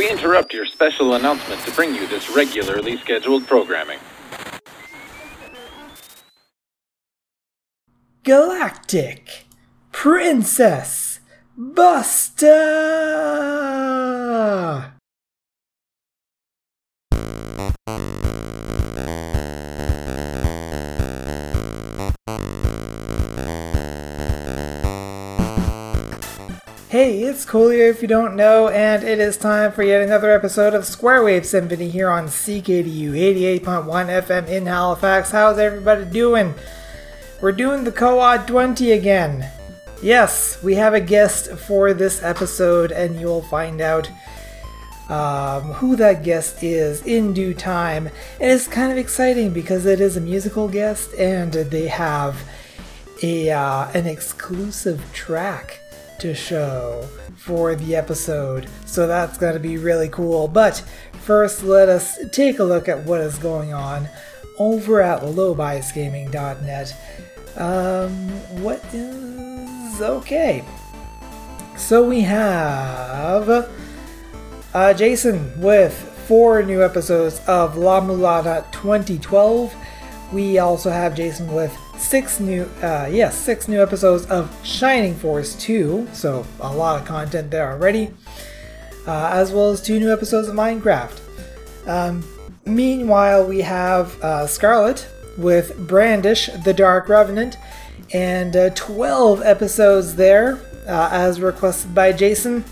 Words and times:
We 0.00 0.08
interrupt 0.08 0.54
your 0.54 0.64
special 0.64 1.12
announcement 1.12 1.60
to 1.66 1.70
bring 1.72 1.94
you 1.94 2.06
this 2.06 2.34
regularly 2.34 2.96
scheduled 2.96 3.46
programming. 3.46 3.98
Galactic 8.22 9.44
Princess 9.92 11.20
Buster! 11.54 12.40
Hey, 26.90 27.22
it's 27.22 27.46
Coolio 27.46 27.88
if 27.88 28.02
you 28.02 28.08
don't 28.08 28.34
know, 28.34 28.66
and 28.66 29.04
it 29.04 29.20
is 29.20 29.36
time 29.36 29.70
for 29.70 29.84
yet 29.84 30.02
another 30.02 30.32
episode 30.32 30.74
of 30.74 30.84
Square 30.84 31.22
Wave 31.22 31.46
Symphony 31.46 31.88
here 31.88 32.10
on 32.10 32.26
CKDU 32.26 33.12
88.1 33.60 33.62
FM 34.24 34.48
in 34.48 34.66
Halifax. 34.66 35.30
How's 35.30 35.56
everybody 35.56 36.04
doing? 36.04 36.52
We're 37.40 37.52
doing 37.52 37.84
the 37.84 37.92
Co-op 37.92 38.44
20 38.48 38.90
again. 38.90 39.48
Yes, 40.02 40.60
we 40.64 40.74
have 40.74 40.92
a 40.92 41.00
guest 41.00 41.52
for 41.52 41.94
this 41.94 42.24
episode, 42.24 42.90
and 42.90 43.20
you'll 43.20 43.42
find 43.42 43.80
out 43.80 44.10
um, 45.08 45.74
who 45.74 45.94
that 45.94 46.24
guest 46.24 46.60
is 46.64 47.06
in 47.06 47.32
due 47.32 47.54
time. 47.54 48.08
And 48.40 48.50
it's 48.50 48.66
kind 48.66 48.90
of 48.90 48.98
exciting 48.98 49.52
because 49.52 49.86
it 49.86 50.00
is 50.00 50.16
a 50.16 50.20
musical 50.20 50.66
guest, 50.66 51.14
and 51.14 51.52
they 51.52 51.86
have 51.86 52.42
a 53.22 53.52
uh, 53.52 53.88
an 53.94 54.08
exclusive 54.08 55.00
track 55.12 55.80
to 56.20 56.34
show 56.34 57.06
for 57.36 57.74
the 57.74 57.96
episode. 57.96 58.68
So 58.86 59.06
that's 59.06 59.38
going 59.38 59.54
to 59.54 59.60
be 59.60 59.78
really 59.78 60.08
cool. 60.08 60.48
But 60.48 60.78
first, 61.20 61.62
let 61.62 61.88
us 61.88 62.18
take 62.32 62.58
a 62.58 62.64
look 62.64 62.88
at 62.88 63.04
what 63.04 63.20
is 63.20 63.38
going 63.38 63.72
on 63.72 64.08
over 64.58 65.00
at 65.00 65.22
lowbiasgaming.net. 65.22 66.96
Um, 67.56 68.28
what 68.62 68.84
is 68.92 70.00
okay? 70.00 70.64
So 71.76 72.06
we 72.06 72.20
have 72.20 73.68
uh, 74.74 74.94
Jason 74.94 75.60
with 75.60 75.94
four 76.28 76.62
new 76.62 76.84
episodes 76.84 77.40
of 77.48 77.76
La-Mulana 77.76 78.70
2012. 78.70 79.74
We 80.32 80.58
also 80.58 80.90
have 80.90 81.16
Jason 81.16 81.52
with 81.52 81.76
six 82.00 82.40
new, 82.40 82.62
uh, 82.82 83.08
yes, 83.10 83.36
six 83.36 83.68
new 83.68 83.82
episodes 83.82 84.26
of 84.26 84.50
Shining 84.64 85.14
Force 85.14 85.54
2, 85.56 86.08
so 86.12 86.46
a 86.60 86.74
lot 86.74 87.00
of 87.00 87.06
content 87.06 87.50
there 87.50 87.70
already, 87.70 88.10
uh, 89.06 89.30
as 89.32 89.52
well 89.52 89.70
as 89.70 89.82
two 89.82 90.00
new 90.00 90.12
episodes 90.12 90.48
of 90.48 90.54
Minecraft. 90.54 91.18
Um, 91.86 92.24
meanwhile, 92.64 93.46
we 93.46 93.60
have 93.60 94.20
uh, 94.22 94.46
Scarlet 94.46 95.06
with 95.36 95.86
Brandish, 95.86 96.48
the 96.64 96.72
Dark 96.72 97.08
Revenant, 97.08 97.56
and 98.12 98.56
uh, 98.56 98.70
12 98.70 99.42
episodes 99.42 100.16
there, 100.16 100.58
uh, 100.86 101.08
as 101.12 101.40
requested 101.40 101.94
by 101.94 102.12
Jason. 102.12 102.64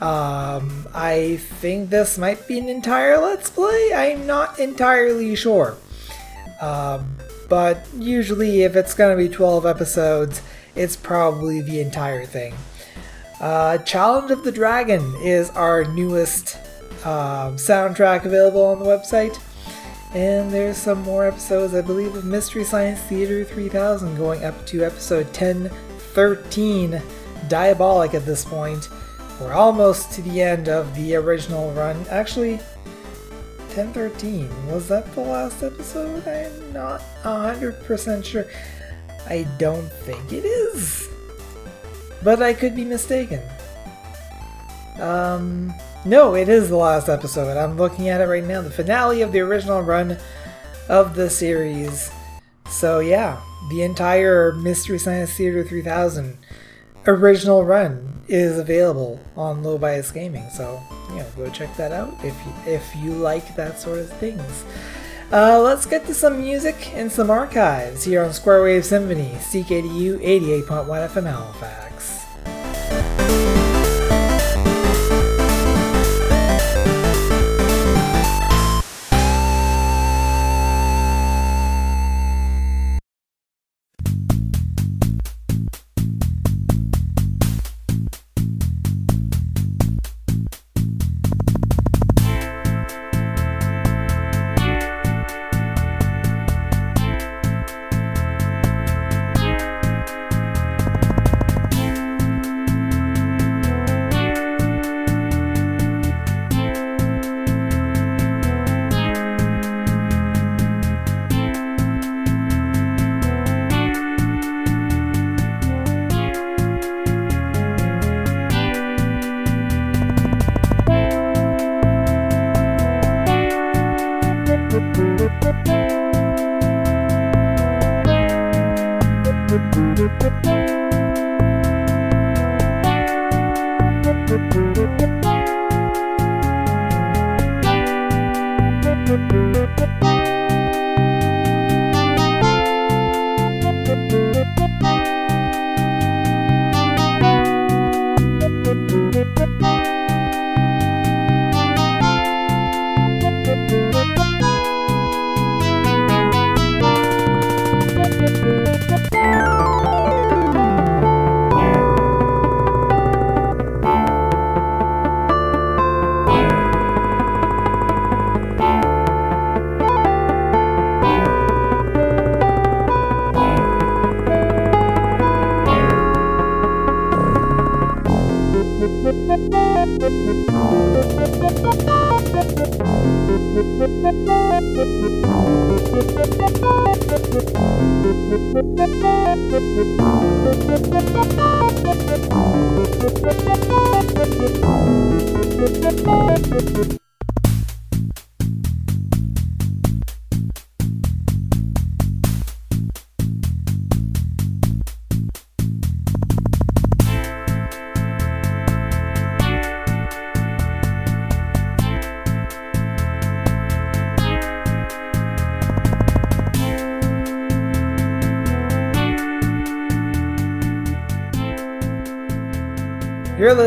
Um, 0.00 0.86
I 0.94 1.38
think 1.58 1.90
this 1.90 2.18
might 2.18 2.46
be 2.46 2.58
an 2.58 2.68
entire 2.68 3.18
Let's 3.18 3.50
Play. 3.50 3.92
I'm 3.94 4.26
not 4.26 4.60
entirely 4.60 5.34
sure. 5.34 5.76
Um, 6.60 7.16
but 7.48 7.86
usually, 7.96 8.62
if 8.62 8.76
it's 8.76 8.94
going 8.94 9.16
to 9.16 9.22
be 9.22 9.28
12 9.28 9.64
episodes, 9.66 10.42
it's 10.74 10.96
probably 10.96 11.60
the 11.60 11.80
entire 11.80 12.24
thing. 12.24 12.54
Uh, 13.40 13.78
Challenge 13.78 14.30
of 14.30 14.44
the 14.44 14.52
Dragon 14.52 15.14
is 15.22 15.50
our 15.50 15.84
newest 15.84 16.56
um, 17.04 17.56
soundtrack 17.56 18.24
available 18.24 18.64
on 18.64 18.78
the 18.78 18.84
website. 18.84 19.40
And 20.14 20.50
there's 20.50 20.76
some 20.78 21.02
more 21.02 21.26
episodes, 21.26 21.74
I 21.74 21.82
believe, 21.82 22.14
of 22.14 22.24
Mystery 22.24 22.64
Science 22.64 23.00
Theater 23.00 23.44
3000 23.44 24.16
going 24.16 24.44
up 24.44 24.66
to 24.68 24.84
episode 24.84 25.26
1013. 25.26 27.02
Diabolik 27.48 28.14
at 28.14 28.26
this 28.26 28.44
point. 28.44 28.88
We're 29.40 29.52
almost 29.52 30.12
to 30.12 30.22
the 30.22 30.42
end 30.42 30.68
of 30.68 30.94
the 30.96 31.14
original 31.14 31.70
run. 31.72 32.04
Actually, 32.10 32.58
1013. 33.78 34.72
Was 34.72 34.88
that 34.88 35.14
the 35.14 35.20
last 35.20 35.62
episode? 35.62 36.26
I'm 36.26 36.72
not 36.72 37.00
100% 37.22 38.24
sure. 38.24 38.44
I 39.28 39.46
don't 39.56 39.86
think 39.86 40.32
it 40.32 40.44
is. 40.44 41.08
But 42.24 42.42
I 42.42 42.54
could 42.54 42.74
be 42.74 42.84
mistaken. 42.84 43.40
Um, 44.98 45.72
no, 46.04 46.34
it 46.34 46.48
is 46.48 46.68
the 46.68 46.76
last 46.76 47.08
episode. 47.08 47.56
I'm 47.56 47.76
looking 47.76 48.08
at 48.08 48.20
it 48.20 48.24
right 48.24 48.42
now. 48.42 48.62
The 48.62 48.70
finale 48.70 49.22
of 49.22 49.30
the 49.30 49.40
original 49.40 49.80
run 49.82 50.18
of 50.88 51.14
the 51.14 51.30
series. 51.30 52.10
So, 52.68 52.98
yeah, 52.98 53.40
the 53.70 53.82
entire 53.82 54.54
Mystery 54.54 54.98
Science 54.98 55.32
Theater 55.34 55.62
3000 55.62 56.36
original 57.06 57.64
run 57.64 58.17
is 58.28 58.58
available 58.58 59.18
on 59.36 59.62
Low 59.62 59.78
Bias 59.78 60.10
Gaming. 60.10 60.48
So, 60.50 60.80
you 61.10 61.16
know, 61.16 61.26
go 61.36 61.50
check 61.50 61.74
that 61.76 61.92
out 61.92 62.14
if 62.24 62.34
you, 62.44 62.72
if 62.72 62.96
you 62.96 63.12
like 63.12 63.56
that 63.56 63.80
sort 63.80 63.98
of 63.98 64.10
things. 64.14 64.64
Uh, 65.30 65.60
let's 65.60 65.84
get 65.84 66.06
to 66.06 66.14
some 66.14 66.40
music 66.40 66.94
and 66.94 67.12
some 67.12 67.30
archives 67.30 68.04
here 68.04 68.24
on 68.24 68.32
Square 68.32 68.62
Wave 68.62 68.84
Symphony, 68.84 69.32
CKDU 69.38 70.20
88.1 70.20 70.66
FM 71.08 71.24
Halifax. 71.24 71.87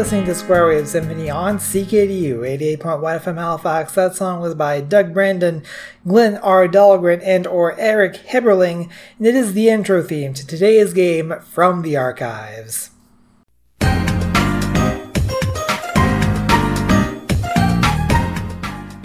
Listening 0.01 0.25
to 0.25 0.33
Square 0.33 0.65
Wave 0.65 0.87
Symphony 0.87 1.29
on 1.29 1.59
CKDU 1.59 2.39
88.1 2.39 2.79
FM 3.21 3.37
Halifax. 3.37 3.93
That 3.93 4.15
song 4.15 4.41
was 4.41 4.55
by 4.55 4.81
Doug 4.81 5.13
Brandon, 5.13 5.61
Glen 6.07 6.37
R. 6.37 6.67
Dahlgren, 6.67 7.21
and 7.23 7.45
or 7.45 7.79
Eric 7.79 8.15
Heberling, 8.15 8.89
and 9.19 9.27
it 9.27 9.35
is 9.35 9.53
the 9.53 9.69
intro 9.69 10.01
theme 10.01 10.33
to 10.33 10.47
today's 10.47 10.93
game 10.93 11.35
from 11.41 11.83
the 11.83 11.97
archives. 11.97 12.89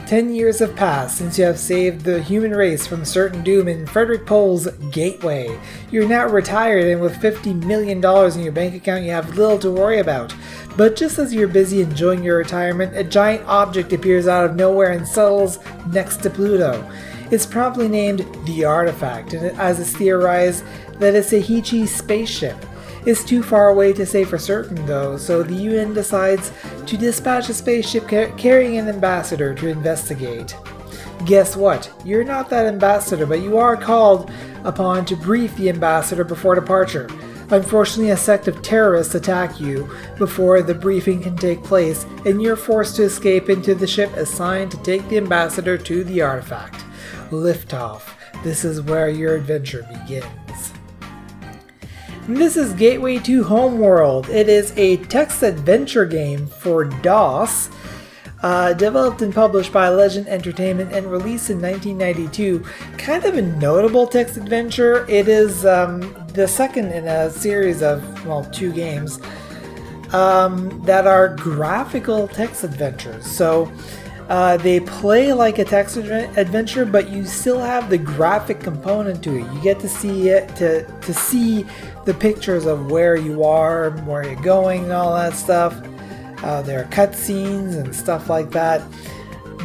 Ten 0.06 0.32
years 0.32 0.60
have 0.60 0.76
passed 0.76 1.18
since 1.18 1.36
you 1.36 1.44
have 1.46 1.58
saved 1.58 2.02
the 2.02 2.22
human 2.22 2.52
race 2.52 2.86
from 2.86 3.04
certain 3.04 3.42
doom 3.42 3.66
in 3.66 3.88
Frederik 3.88 4.24
Pohl's 4.24 4.68
Gateway. 4.92 5.58
You're 5.90 6.06
now 6.06 6.28
retired, 6.28 6.84
and 6.84 7.00
with 7.00 7.16
$50 7.16 7.64
million 7.64 7.98
in 7.98 8.40
your 8.40 8.52
bank 8.52 8.76
account, 8.76 9.02
you 9.02 9.10
have 9.10 9.36
little 9.36 9.58
to 9.58 9.72
worry 9.72 9.98
about. 9.98 10.32
But 10.76 10.94
just 10.94 11.18
as 11.18 11.34
you're 11.34 11.48
busy 11.48 11.80
enjoying 11.80 12.22
your 12.22 12.38
retirement, 12.38 12.96
a 12.96 13.02
giant 13.02 13.48
object 13.48 13.92
appears 13.92 14.28
out 14.28 14.44
of 14.44 14.54
nowhere 14.54 14.92
and 14.92 15.08
settles 15.08 15.58
next 15.88 16.18
to 16.18 16.30
Pluto. 16.30 16.88
It's 17.32 17.44
promptly 17.44 17.88
named 17.88 18.24
the 18.46 18.64
Artifact, 18.64 19.32
and 19.32 19.58
as 19.58 19.80
it's 19.80 19.96
theorized 19.96 20.62
that 21.00 21.16
it's 21.16 21.32
a 21.32 21.42
Heechee 21.42 21.88
spaceship. 21.88 22.56
It's 23.06 23.22
too 23.22 23.44
far 23.44 23.68
away 23.68 23.92
to 23.92 24.04
say 24.04 24.24
for 24.24 24.36
certain, 24.36 24.84
though, 24.84 25.16
so 25.16 25.44
the 25.44 25.54
UN 25.54 25.94
decides 25.94 26.50
to 26.86 26.96
dispatch 26.96 27.48
a 27.48 27.54
spaceship 27.54 28.08
car- 28.08 28.32
carrying 28.36 28.78
an 28.78 28.88
ambassador 28.88 29.54
to 29.54 29.68
investigate. 29.68 30.56
Guess 31.24 31.56
what? 31.56 31.88
You're 32.04 32.24
not 32.24 32.50
that 32.50 32.66
ambassador, 32.66 33.24
but 33.24 33.42
you 33.42 33.58
are 33.58 33.76
called 33.76 34.30
upon 34.64 35.04
to 35.06 35.14
brief 35.14 35.56
the 35.56 35.68
ambassador 35.68 36.24
before 36.24 36.56
departure. 36.56 37.08
Unfortunately, 37.50 38.10
a 38.10 38.16
sect 38.16 38.48
of 38.48 38.60
terrorists 38.60 39.14
attack 39.14 39.60
you 39.60 39.88
before 40.18 40.60
the 40.60 40.74
briefing 40.74 41.22
can 41.22 41.36
take 41.36 41.62
place, 41.62 42.04
and 42.24 42.42
you're 42.42 42.56
forced 42.56 42.96
to 42.96 43.04
escape 43.04 43.48
into 43.48 43.76
the 43.76 43.86
ship 43.86 44.12
assigned 44.16 44.72
to 44.72 44.82
take 44.82 45.08
the 45.08 45.16
ambassador 45.16 45.78
to 45.78 46.02
the 46.02 46.22
artifact. 46.22 46.84
Liftoff. 47.30 48.02
This 48.42 48.64
is 48.64 48.82
where 48.82 49.08
your 49.08 49.36
adventure 49.36 49.86
begins. 49.88 50.45
This 52.28 52.56
is 52.56 52.72
Gateway 52.72 53.18
to 53.20 53.44
Homeworld. 53.44 54.28
It 54.30 54.48
is 54.48 54.76
a 54.76 54.96
text 54.96 55.44
adventure 55.44 56.04
game 56.04 56.48
for 56.48 56.84
DOS, 56.84 57.70
uh, 58.42 58.72
developed 58.72 59.22
and 59.22 59.32
published 59.32 59.72
by 59.72 59.90
Legend 59.90 60.26
Entertainment 60.26 60.92
and 60.92 61.06
released 61.06 61.50
in 61.50 61.62
1992. 61.62 62.64
Kind 62.98 63.24
of 63.26 63.36
a 63.36 63.42
notable 63.42 64.08
text 64.08 64.36
adventure. 64.36 65.08
It 65.08 65.28
is 65.28 65.64
um, 65.64 66.00
the 66.32 66.48
second 66.48 66.90
in 66.90 67.06
a 67.06 67.30
series 67.30 67.80
of, 67.80 68.26
well, 68.26 68.44
two 68.46 68.72
games 68.72 69.20
um, 70.12 70.82
that 70.82 71.06
are 71.06 71.28
graphical 71.36 72.26
text 72.26 72.64
adventures. 72.64 73.24
So, 73.24 73.70
uh, 74.28 74.56
they 74.56 74.80
play 74.80 75.32
like 75.32 75.58
a 75.58 75.64
text 75.64 75.96
adventure, 75.96 76.84
but 76.84 77.10
you 77.10 77.24
still 77.24 77.60
have 77.60 77.88
the 77.88 77.98
graphic 77.98 78.58
component 78.58 79.22
to 79.22 79.36
it. 79.36 79.52
You 79.52 79.60
get 79.62 79.78
to 79.80 79.88
see 79.88 80.30
it 80.30 80.54
to 80.56 80.84
to 80.84 81.14
see 81.14 81.64
the 82.04 82.14
pictures 82.14 82.66
of 82.66 82.90
where 82.90 83.16
you 83.16 83.44
are, 83.44 83.90
where 83.98 84.24
you're 84.24 84.42
going, 84.42 84.84
and 84.84 84.92
all 84.92 85.14
that 85.14 85.34
stuff. 85.34 85.80
Uh, 86.42 86.60
there 86.62 86.80
are 86.80 86.84
cutscenes 86.86 87.76
and 87.76 87.94
stuff 87.94 88.28
like 88.28 88.50
that, 88.50 88.82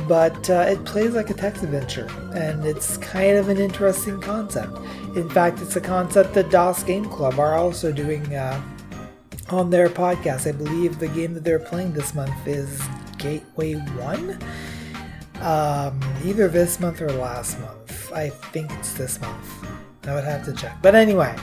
but 0.08 0.50
uh, 0.50 0.66
it 0.68 0.84
plays 0.86 1.16
like 1.16 1.32
a 1.32 1.34
text 1.34 1.64
adventure, 1.64 2.08
and 2.36 2.64
it's 2.64 2.98
kind 2.98 3.38
of 3.38 3.50
an 3.50 3.58
interesting 3.58 4.22
concept. 4.22 4.78
In 5.16 5.28
fact, 5.28 5.60
it's 5.60 5.76
a 5.76 5.82
concept 5.82 6.36
that 6.36 6.52
DOS 6.52 6.84
Game 6.84 7.06
Club 7.06 7.40
are 7.40 7.56
also 7.56 7.92
doing 7.92 8.36
uh, 8.36 8.62
on 9.50 9.72
their 9.72 9.90
podcast. 9.90 10.48
I 10.48 10.52
believe 10.52 11.00
the 11.00 11.08
game 11.08 11.34
that 11.34 11.44
they're 11.44 11.60
playing 11.60 11.94
this 11.94 12.14
month 12.14 12.48
is 12.48 12.80
Gateway 13.22 13.76
1. 13.76 14.40
Um, 15.42 16.00
either 16.24 16.48
this 16.48 16.80
month 16.80 17.02
or 17.02 17.12
last 17.12 17.60
month. 17.60 18.12
I 18.14 18.30
think 18.30 18.72
it's 18.74 18.94
this 18.94 19.20
month. 19.22 19.48
I 20.04 20.14
would 20.14 20.24
have 20.24 20.44
to 20.46 20.54
check. 20.54 20.78
But 20.82 20.96
anyway, 20.96 21.36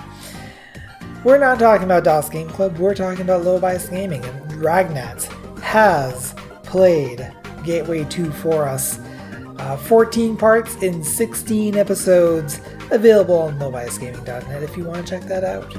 we're 1.24 1.38
not 1.38 1.58
talking 1.58 1.84
about 1.84 2.04
DOS 2.04 2.28
Game 2.28 2.48
Club, 2.48 2.78
we're 2.78 2.94
talking 2.94 3.22
about 3.22 3.42
Low 3.44 3.58
Bias 3.58 3.88
Gaming. 3.88 4.24
And 4.24 4.52
Ragnat 4.52 5.24
has 5.60 6.34
played 6.62 7.32
Gateway 7.64 8.04
2 8.04 8.30
for 8.32 8.68
us. 8.68 9.00
Uh, 9.58 9.76
14 9.76 10.36
parts 10.36 10.76
in 10.82 11.02
16 11.02 11.76
episodes, 11.76 12.60
available 12.92 13.36
on 13.36 13.58
lowbiasgaming.net 13.58 14.62
if 14.62 14.76
you 14.76 14.84
want 14.84 15.04
to 15.04 15.18
check 15.18 15.22
that 15.24 15.42
out. 15.42 15.74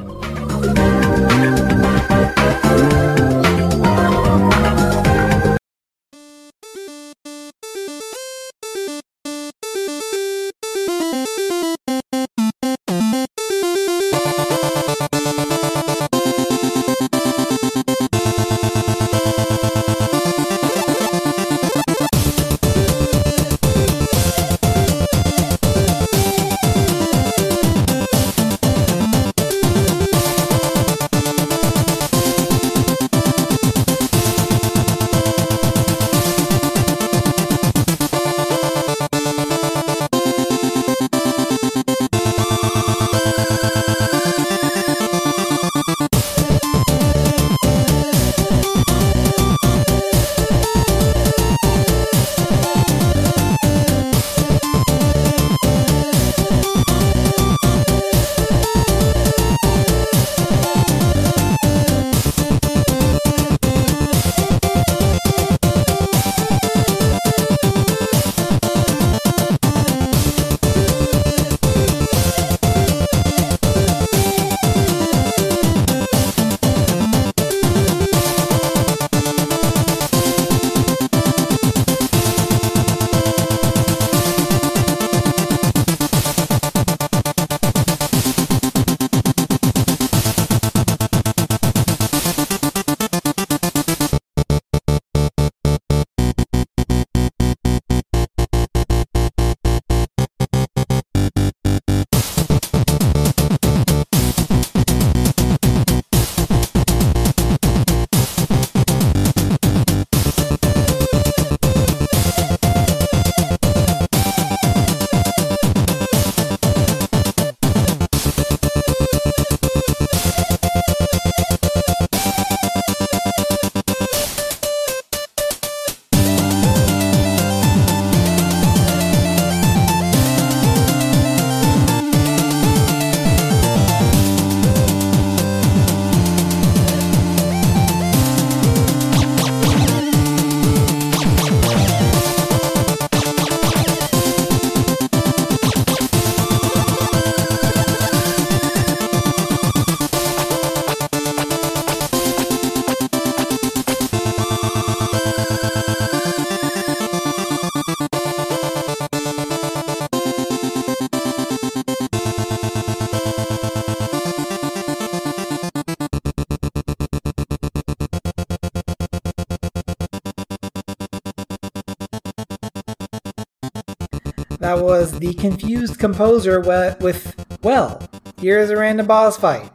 Was 175.12 175.20
The 175.20 175.34
Confused 175.34 176.00
Composer 176.00 176.60
with, 176.60 177.36
well, 177.64 178.02
here's 178.40 178.70
a 178.70 178.78
random 178.78 179.08
boss 179.08 179.38
fight. 179.38 179.72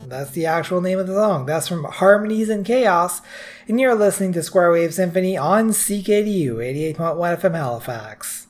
That's 0.00 0.30
the 0.30 0.46
actual 0.46 0.80
name 0.80 0.98
of 0.98 1.06
the 1.06 1.14
song. 1.14 1.46
That's 1.46 1.68
from 1.68 1.84
Harmonies 1.84 2.48
and 2.48 2.64
Chaos, 2.64 3.22
and 3.68 3.80
you're 3.80 3.94
listening 3.94 4.32
to 4.34 4.42
Square 4.42 4.72
Wave 4.72 4.94
Symphony 4.94 5.36
on 5.36 5.70
CKDU 5.70 6.56
88.1 6.56 7.40
FM 7.40 7.54
Halifax. 7.54 8.45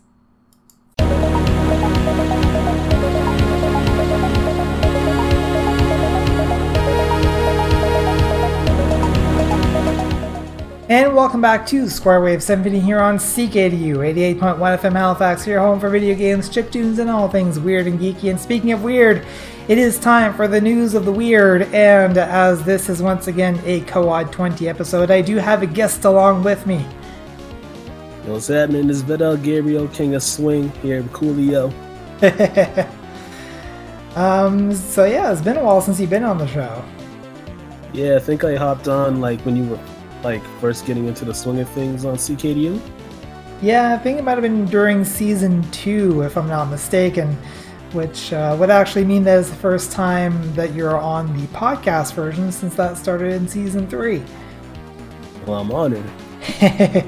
And 10.88 11.16
welcome 11.16 11.40
back 11.40 11.66
to 11.66 11.90
Square 11.90 12.20
Wave 12.20 12.40
Symphony 12.40 12.78
here 12.78 13.00
on 13.00 13.16
CKDU 13.16 13.96
88.1 14.38 14.56
FM 14.56 14.92
Halifax, 14.92 15.44
your 15.44 15.58
home 15.58 15.80
for 15.80 15.90
video 15.90 16.14
games, 16.14 16.48
chip 16.48 16.70
tunes, 16.70 17.00
and 17.00 17.10
all 17.10 17.28
things 17.28 17.58
weird 17.58 17.88
and 17.88 17.98
geeky. 17.98 18.30
And 18.30 18.38
speaking 18.38 18.70
of 18.70 18.84
weird, 18.84 19.26
it 19.66 19.78
is 19.78 19.98
time 19.98 20.32
for 20.32 20.46
the 20.46 20.60
news 20.60 20.94
of 20.94 21.04
the 21.04 21.10
weird. 21.10 21.62
And 21.74 22.16
as 22.16 22.62
this 22.62 22.88
is 22.88 23.02
once 23.02 23.26
again 23.26 23.60
a 23.64 23.80
Coad 23.80 24.30
20 24.30 24.68
episode, 24.68 25.10
I 25.10 25.22
do 25.22 25.38
have 25.38 25.64
a 25.64 25.66
guest 25.66 26.04
along 26.04 26.44
with 26.44 26.68
me. 26.68 26.86
Yo, 28.24 28.34
what's 28.34 28.46
happening? 28.46 28.86
This 28.86 28.98
is 28.98 29.02
Vidal 29.02 29.36
Gabriel, 29.38 29.88
King 29.88 30.14
of 30.14 30.22
Swing, 30.22 30.70
here 30.82 31.02
with 31.02 31.12
Coolio. 31.12 31.72
um, 34.16 34.72
so 34.72 35.04
yeah, 35.04 35.32
it's 35.32 35.42
been 35.42 35.56
a 35.56 35.64
while 35.64 35.80
since 35.80 35.98
you've 35.98 36.10
been 36.10 36.22
on 36.22 36.38
the 36.38 36.46
show. 36.46 36.84
Yeah, 37.92 38.14
I 38.14 38.20
think 38.20 38.44
I 38.44 38.54
hopped 38.54 38.86
on 38.86 39.20
like 39.20 39.40
when 39.40 39.56
you 39.56 39.64
were 39.64 39.80
like 40.26 40.44
first 40.60 40.86
getting 40.86 41.06
into 41.06 41.24
the 41.24 41.32
swing 41.32 41.60
of 41.60 41.68
things 41.70 42.04
on 42.04 42.16
CKDU? 42.16 42.80
Yeah, 43.62 43.94
I 43.94 43.98
think 43.98 44.18
it 44.18 44.24
might 44.24 44.32
have 44.32 44.42
been 44.42 44.64
during 44.66 45.04
season 45.04 45.62
two, 45.70 46.22
if 46.22 46.36
I'm 46.36 46.48
not 46.48 46.68
mistaken, 46.68 47.36
which 47.92 48.32
uh, 48.32 48.56
would 48.58 48.68
actually 48.68 49.04
mean 49.04 49.22
that 49.22 49.38
it's 49.38 49.50
the 49.50 49.54
first 49.54 49.92
time 49.92 50.52
that 50.54 50.74
you're 50.74 50.98
on 50.98 51.32
the 51.40 51.46
podcast 51.48 52.14
version 52.14 52.50
since 52.50 52.74
that 52.74 52.98
started 52.98 53.34
in 53.34 53.46
season 53.46 53.86
three. 53.86 54.20
Well, 55.46 55.60
I'm 55.60 55.70
honored. 55.70 56.04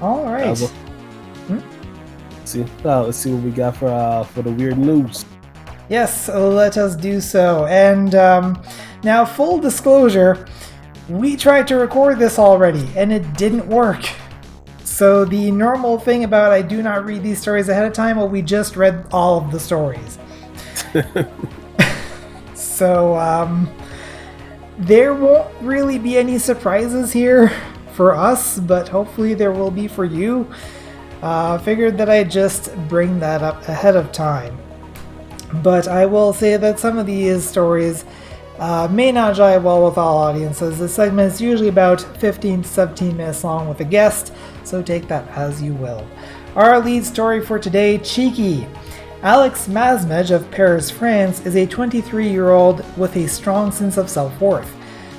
All 0.00 0.24
right. 0.24 0.46
Uh, 0.46 0.66
hmm? 1.48 1.58
see, 2.44 2.64
uh, 2.84 3.02
let's 3.02 3.18
see 3.18 3.32
what 3.32 3.42
we 3.42 3.50
got 3.50 3.76
for 3.76 3.88
uh, 3.88 4.22
for 4.22 4.42
the 4.42 4.52
weird 4.52 4.78
news. 4.78 5.24
Yes, 5.88 6.28
let 6.28 6.76
us 6.76 6.94
do 6.94 7.20
so. 7.20 7.66
And 7.66 8.14
um, 8.14 8.62
now, 9.02 9.24
full 9.24 9.58
disclosure, 9.58 10.46
we 11.08 11.36
tried 11.36 11.66
to 11.68 11.76
record 11.76 12.18
this 12.18 12.38
already 12.38 12.86
and 12.96 13.12
it 13.12 13.34
didn't 13.34 13.66
work. 13.66 14.08
So 14.84 15.24
the 15.24 15.50
normal 15.50 15.98
thing 15.98 16.24
about 16.24 16.52
I 16.52 16.60
do 16.60 16.82
not 16.82 17.04
read 17.04 17.22
these 17.22 17.40
stories 17.40 17.68
ahead 17.68 17.86
of 17.86 17.92
time, 17.92 18.16
well, 18.16 18.28
we 18.28 18.42
just 18.42 18.76
read 18.76 19.06
all 19.12 19.38
of 19.38 19.52
the 19.52 19.60
stories. 19.60 20.18
so 22.54 23.16
um, 23.16 23.72
there 24.76 25.14
won't 25.14 25.48
really 25.60 25.98
be 25.98 26.18
any 26.18 26.38
surprises 26.38 27.12
here 27.12 27.52
for 27.92 28.14
us, 28.14 28.58
but 28.58 28.88
hopefully 28.88 29.34
there 29.34 29.52
will 29.52 29.70
be 29.70 29.88
for 29.88 30.04
you. 30.04 30.50
Uh, 31.22 31.58
figured 31.58 31.98
that 31.98 32.08
I'd 32.08 32.30
just 32.30 32.74
bring 32.88 33.18
that 33.20 33.42
up 33.42 33.66
ahead 33.68 33.96
of 33.96 34.12
time. 34.12 34.56
But 35.62 35.88
I 35.88 36.06
will 36.06 36.32
say 36.32 36.56
that 36.56 36.78
some 36.78 36.98
of 36.98 37.06
these 37.06 37.48
stories 37.48 38.04
uh, 38.58 38.88
may 38.90 39.12
not 39.12 39.36
jive 39.36 39.62
well 39.62 39.84
with 39.84 39.98
all 39.98 40.18
audiences. 40.18 40.78
This 40.78 40.94
segment 40.94 41.32
is 41.32 41.40
usually 41.40 41.68
about 41.68 42.00
15 42.18 42.62
to 42.62 42.68
17 42.68 43.16
minutes 43.16 43.44
long 43.44 43.68
with 43.68 43.80
a 43.80 43.84
guest, 43.84 44.32
so 44.64 44.82
take 44.82 45.08
that 45.08 45.28
as 45.28 45.62
you 45.62 45.74
will. 45.74 46.06
Our 46.56 46.80
lead 46.80 47.04
story 47.04 47.44
for 47.44 47.58
today 47.58 47.98
Cheeky. 47.98 48.66
Alex 49.22 49.66
Masmej 49.66 50.30
of 50.30 50.48
Paris, 50.50 50.90
France, 50.90 51.44
is 51.44 51.56
a 51.56 51.66
23 51.66 52.28
year 52.28 52.50
old 52.50 52.84
with 52.96 53.16
a 53.16 53.28
strong 53.28 53.72
sense 53.72 53.96
of 53.96 54.08
self 54.08 54.40
worth. 54.40 54.74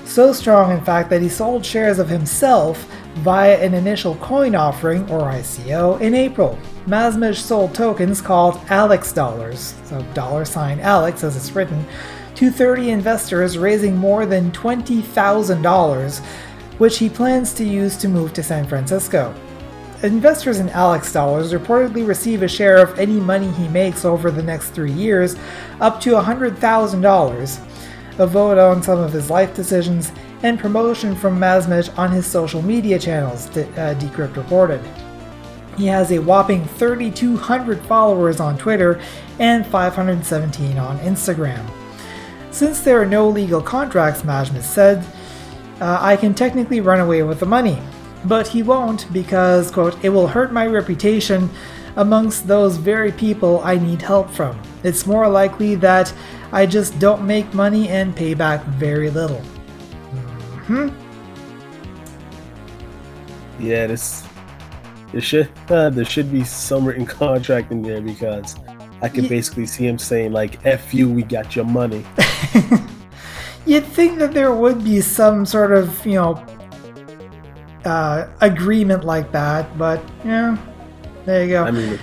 So 0.05 0.33
strong, 0.33 0.71
in 0.71 0.83
fact, 0.83 1.09
that 1.11 1.21
he 1.21 1.29
sold 1.29 1.65
shares 1.65 1.99
of 1.99 2.09
himself 2.09 2.87
via 3.17 3.57
an 3.63 3.73
initial 3.73 4.15
coin 4.15 4.55
offering, 4.55 5.03
or 5.11 5.21
ICO, 5.21 6.01
in 6.01 6.15
April. 6.15 6.57
Masmej 6.87 7.35
sold 7.35 7.75
tokens 7.75 8.21
called 8.21 8.59
Alex 8.69 9.11
Dollars, 9.11 9.75
so 9.83 10.01
dollar 10.13 10.45
sign 10.45 10.79
Alex 10.79 11.23
as 11.23 11.35
it's 11.35 11.51
written, 11.51 11.85
to 12.39 12.49
30 12.49 12.91
investors, 12.91 13.57
raising 13.57 13.97
more 13.97 14.25
than 14.25 14.49
$20,000, 14.53 16.25
which 16.77 16.97
he 16.97 17.09
plans 17.09 17.53
to 17.53 17.65
use 17.65 17.97
to 17.97 18.07
move 18.07 18.31
to 18.31 18.41
San 18.41 18.65
Francisco. 18.65 19.35
Investors 20.03 20.59
in 20.59 20.69
Alex 20.69 21.11
Dollars 21.11 21.51
reportedly 21.51 22.07
receive 22.07 22.41
a 22.41 22.47
share 22.47 22.77
of 22.77 22.97
any 22.97 23.19
money 23.19 23.51
he 23.51 23.67
makes 23.67 24.05
over 24.05 24.31
the 24.31 24.41
next 24.41 24.69
three 24.69 24.93
years, 24.93 25.35
up 25.81 25.99
to 25.99 26.11
$100,000, 26.11 28.19
a 28.19 28.25
vote 28.25 28.57
on 28.57 28.81
some 28.81 28.99
of 28.99 29.11
his 29.11 29.29
life 29.29 29.53
decisions, 29.53 30.13
and 30.41 30.57
promotion 30.57 31.17
from 31.17 31.37
Masmej 31.37 31.97
on 31.97 32.09
his 32.09 32.25
social 32.25 32.61
media 32.61 32.97
channels, 32.97 33.47
uh, 33.47 33.95
Decrypt 33.99 34.37
reported. 34.37 34.79
He 35.77 35.87
has 35.87 36.09
a 36.13 36.19
whopping 36.19 36.63
3,200 36.63 37.81
followers 37.81 38.39
on 38.39 38.57
Twitter 38.57 39.01
and 39.39 39.67
517 39.67 40.77
on 40.77 40.97
Instagram. 40.99 41.69
Since 42.59 42.81
there 42.81 43.01
are 43.01 43.05
no 43.05 43.29
legal 43.29 43.61
contracts, 43.61 44.23
Masmej 44.23 44.63
said, 44.63 45.05
uh, 45.79 45.97
I 46.01 46.17
can 46.17 46.33
technically 46.33 46.81
run 46.81 46.99
away 46.99 47.23
with 47.23 47.39
the 47.39 47.45
money. 47.45 47.81
But 48.25 48.49
he 48.49 48.63
won't 48.63 49.07
because, 49.13 49.71
quote, 49.71 49.95
it 50.03 50.09
will 50.09 50.27
hurt 50.27 50.51
my 50.51 50.67
reputation 50.67 51.49
amongst 51.95 52.47
those 52.47 52.75
very 52.75 53.13
people 53.13 53.61
I 53.63 53.77
need 53.77 54.01
help 54.01 54.29
from. 54.29 54.61
It's 54.83 55.07
more 55.07 55.29
likely 55.29 55.75
that 55.75 56.13
I 56.51 56.65
just 56.65 56.99
don't 56.99 57.25
make 57.25 57.53
money 57.53 57.87
and 57.87 58.13
pay 58.13 58.33
back 58.33 58.61
very 58.65 59.09
little. 59.09 59.39
Hmm. 60.67 60.89
Yeah, 63.57 63.87
this 63.87 64.27
there 65.13 65.21
should 65.21 65.49
uh, 65.69 65.89
there 65.95 66.03
should 66.03 66.29
be 66.29 66.43
some 66.43 66.83
written 66.83 67.05
contract 67.21 67.71
in 67.71 67.81
there 67.81 68.01
because 68.01 68.57
I 69.01 69.09
could 69.09 69.23
yeah. 69.23 69.29
basically 69.29 69.65
see 69.65 69.87
him 69.87 69.97
saying 69.97 70.31
like 70.31 70.65
"F 70.65 70.93
you, 70.93 71.09
we 71.09 71.23
got 71.23 71.55
your 71.55 71.65
money." 71.65 72.05
You'd 73.65 73.85
think 73.85 74.19
that 74.19 74.33
there 74.33 74.53
would 74.53 74.83
be 74.83 75.01
some 75.01 75.45
sort 75.45 75.71
of 75.71 76.05
you 76.05 76.15
know 76.15 76.45
uh, 77.85 78.27
agreement 78.41 79.03
like 79.03 79.31
that, 79.31 79.77
but 79.77 80.03
yeah, 80.25 80.57
there 81.25 81.43
you 81.43 81.49
go. 81.51 81.63
I 81.63 81.71
mean, 81.71 81.99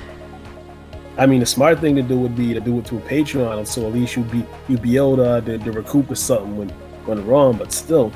I 1.18 1.26
mean, 1.26 1.40
the 1.40 1.46
smart 1.46 1.80
thing 1.80 1.96
to 1.96 2.02
do 2.02 2.18
would 2.18 2.36
be 2.36 2.52
to 2.54 2.60
do 2.60 2.78
it 2.78 2.86
through 2.86 3.00
Patreon, 3.00 3.66
so 3.66 3.86
at 3.86 3.92
least 3.92 4.16
you'd 4.16 4.30
be 4.30 4.44
you'd 4.68 4.82
be 4.82 4.96
able 4.96 5.16
to, 5.16 5.40
to, 5.42 5.58
to 5.58 5.72
recoup 5.72 6.14
something 6.16 6.56
when 6.56 6.72
went 7.06 7.24
wrong. 7.26 7.56
But 7.56 7.72
still, 7.72 8.12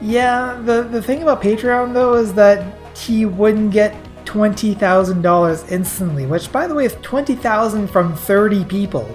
yeah. 0.00 0.60
The 0.64 0.82
the 0.82 1.02
thing 1.02 1.22
about 1.22 1.42
Patreon 1.42 1.94
though 1.94 2.14
is 2.14 2.34
that 2.34 2.76
he 2.96 3.24
wouldn't 3.26 3.72
get 3.72 3.94
$20,000 4.30 5.72
instantly, 5.72 6.24
which, 6.24 6.52
by 6.52 6.68
the 6.68 6.74
way, 6.74 6.84
is 6.84 6.96
20,000 7.02 7.88
from 7.88 8.14
30 8.14 8.64
people, 8.66 9.08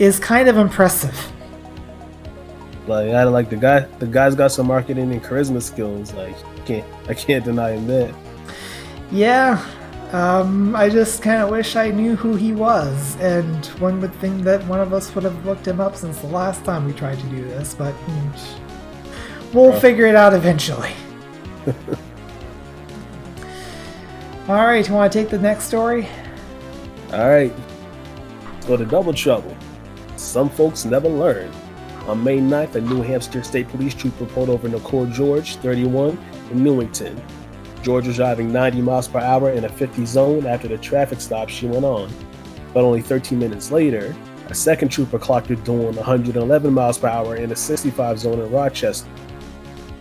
is 0.00 0.18
kind 0.18 0.48
of 0.48 0.56
impressive. 0.56 1.32
Like, 2.88 3.10
I 3.10 3.22
like 3.24 3.48
the 3.48 3.56
guy. 3.56 3.80
The 3.80 4.06
guy's 4.06 4.34
got 4.34 4.50
some 4.50 4.66
marketing 4.66 5.12
and 5.12 5.22
charisma 5.22 5.62
skills. 5.62 6.12
Like, 6.14 6.36
can't 6.66 6.84
I 7.08 7.14
can't 7.14 7.44
deny 7.44 7.72
him 7.72 7.86
that. 7.86 8.14
Yeah, 9.12 9.64
um, 10.12 10.74
I 10.74 10.88
just 10.88 11.22
kind 11.22 11.40
of 11.42 11.50
wish 11.50 11.76
I 11.76 11.90
knew 11.90 12.16
who 12.16 12.34
he 12.34 12.52
was, 12.52 13.16
and 13.20 13.64
one 13.80 14.00
would 14.00 14.14
think 14.14 14.42
that 14.42 14.64
one 14.66 14.80
of 14.80 14.92
us 14.92 15.14
would 15.14 15.24
have 15.24 15.46
looked 15.46 15.66
him 15.66 15.80
up 15.80 15.94
since 15.94 16.18
the 16.20 16.28
last 16.28 16.64
time 16.64 16.84
we 16.84 16.92
tried 16.92 17.18
to 17.18 17.26
do 17.26 17.44
this, 17.44 17.74
but 17.74 17.94
mm, 17.94 19.54
we'll 19.54 19.78
figure 19.80 20.06
it 20.06 20.16
out 20.16 20.34
eventually. 20.34 20.92
All 24.48 24.54
right, 24.54 24.86
you 24.86 24.94
want 24.94 25.12
to 25.12 25.18
take 25.18 25.28
the 25.28 25.40
next 25.40 25.64
story? 25.64 26.06
All 27.12 27.28
right. 27.28 27.52
Let's 28.44 28.66
go 28.66 28.76
to 28.76 28.84
Double 28.84 29.12
Trouble. 29.12 29.56
Some 30.14 30.50
folks 30.50 30.84
never 30.84 31.08
learn. 31.08 31.50
On 32.06 32.22
May 32.22 32.38
9th, 32.38 32.76
a 32.76 32.80
New 32.80 33.02
Hampshire 33.02 33.42
State 33.42 33.66
Police 33.66 33.92
trooper 33.92 34.24
pulled 34.26 34.48
over 34.48 34.68
Nicole 34.68 35.06
George, 35.06 35.56
31, 35.56 36.16
in 36.52 36.62
Newington. 36.62 37.20
George 37.82 38.06
was 38.06 38.14
driving 38.14 38.52
90 38.52 38.82
miles 38.82 39.08
per 39.08 39.18
hour 39.18 39.50
in 39.50 39.64
a 39.64 39.68
50 39.68 40.06
zone 40.06 40.46
after 40.46 40.68
the 40.68 40.78
traffic 40.78 41.20
stop 41.20 41.48
she 41.48 41.66
went 41.66 41.84
on. 41.84 42.08
But 42.72 42.84
only 42.84 43.02
13 43.02 43.40
minutes 43.40 43.72
later, 43.72 44.14
a 44.46 44.54
second 44.54 44.90
trooper 44.90 45.18
clocked 45.18 45.48
her 45.48 45.56
doing 45.56 45.96
111 45.96 46.72
miles 46.72 46.98
per 46.98 47.08
hour 47.08 47.34
in 47.34 47.50
a 47.50 47.56
65 47.56 48.20
zone 48.20 48.38
in 48.38 48.52
Rochester. 48.52 49.10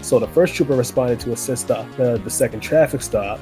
So 0.01 0.19
the 0.19 0.27
first 0.27 0.53
trooper 0.53 0.75
responded 0.75 1.19
to 1.21 1.33
assist 1.33 1.69
the, 1.69 1.79
uh, 1.79 2.17
the 2.17 2.29
second 2.29 2.59
traffic 2.59 3.01
stop, 3.01 3.39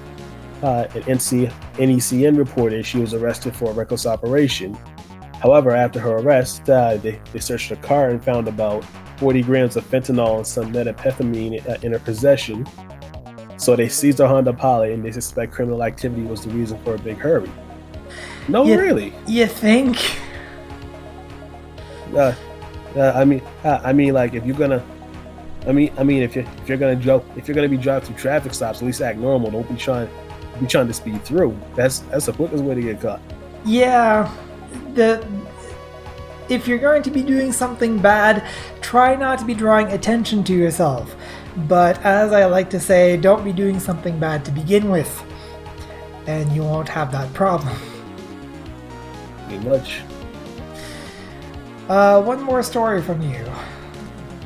uh, 0.63 0.87
an 0.95 1.01
NC, 1.03 1.51
NECN 1.73 2.37
reported 2.37 2.85
she 2.85 2.97
was 2.97 3.13
arrested 3.13 3.55
for 3.55 3.69
a 3.69 3.73
reckless 3.73 4.05
operation. 4.05 4.75
However, 5.41 5.71
after 5.71 5.99
her 5.99 6.17
arrest, 6.17 6.69
uh, 6.69 6.95
they, 6.97 7.19
they 7.33 7.39
searched 7.39 7.69
her 7.69 7.75
car 7.77 8.09
and 8.09 8.23
found 8.23 8.47
about 8.47 8.83
40 9.17 9.43
grams 9.43 9.75
of 9.75 9.83
fentanyl 9.89 10.37
and 10.37 10.47
some 10.47 10.71
methamphetamine 10.73 11.67
uh, 11.69 11.77
in 11.83 11.91
her 11.91 11.99
possession. 11.99 12.65
So 13.57 13.75
they 13.75 13.89
seized 13.89 14.19
a 14.19 14.27
Honda 14.27 14.53
Pilot 14.53 14.91
and 14.93 15.03
they 15.05 15.11
suspect 15.11 15.51
criminal 15.53 15.83
activity 15.83 16.23
was 16.23 16.43
the 16.45 16.49
reason 16.51 16.81
for 16.83 16.95
a 16.95 16.97
big 16.97 17.17
hurry. 17.17 17.51
No, 18.47 18.63
Yeah. 18.63 18.75
really. 18.75 19.13
You 19.27 19.45
think? 19.47 19.97
Uh, 22.13 22.33
uh, 22.95 23.11
I 23.15 23.25
mean, 23.25 23.41
uh, 23.63 23.79
I 23.83 23.91
mean, 23.93 24.13
like 24.13 24.33
if 24.33 24.45
you're 24.45 24.57
gonna, 24.57 24.83
I 25.65 25.71
mean, 25.71 25.91
I 25.97 26.03
mean, 26.03 26.21
if 26.21 26.35
you're 26.35 26.45
if 26.61 26.69
you're 26.69 26.77
gonna 26.77 26.95
joke, 26.95 27.25
if 27.35 27.47
you're 27.47 27.55
gonna 27.55 27.69
be 27.69 27.77
driving 27.77 28.07
through 28.07 28.17
traffic 28.17 28.53
stops, 28.53 28.79
at 28.81 28.85
least 28.85 29.01
act 29.01 29.17
normal. 29.17 29.49
Don't 29.49 29.67
be 29.67 29.75
trying, 29.75 30.09
be 30.59 30.67
trying 30.67 30.87
to 30.87 30.93
speed 30.93 31.23
through. 31.23 31.57
That's 31.75 31.99
that's 31.99 32.25
the 32.27 32.33
quickest 32.33 32.63
way 32.63 32.75
to 32.75 32.81
get 32.81 33.01
caught. 33.01 33.21
Yeah. 33.65 34.31
The 34.93 35.25
if 36.49 36.67
you're 36.67 36.77
going 36.77 37.03
to 37.03 37.11
be 37.11 37.23
doing 37.23 37.51
something 37.51 37.99
bad, 37.99 38.45
try 38.81 39.15
not 39.15 39.39
to 39.39 39.45
be 39.45 39.53
drawing 39.53 39.87
attention 39.87 40.43
to 40.45 40.53
yourself. 40.53 41.15
But 41.67 42.03
as 42.03 42.33
I 42.33 42.45
like 42.45 42.69
to 42.71 42.79
say, 42.79 43.17
don't 43.17 43.43
be 43.43 43.53
doing 43.53 43.79
something 43.79 44.19
bad 44.19 44.43
to 44.45 44.51
begin 44.51 44.89
with. 44.89 45.23
And 46.27 46.51
you 46.51 46.63
won't 46.63 46.89
have 46.89 47.11
that 47.11 47.33
problem. 47.33 47.77
Pretty 49.47 49.67
much. 49.67 50.01
Uh, 51.89 52.21
one 52.21 52.41
more 52.41 52.63
story 52.63 53.01
from 53.01 53.21
you. 53.21 53.45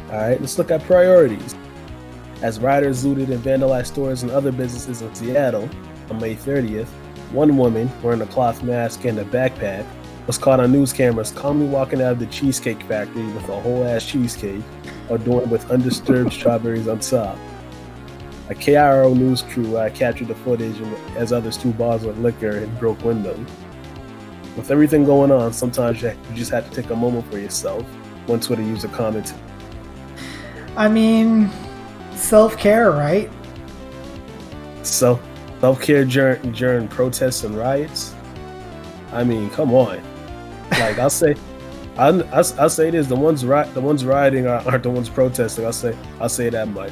All 0.10 0.18
right, 0.18 0.40
let's 0.40 0.58
look 0.58 0.72
at 0.72 0.82
priorities. 0.84 1.56
As 2.42 2.60
rioters 2.60 3.06
looted 3.06 3.30
and 3.30 3.44
vandalized 3.44 3.88
stores 3.88 4.24
and 4.24 4.32
other 4.32 4.52
businesses 4.52 5.02
in 5.02 5.14
Seattle 5.14 5.70
on 6.12 6.20
May 6.20 6.36
30th, 6.36 6.88
one 7.32 7.58
woman 7.58 7.90
wearing 8.02 8.22
a 8.22 8.26
cloth 8.26 8.64
mask 8.64 9.06
and 9.06 9.20
a 9.20 9.26
backpack 9.26 9.86
was 10.28 10.38
caught 10.38 10.60
on 10.60 10.72
news 10.72 10.92
cameras 10.92 11.32
calmly 11.32 11.68
walking 11.68 12.02
out 12.02 12.14
of 12.14 12.20
the 12.20 12.26
Cheesecake 12.28 12.82
Factory 12.84 13.26
with 13.28 13.48
a 13.50 13.60
whole 13.60 13.84
ass 13.86 14.06
cheesecake 14.06 14.62
adorned 15.10 15.50
with 15.50 15.70
undisturbed 15.72 16.34
strawberries 16.34 16.88
on 16.88 17.00
top. 17.00 17.38
A 18.50 18.56
KIRO 18.56 19.16
news 19.16 19.42
crew 19.42 19.78
uh, 19.78 19.90
captured 19.90 20.28
the 20.28 20.36
footage 20.36 20.80
as 21.16 21.34
others 21.34 21.58
threw 21.58 21.72
bottles 21.72 22.06
with 22.06 22.18
liquor 22.18 22.58
and 22.58 22.80
broke 22.80 23.04
windows. 23.04 23.46
With 24.56 24.72
everything 24.72 25.06
going 25.06 25.32
on, 25.32 25.54
sometimes 25.54 26.02
you 26.02 26.10
you 26.30 26.36
just 26.36 26.52
have 26.52 26.70
to 26.70 26.82
take 26.82 26.90
a 26.92 26.96
moment 26.96 27.30
for 27.30 27.38
yourself. 27.38 27.84
One 28.26 28.40
Twitter 28.40 28.64
user 28.64 28.88
commented. 28.88 29.36
I 30.76 30.88
mean, 30.88 31.50
self 32.16 32.58
care, 32.58 32.92
right? 32.92 33.30
self 34.88 35.22
self 35.60 35.82
care 35.82 36.06
during 36.06 36.52
during 36.52 36.88
protests 36.88 37.44
and 37.44 37.58
riots. 37.58 38.14
I 39.12 39.24
mean, 39.24 39.50
come 39.50 39.74
on. 39.74 40.02
Like 40.72 41.00
I'll 41.00 41.10
say, 41.10 41.36
I'll, 41.98 42.24
I'll 42.34 42.70
say 42.70 42.90
this: 42.92 43.08
the 43.08 43.16
ones 43.16 43.46
ri- 43.46 43.70
the 43.74 43.82
ones 43.82 44.06
rioting 44.06 44.48
are, 44.48 44.62
aren't 44.68 44.84
the 44.84 44.90
ones 44.90 45.10
protesting. 45.10 45.66
I'll 45.66 45.74
say 45.74 45.98
I'll 46.20 46.30
say 46.30 46.50
that 46.50 46.68
much. 46.68 46.92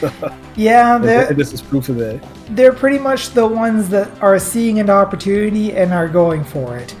Yeah, 0.56 0.96
this 0.98 1.52
is 1.52 1.60
proof 1.60 1.90
of 1.90 1.96
that. 1.96 2.26
they're 2.56 2.72
pretty 2.72 2.98
much 2.98 3.30
the 3.30 3.46
ones 3.46 3.90
that 3.90 4.08
are 4.22 4.38
seeing 4.38 4.80
an 4.80 4.88
opportunity 4.88 5.74
and 5.76 5.92
are 5.92 6.08
going 6.08 6.44
for 6.44 6.78
it. 6.78 6.96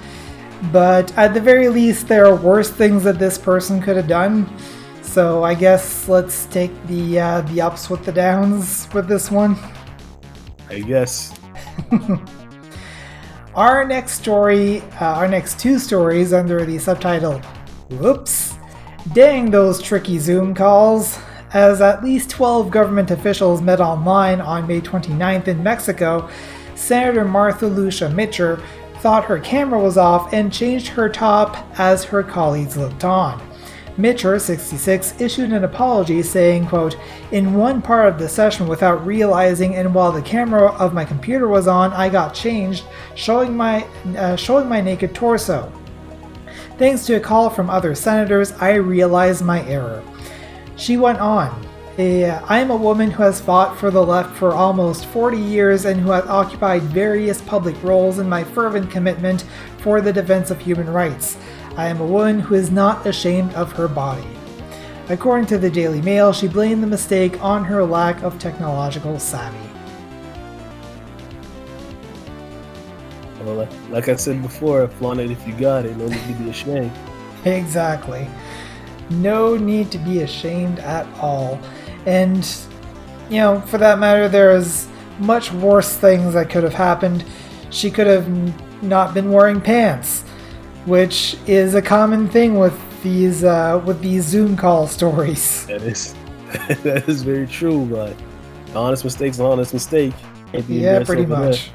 But 0.72 1.16
at 1.16 1.32
the 1.32 1.40
very 1.40 1.68
least, 1.70 2.06
there 2.06 2.26
are 2.26 2.36
worse 2.36 2.68
things 2.70 3.02
that 3.04 3.18
this 3.18 3.38
person 3.38 3.80
could 3.80 3.96
have 3.96 4.08
done. 4.08 4.46
So 5.00 5.42
I 5.42 5.54
guess 5.54 6.06
let's 6.06 6.44
take 6.46 6.70
the 6.86 7.18
uh, 7.20 7.40
the 7.42 7.62
ups 7.62 7.88
with 7.88 8.04
the 8.04 8.12
downs 8.12 8.88
with 8.92 9.08
this 9.08 9.30
one. 9.30 9.56
I 10.68 10.80
guess. 10.80 11.34
Our 13.56 13.86
next 13.86 14.12
story, 14.12 14.82
uh, 15.00 15.14
our 15.14 15.26
next 15.26 15.58
two 15.58 15.78
stories 15.78 16.34
under 16.34 16.66
the 16.66 16.78
subtitle 16.78 17.38
Whoops! 17.88 18.58
Dang 19.14 19.50
those 19.50 19.80
tricky 19.80 20.18
Zoom 20.18 20.54
calls! 20.54 21.18
As 21.54 21.80
at 21.80 22.04
least 22.04 22.28
12 22.28 22.70
government 22.70 23.10
officials 23.10 23.62
met 23.62 23.80
online 23.80 24.42
on 24.42 24.66
May 24.66 24.82
29th 24.82 25.48
in 25.48 25.62
Mexico, 25.62 26.28
Senator 26.74 27.24
Martha 27.24 27.66
Lucia 27.66 28.08
Micher 28.10 28.62
thought 28.98 29.24
her 29.24 29.38
camera 29.38 29.80
was 29.80 29.96
off 29.96 30.34
and 30.34 30.52
changed 30.52 30.88
her 30.88 31.08
top 31.08 31.56
as 31.78 32.04
her 32.04 32.22
colleagues 32.22 32.76
looked 32.76 33.04
on. 33.04 33.40
Micher, 33.98 34.38
66, 34.38 35.18
issued 35.18 35.52
an 35.52 35.64
apology 35.64 36.22
saying, 36.22 36.66
quote, 36.66 36.98
In 37.32 37.54
one 37.54 37.80
part 37.80 38.08
of 38.08 38.18
the 38.18 38.28
session 38.28 38.68
without 38.68 39.06
realizing 39.06 39.74
and 39.74 39.94
while 39.94 40.12
the 40.12 40.20
camera 40.20 40.72
of 40.72 40.92
my 40.92 41.06
computer 41.06 41.48
was 41.48 41.66
on, 41.66 41.94
I 41.94 42.10
got 42.10 42.34
changed, 42.34 42.84
showing 43.14 43.56
my, 43.56 43.86
uh, 44.18 44.36
showing 44.36 44.68
my 44.68 44.82
naked 44.82 45.14
torso. 45.14 45.72
Thanks 46.76 47.06
to 47.06 47.14
a 47.14 47.20
call 47.20 47.48
from 47.48 47.70
other 47.70 47.94
senators, 47.94 48.52
I 48.60 48.74
realized 48.74 49.42
my 49.42 49.66
error. 49.66 50.02
She 50.76 50.98
went 50.98 51.18
on. 51.20 51.58
"Eh, 51.96 52.38
I 52.46 52.58
am 52.58 52.70
a 52.70 52.76
woman 52.76 53.10
who 53.10 53.22
has 53.22 53.40
fought 53.40 53.78
for 53.78 53.90
the 53.90 54.04
left 54.04 54.36
for 54.36 54.52
almost 54.52 55.06
40 55.06 55.38
years 55.38 55.86
and 55.86 55.98
who 55.98 56.10
has 56.10 56.26
occupied 56.26 56.82
various 56.82 57.40
public 57.40 57.82
roles 57.82 58.18
in 58.18 58.28
my 58.28 58.44
fervent 58.44 58.90
commitment 58.90 59.44
for 59.78 60.02
the 60.02 60.12
defense 60.12 60.50
of 60.50 60.58
human 60.58 60.92
rights. 60.92 61.38
I 61.76 61.88
am 61.88 62.00
a 62.00 62.06
woman 62.06 62.40
who 62.40 62.54
is 62.54 62.70
not 62.70 63.06
ashamed 63.06 63.52
of 63.54 63.72
her 63.72 63.88
body. 63.88 64.26
According 65.08 65.46
to 65.46 65.58
the 65.58 65.70
Daily 65.70 66.02
Mail, 66.02 66.32
she 66.32 66.48
blamed 66.48 66.82
the 66.82 66.86
mistake 66.86 67.40
on 67.42 67.64
her 67.64 67.84
lack 67.84 68.22
of 68.22 68.38
technological 68.38 69.18
savvy. 69.18 69.58
Well, 73.44 73.68
like- 73.90 74.08
I 74.08 74.16
said 74.16 74.42
before, 74.42 74.88
flaunt 74.88 75.20
it 75.20 75.30
if 75.30 75.46
you 75.46 75.54
got 75.54 75.84
it. 75.86 75.96
No 75.96 76.06
need 76.08 76.26
to 76.26 76.32
be 76.42 76.50
ashamed. 76.50 76.92
Exactly. 77.44 78.26
No 79.08 79.56
need 79.56 79.92
to 79.92 79.98
be 79.98 80.22
ashamed 80.22 80.80
at 80.80 81.06
all. 81.20 81.60
And, 82.04 82.44
you 83.30 83.36
know, 83.36 83.60
for 83.60 83.78
that 83.78 84.00
matter, 84.00 84.28
there's 84.28 84.88
much 85.20 85.52
worse 85.52 85.94
things 85.96 86.34
that 86.34 86.50
could 86.50 86.64
have 86.64 86.74
happened. 86.74 87.24
She 87.70 87.88
could 87.88 88.08
have 88.08 88.26
not 88.82 89.14
been 89.14 89.30
wearing 89.30 89.60
pants, 89.60 90.24
which 90.86 91.36
is 91.46 91.74
a 91.74 91.82
common 91.82 92.28
thing 92.28 92.58
with 92.58 92.74
these 93.02 93.44
uh, 93.44 93.82
with 93.84 94.00
these 94.00 94.24
Zoom 94.24 94.56
call 94.56 94.86
stories. 94.86 95.66
That 95.68 95.82
is 95.82 96.14
that 96.82 97.08
is 97.08 97.22
very 97.22 97.46
true. 97.46 97.84
But 97.86 98.16
honest 98.74 99.04
mistakes, 99.04 99.38
honest 99.38 99.74
mistake. 99.74 100.14
Yeah, 100.68 101.04
pretty 101.04 101.26
much. 101.26 101.70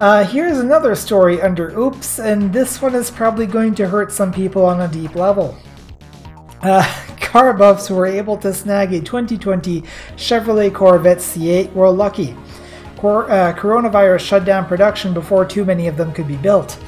Uh, 0.00 0.24
here's 0.24 0.58
another 0.58 0.94
story 0.94 1.40
under 1.40 1.70
Oops, 1.78 2.18
and 2.18 2.52
this 2.52 2.82
one 2.82 2.94
is 2.94 3.10
probably 3.10 3.46
going 3.46 3.74
to 3.76 3.88
hurt 3.88 4.12
some 4.12 4.32
people 4.32 4.64
on 4.64 4.82
a 4.82 4.88
deep 4.88 5.14
level. 5.14 5.56
Uh, 6.60 6.84
car 7.20 7.54
buffs 7.54 7.88
who 7.88 7.94
were 7.94 8.06
able 8.06 8.36
to 8.36 8.52
snag 8.52 8.92
a 8.92 9.00
2020 9.00 9.82
Chevrolet 10.16 10.74
Corvette 10.74 11.18
C8 11.18 11.72
were 11.72 11.90
lucky. 11.90 12.36
Cor- 13.04 13.30
uh, 13.30 13.52
coronavirus 13.52 14.20
shut 14.20 14.46
down 14.46 14.64
production 14.64 15.12
before 15.12 15.44
too 15.44 15.62
many 15.62 15.88
of 15.88 15.98
them 15.98 16.10
could 16.10 16.26
be 16.26 16.38
built. 16.38 16.82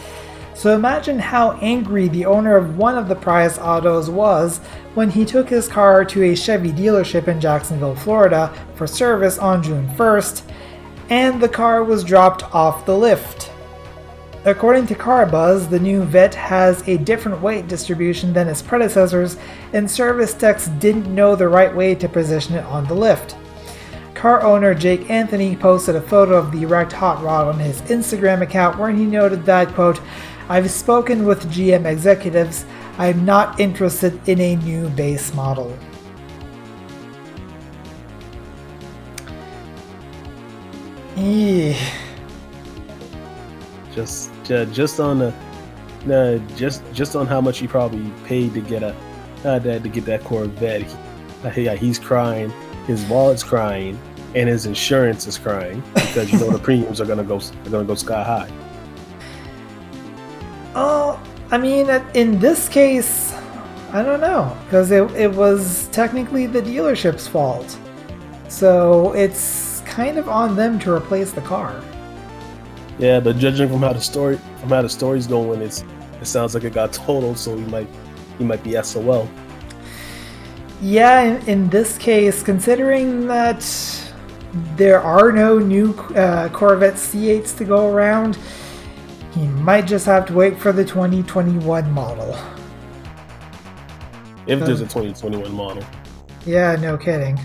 So 0.54 0.74
imagine 0.74 1.18
how 1.18 1.58
angry 1.60 2.08
the 2.08 2.24
owner 2.24 2.56
of 2.56 2.78
one 2.78 2.96
of 2.96 3.06
the 3.06 3.14
prized 3.14 3.60
autos 3.60 4.08
was 4.08 4.56
when 4.94 5.10
he 5.10 5.26
took 5.26 5.46
his 5.46 5.68
car 5.68 6.06
to 6.06 6.22
a 6.22 6.34
Chevy 6.34 6.72
dealership 6.72 7.28
in 7.28 7.38
Jacksonville, 7.38 7.94
Florida 7.94 8.50
for 8.76 8.86
service 8.86 9.36
on 9.36 9.62
June 9.62 9.86
1st, 9.90 10.40
and 11.10 11.38
the 11.38 11.50
car 11.50 11.84
was 11.84 12.02
dropped 12.02 12.44
off 12.54 12.86
the 12.86 12.96
lift. 12.96 13.52
According 14.46 14.86
to 14.86 14.94
CarBuzz, 14.94 15.68
the 15.68 15.78
new 15.78 16.02
Vette 16.02 16.34
has 16.34 16.80
a 16.88 16.96
different 16.96 17.42
weight 17.42 17.68
distribution 17.68 18.32
than 18.32 18.48
its 18.48 18.62
predecessors, 18.62 19.36
and 19.74 19.90
service 19.90 20.32
techs 20.32 20.68
didn't 20.78 21.14
know 21.14 21.36
the 21.36 21.48
right 21.48 21.76
way 21.76 21.94
to 21.94 22.08
position 22.08 22.54
it 22.54 22.64
on 22.64 22.86
the 22.86 22.94
lift. 22.94 23.36
Car 24.26 24.42
owner 24.42 24.74
Jake 24.74 25.08
Anthony 25.08 25.54
posted 25.54 25.94
a 25.94 26.00
photo 26.00 26.34
of 26.34 26.50
the 26.50 26.66
wrecked 26.66 26.90
hot 26.90 27.22
rod 27.22 27.46
on 27.46 27.60
his 27.60 27.80
Instagram 27.82 28.42
account 28.42 28.76
where 28.76 28.90
he 28.90 29.04
noted 29.04 29.44
that, 29.44 29.68
quote, 29.68 30.00
I've 30.48 30.68
spoken 30.68 31.24
with 31.24 31.48
GM 31.48 31.84
executives. 31.84 32.64
I'm 32.98 33.24
not 33.24 33.60
interested 33.60 34.28
in 34.28 34.40
a 34.40 34.56
new 34.56 34.88
base 34.88 35.32
model. 35.32 35.78
Eeh. 41.14 41.78
Just 43.94 44.32
ju- 44.42 44.66
just 44.66 44.98
on 44.98 45.20
the 45.20 45.34
nah, 46.04 46.38
just 46.56 46.82
just 46.92 47.14
on 47.14 47.28
how 47.28 47.40
much 47.40 47.58
he 47.58 47.68
probably 47.68 48.10
paid 48.24 48.54
to 48.54 48.60
get 48.60 48.82
a 48.82 48.92
uh, 49.44 49.60
to 49.60 49.78
get 49.78 50.04
that 50.06 50.24
Corvette. 50.24 50.82
He, 51.54 51.62
yeah, 51.62 51.76
he's 51.76 52.00
crying. 52.00 52.52
His 52.88 53.04
wallet's 53.06 53.42
crying, 53.42 53.98
and 54.36 54.50
his 54.50 54.66
insurance 54.66 55.26
is 55.26 55.38
crying 55.38 55.82
because 55.94 56.30
you 56.30 56.38
know 56.38 56.50
the 56.50 56.58
premiums 56.68 57.00
are 57.00 57.06
gonna 57.06 57.24
go 57.24 57.38
are 57.38 57.70
gonna 57.70 57.84
go 57.84 57.94
sky 57.94 58.22
high. 58.22 58.50
Oh, 60.74 61.18
I 61.50 61.56
mean, 61.56 61.88
in 62.12 62.38
this 62.38 62.68
case, 62.68 63.32
I 63.92 64.02
don't 64.02 64.20
know, 64.20 64.54
because 64.66 64.90
it, 64.90 65.10
it 65.12 65.32
was 65.32 65.88
technically 65.88 66.46
the 66.46 66.60
dealership's 66.60 67.26
fault. 67.26 67.78
So 68.48 69.12
it's 69.14 69.80
kind 69.86 70.18
of 70.18 70.28
on 70.28 70.54
them 70.54 70.78
to 70.80 70.92
replace 70.92 71.32
the 71.32 71.40
car. 71.40 71.82
Yeah, 72.98 73.20
but 73.20 73.38
judging 73.38 73.70
from 73.70 73.80
how 73.80 73.94
the 73.94 74.00
story 74.00 74.38
from 74.60 74.68
how 74.68 74.82
the 74.82 74.88
story's 74.90 75.26
going, 75.26 75.62
it's 75.62 75.82
it 76.20 76.26
sounds 76.26 76.54
like 76.54 76.64
it 76.64 76.74
got 76.74 76.92
totaled. 76.92 77.38
So 77.38 77.56
he 77.56 77.64
might 77.64 77.88
he 78.36 78.44
might 78.44 78.62
be 78.62 78.80
SOL. 78.82 79.26
Yeah, 80.82 81.22
in, 81.22 81.48
in 81.48 81.68
this 81.70 81.96
case, 81.96 82.42
considering 82.42 83.26
that 83.28 83.62
there 84.76 85.00
are 85.00 85.32
no 85.32 85.58
new 85.58 85.92
uh, 86.14 86.48
Corvette 86.50 86.94
C8s 86.94 87.56
to 87.58 87.64
go 87.64 87.90
around, 87.92 88.38
he 89.32 89.46
might 89.46 89.86
just 89.86 90.06
have 90.06 90.26
to 90.26 90.32
wait 90.32 90.58
for 90.58 90.72
the 90.72 90.84
2021 90.84 91.90
model. 91.90 92.36
If 94.46 94.60
there's 94.60 94.80
a 94.80 94.84
2021 94.84 95.52
model. 95.52 95.84
Yeah, 96.46 96.76
no 96.76 96.96
kidding. 96.96 97.38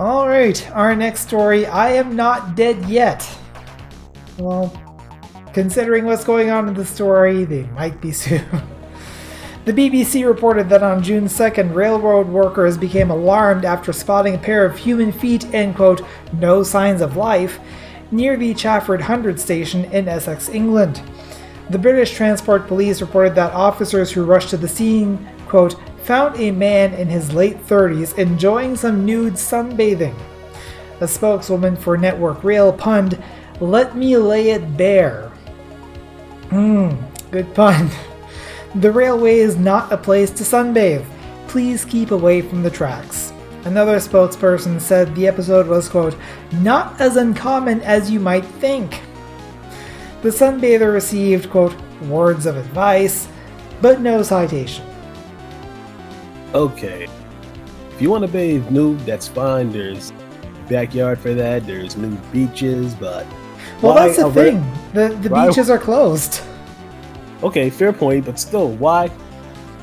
Alright, 0.00 0.68
our 0.72 0.96
next 0.96 1.20
story 1.20 1.66
I 1.66 1.90
Am 1.90 2.16
Not 2.16 2.56
Dead 2.56 2.84
Yet. 2.88 3.28
Well, 4.38 4.72
considering 5.52 6.04
what's 6.04 6.24
going 6.24 6.50
on 6.50 6.66
in 6.66 6.74
the 6.74 6.84
story, 6.84 7.44
they 7.44 7.62
might 7.66 8.00
be 8.00 8.10
soon. 8.22 8.44
The 9.64 9.72
BBC 9.72 10.26
reported 10.26 10.68
that 10.68 10.82
on 10.82 11.02
June 11.02 11.24
2nd, 11.24 11.74
railroad 11.74 12.28
workers 12.28 12.76
became 12.76 13.10
alarmed 13.10 13.64
after 13.64 13.94
spotting 13.94 14.34
a 14.34 14.38
pair 14.38 14.66
of 14.66 14.76
human 14.76 15.10
feet 15.10 15.46
and, 15.54 15.74
quote, 15.74 16.02
no 16.34 16.62
signs 16.62 17.00
of 17.00 17.16
life 17.16 17.58
near 18.10 18.36
the 18.36 18.52
Chafford 18.52 19.00
Hundred 19.00 19.40
station 19.40 19.86
in 19.86 20.06
Essex, 20.06 20.50
England. 20.50 21.00
The 21.70 21.78
British 21.78 22.12
Transport 22.12 22.66
Police 22.66 23.00
reported 23.00 23.34
that 23.36 23.54
officers 23.54 24.12
who 24.12 24.24
rushed 24.24 24.50
to 24.50 24.58
the 24.58 24.68
scene, 24.68 25.26
quote, 25.48 25.76
found 26.02 26.38
a 26.38 26.50
man 26.50 26.92
in 26.92 27.08
his 27.08 27.32
late 27.32 27.56
30s 27.66 28.18
enjoying 28.18 28.76
some 28.76 29.06
nude 29.06 29.34
sunbathing. 29.34 30.14
A 31.00 31.08
spokeswoman 31.08 31.74
for 31.74 31.96
Network 31.96 32.44
Rail 32.44 32.70
punned, 32.70 33.22
Let 33.60 33.96
me 33.96 34.14
lay 34.18 34.50
it 34.50 34.76
bare. 34.76 35.28
Hmm, 36.50 36.90
good 37.30 37.54
pun. 37.54 37.88
The 38.76 38.90
railway 38.90 39.38
is 39.38 39.56
not 39.56 39.92
a 39.92 39.96
place 39.96 40.30
to 40.32 40.42
sunbathe. 40.42 41.06
Please 41.46 41.84
keep 41.84 42.10
away 42.10 42.42
from 42.42 42.62
the 42.62 42.70
tracks. 42.70 43.32
Another 43.64 43.96
spokesperson 43.96 44.80
said 44.80 45.14
the 45.14 45.28
episode 45.28 45.68
was, 45.68 45.88
quote, 45.88 46.16
not 46.52 47.00
as 47.00 47.16
uncommon 47.16 47.80
as 47.82 48.10
you 48.10 48.18
might 48.18 48.44
think. 48.44 49.00
The 50.22 50.30
sunbather 50.30 50.92
received, 50.92 51.50
quote, 51.50 51.74
words 52.02 52.46
of 52.46 52.56
advice, 52.56 53.28
but 53.80 54.00
no 54.00 54.22
citation. 54.22 54.84
Okay. 56.52 57.08
If 57.92 58.02
you 58.02 58.10
want 58.10 58.22
to 58.22 58.28
bathe 58.28 58.68
nude, 58.70 59.00
that's 59.00 59.28
fine. 59.28 59.70
There's 59.70 60.12
backyard 60.68 61.20
for 61.20 61.32
that. 61.34 61.64
There's 61.64 61.96
new 61.96 62.16
beaches, 62.32 62.94
but 62.94 63.24
well, 63.80 63.94
that's 63.94 64.16
the 64.16 64.32
thing. 64.32 64.66
the 64.92 65.08
the 65.22 65.30
beaches 65.30 65.70
are 65.70 65.78
closed. 65.78 66.42
Okay, 67.44 67.68
fair 67.68 67.92
point, 67.92 68.24
but 68.24 68.38
still, 68.38 68.70
why, 68.70 69.08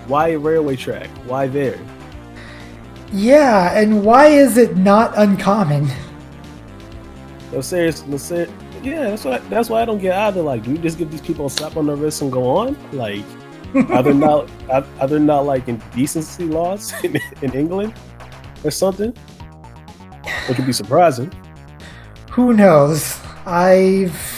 why 0.07 0.29
a 0.29 0.39
railway 0.39 0.75
track? 0.75 1.07
Why 1.27 1.47
there? 1.47 1.79
Yeah, 3.13 3.77
and 3.79 4.03
why 4.03 4.27
is 4.27 4.57
it 4.57 4.77
not 4.77 5.13
uncommon? 5.15 5.87
No, 7.51 7.61
serious, 7.61 8.03
no, 8.07 8.17
serious. 8.17 8.49
Yeah, 8.81 9.11
that's 9.11 9.25
why. 9.25 9.37
That's 9.37 9.69
why 9.69 9.83
I 9.83 9.85
don't 9.85 9.99
get 9.99 10.17
either. 10.17 10.41
Like, 10.41 10.63
do 10.63 10.71
we 10.71 10.79
just 10.79 10.97
give 10.97 11.11
these 11.11 11.21
people 11.21 11.45
a 11.45 11.49
slap 11.51 11.77
on 11.77 11.85
the 11.85 11.95
wrist 11.95 12.23
and 12.23 12.31
go 12.31 12.49
on? 12.49 12.75
Like, 12.93 13.23
are 13.75 14.01
there 14.01 14.13
not 14.27 14.49
are, 14.71 14.83
are 14.99 15.07
there 15.07 15.19
not 15.19 15.45
like 15.45 15.67
indecency 15.67 16.45
laws 16.45 16.91
in, 17.03 17.19
in 17.43 17.53
England 17.53 17.93
or 18.63 18.71
something? 18.71 19.13
Which 20.47 20.57
would 20.57 20.65
be 20.65 20.73
surprising. 20.73 21.31
Who 22.31 22.53
knows? 22.53 23.19
I've 23.45 24.30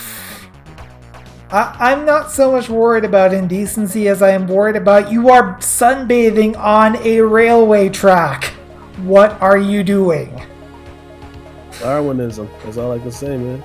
I, 1.54 1.92
am 1.92 2.04
not 2.04 2.32
so 2.32 2.52
much 2.52 2.68
worried 2.68 3.06
about 3.06 3.32
indecency 3.32 4.08
as 4.08 4.24
I 4.24 4.32
am 4.32 4.48
worried 4.48 4.76
about 4.76 5.12
you 5.12 5.30
are 5.30 5.56
sunbathing 5.60 6.58
on 6.58 6.96
a 7.06 7.22
railway 7.22 7.89
track. 7.89 8.46
What 9.04 9.39
are 9.39 9.60
you 9.60 9.84
doing? 9.84 10.42
Darwinism. 11.80 12.50
That's 12.63 12.78
all 12.78 12.92
I 12.92 12.98
can 12.98 13.12
say, 13.12 13.38
man. 13.38 13.62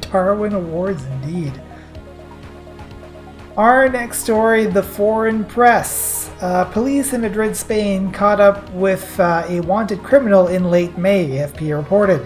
Darwin 0.00 0.52
Awards, 0.52 1.04
indeed. 1.06 1.60
Our 3.56 3.88
next 3.88 4.18
story 4.18 4.66
the 4.66 4.82
foreign 4.84 5.44
press. 5.44 6.30
Uh, 6.40 6.66
police 6.66 7.14
in 7.14 7.22
Madrid, 7.22 7.56
Spain 7.56 8.12
caught 8.12 8.38
up 8.38 8.70
with 8.70 9.18
uh, 9.18 9.44
a 9.48 9.58
wanted 9.62 10.04
criminal 10.04 10.46
in 10.46 10.70
late 10.70 10.96
May, 10.96 11.30
AFP 11.30 11.76
reported. 11.76 12.24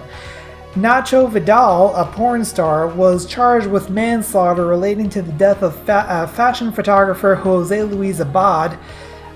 Nacho 0.75 1.31
Vidal, 1.31 1.95
a 1.97 2.05
porn 2.05 2.45
star, 2.45 2.87
was 2.89 3.25
charged 3.25 3.67
with 3.67 3.89
manslaughter 3.89 4.67
relating 4.67 5.09
to 5.09 5.23
the 5.23 5.33
death 5.33 5.63
of 5.63 5.75
fa- 5.85 6.07
uh, 6.09 6.27
fashion 6.27 6.71
photographer 6.71 7.35
Jose 7.35 7.83
Luis 7.85 8.21
Abad 8.21 8.79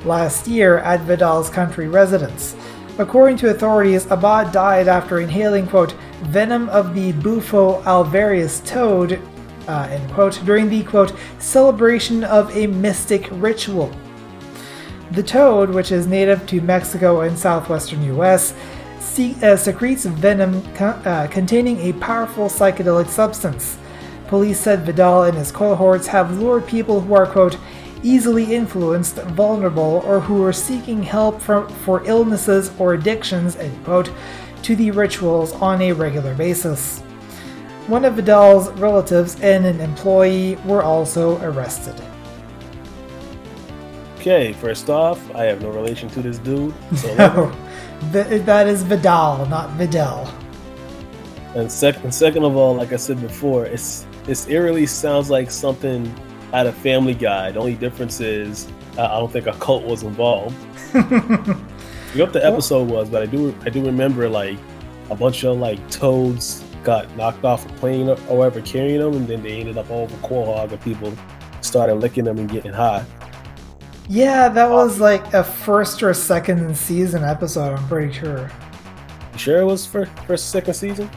last 0.04 0.46
year 0.46 0.78
at 0.78 1.00
Vidal's 1.00 1.48
country 1.48 1.88
residence. 1.88 2.54
According 2.98 3.38
to 3.38 3.48
authorities, 3.48 4.04
Abad 4.10 4.52
died 4.52 4.88
after 4.88 5.20
inhaling, 5.20 5.66
quote, 5.66 5.92
venom 6.24 6.68
of 6.68 6.94
the 6.94 7.12
Bufo 7.12 7.80
alvarius 7.82 8.64
toad, 8.66 9.18
uh, 9.66 9.88
end 9.90 10.12
quote, 10.12 10.38
during 10.44 10.68
the, 10.68 10.84
quote, 10.84 11.14
celebration 11.38 12.24
of 12.24 12.54
a 12.54 12.66
mystic 12.66 13.26
ritual. 13.30 13.90
The 15.12 15.22
toad, 15.22 15.70
which 15.70 15.92
is 15.92 16.06
native 16.06 16.46
to 16.48 16.60
Mexico 16.60 17.22
and 17.22 17.38
southwestern 17.38 18.02
US, 18.18 18.52
uh, 19.18 19.56
secretes 19.56 20.04
venom 20.04 20.62
uh, 20.78 21.26
containing 21.30 21.78
a 21.80 21.92
powerful 21.94 22.46
psychedelic 22.46 23.08
substance. 23.08 23.78
Police 24.28 24.58
said 24.58 24.86
Vidal 24.86 25.24
and 25.24 25.36
his 25.36 25.52
cohorts 25.52 26.06
have 26.06 26.38
lured 26.38 26.66
people 26.66 27.00
who 27.00 27.14
are, 27.14 27.26
quote, 27.26 27.58
easily 28.02 28.54
influenced, 28.54 29.16
vulnerable, 29.16 30.02
or 30.06 30.20
who 30.20 30.42
are 30.44 30.52
seeking 30.52 31.02
help 31.02 31.40
from, 31.40 31.68
for 31.68 32.04
illnesses 32.06 32.70
or 32.78 32.94
addictions, 32.94 33.56
end 33.56 33.84
quote, 33.84 34.10
to 34.62 34.74
the 34.76 34.90
rituals 34.90 35.52
on 35.54 35.82
a 35.82 35.92
regular 35.92 36.34
basis. 36.34 37.00
One 37.88 38.04
of 38.04 38.14
Vidal's 38.14 38.70
relatives 38.78 39.40
and 39.40 39.66
an 39.66 39.80
employee 39.80 40.56
were 40.64 40.82
also 40.82 41.40
arrested. 41.42 42.00
Okay, 44.16 44.52
first 44.52 44.88
off, 44.88 45.18
I 45.34 45.44
have 45.44 45.60
no 45.60 45.70
relation 45.70 46.08
to 46.10 46.22
this 46.22 46.38
dude. 46.38 46.74
So 46.96 47.14
no 47.16 47.52
that 48.10 48.66
is 48.66 48.82
Vidal, 48.82 49.46
not 49.46 49.70
Vidal. 49.70 50.28
And 51.54 51.70
second, 51.70 52.12
second 52.12 52.44
of 52.44 52.56
all, 52.56 52.74
like 52.74 52.92
I 52.92 52.96
said 52.96 53.20
before, 53.20 53.66
it's 53.66 54.06
it's 54.26 54.48
eerily 54.48 54.86
sounds 54.86 55.30
like 55.30 55.50
something 55.50 56.12
out 56.52 56.66
of 56.66 56.74
Family 56.76 57.14
Guy. 57.14 57.50
The 57.50 57.60
only 57.60 57.74
difference 57.74 58.20
is 58.20 58.68
uh, 58.98 59.04
I 59.04 59.18
don't 59.18 59.32
think 59.32 59.46
a 59.46 59.52
cult 59.54 59.84
was 59.84 60.02
involved. 60.02 60.56
I 60.94 62.18
what 62.18 62.32
the 62.32 62.44
episode 62.44 62.90
was, 62.90 63.08
but 63.08 63.22
I 63.22 63.26
do 63.26 63.54
I 63.62 63.70
do 63.70 63.84
remember 63.84 64.28
like 64.28 64.58
a 65.10 65.14
bunch 65.14 65.44
of 65.44 65.58
like 65.58 65.90
toads 65.90 66.62
got 66.84 67.14
knocked 67.16 67.44
off 67.44 67.64
a 67.64 67.72
plane 67.74 68.08
or 68.08 68.16
whatever 68.16 68.60
carrying 68.60 69.00
them, 69.00 69.14
and 69.14 69.28
then 69.28 69.42
they 69.42 69.60
ended 69.60 69.78
up 69.78 69.90
all 69.90 70.02
over 70.02 70.16
Quahog, 70.16 70.72
and 70.72 70.80
people 70.80 71.12
started 71.60 71.94
licking 71.94 72.24
them 72.24 72.38
and 72.38 72.50
getting 72.50 72.72
high. 72.72 73.04
Yeah, 74.08 74.48
that 74.48 74.70
was 74.70 75.00
like 75.00 75.32
a 75.32 75.44
first 75.44 76.02
or 76.02 76.12
second 76.12 76.76
season 76.76 77.22
episode. 77.22 77.78
I'm 77.78 77.88
pretty 77.88 78.12
sure. 78.12 78.50
You 79.32 79.38
sure 79.38 79.60
it 79.60 79.64
was 79.64 79.86
for 79.86 80.06
first 80.26 80.50
second 80.50 80.74
season? 80.74 81.10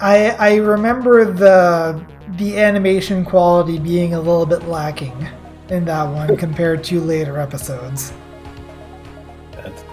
I 0.00 0.30
I 0.30 0.56
remember 0.56 1.24
the 1.24 2.04
the 2.36 2.58
animation 2.58 3.24
quality 3.24 3.78
being 3.78 4.14
a 4.14 4.18
little 4.18 4.46
bit 4.46 4.64
lacking 4.68 5.26
in 5.68 5.84
that 5.86 6.04
one 6.04 6.36
compared 6.38 6.84
to 6.84 7.00
later 7.00 7.38
episodes. 7.38 8.12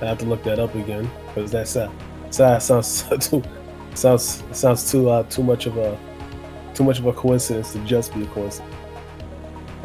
I 0.02 0.06
have 0.06 0.18
to 0.20 0.26
look 0.26 0.44
that 0.44 0.60
up 0.60 0.76
again 0.76 1.10
because 1.28 1.52
that 1.52 1.68
sound, 1.68 2.62
sounds 2.62 3.04
too 3.30 3.42
sounds 3.94 4.44
sounds 4.52 4.92
too 4.92 5.10
uh, 5.10 5.24
too 5.24 5.44
much 5.44 5.66
of 5.66 5.78
a 5.78 5.98
too 6.74 6.84
much 6.84 7.00
of 7.00 7.06
a 7.06 7.14
coincidence 7.14 7.72
to 7.74 7.80
just 7.86 8.14
be 8.14 8.24
a 8.24 8.28
coincidence. 8.28 8.73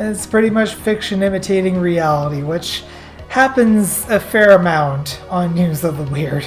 It's 0.01 0.27
pretty 0.27 0.49
much 0.49 0.75
fiction 0.75 1.25
imitating 1.25 1.81
reality, 1.81 2.45
which 2.45 2.85
happens 3.29 4.09
a 4.09 4.21
fair 4.21 4.53
amount 4.53 5.21
on 5.29 5.55
News 5.55 5.83
of 5.83 5.99
the 5.99 6.05
Weird. 6.05 6.47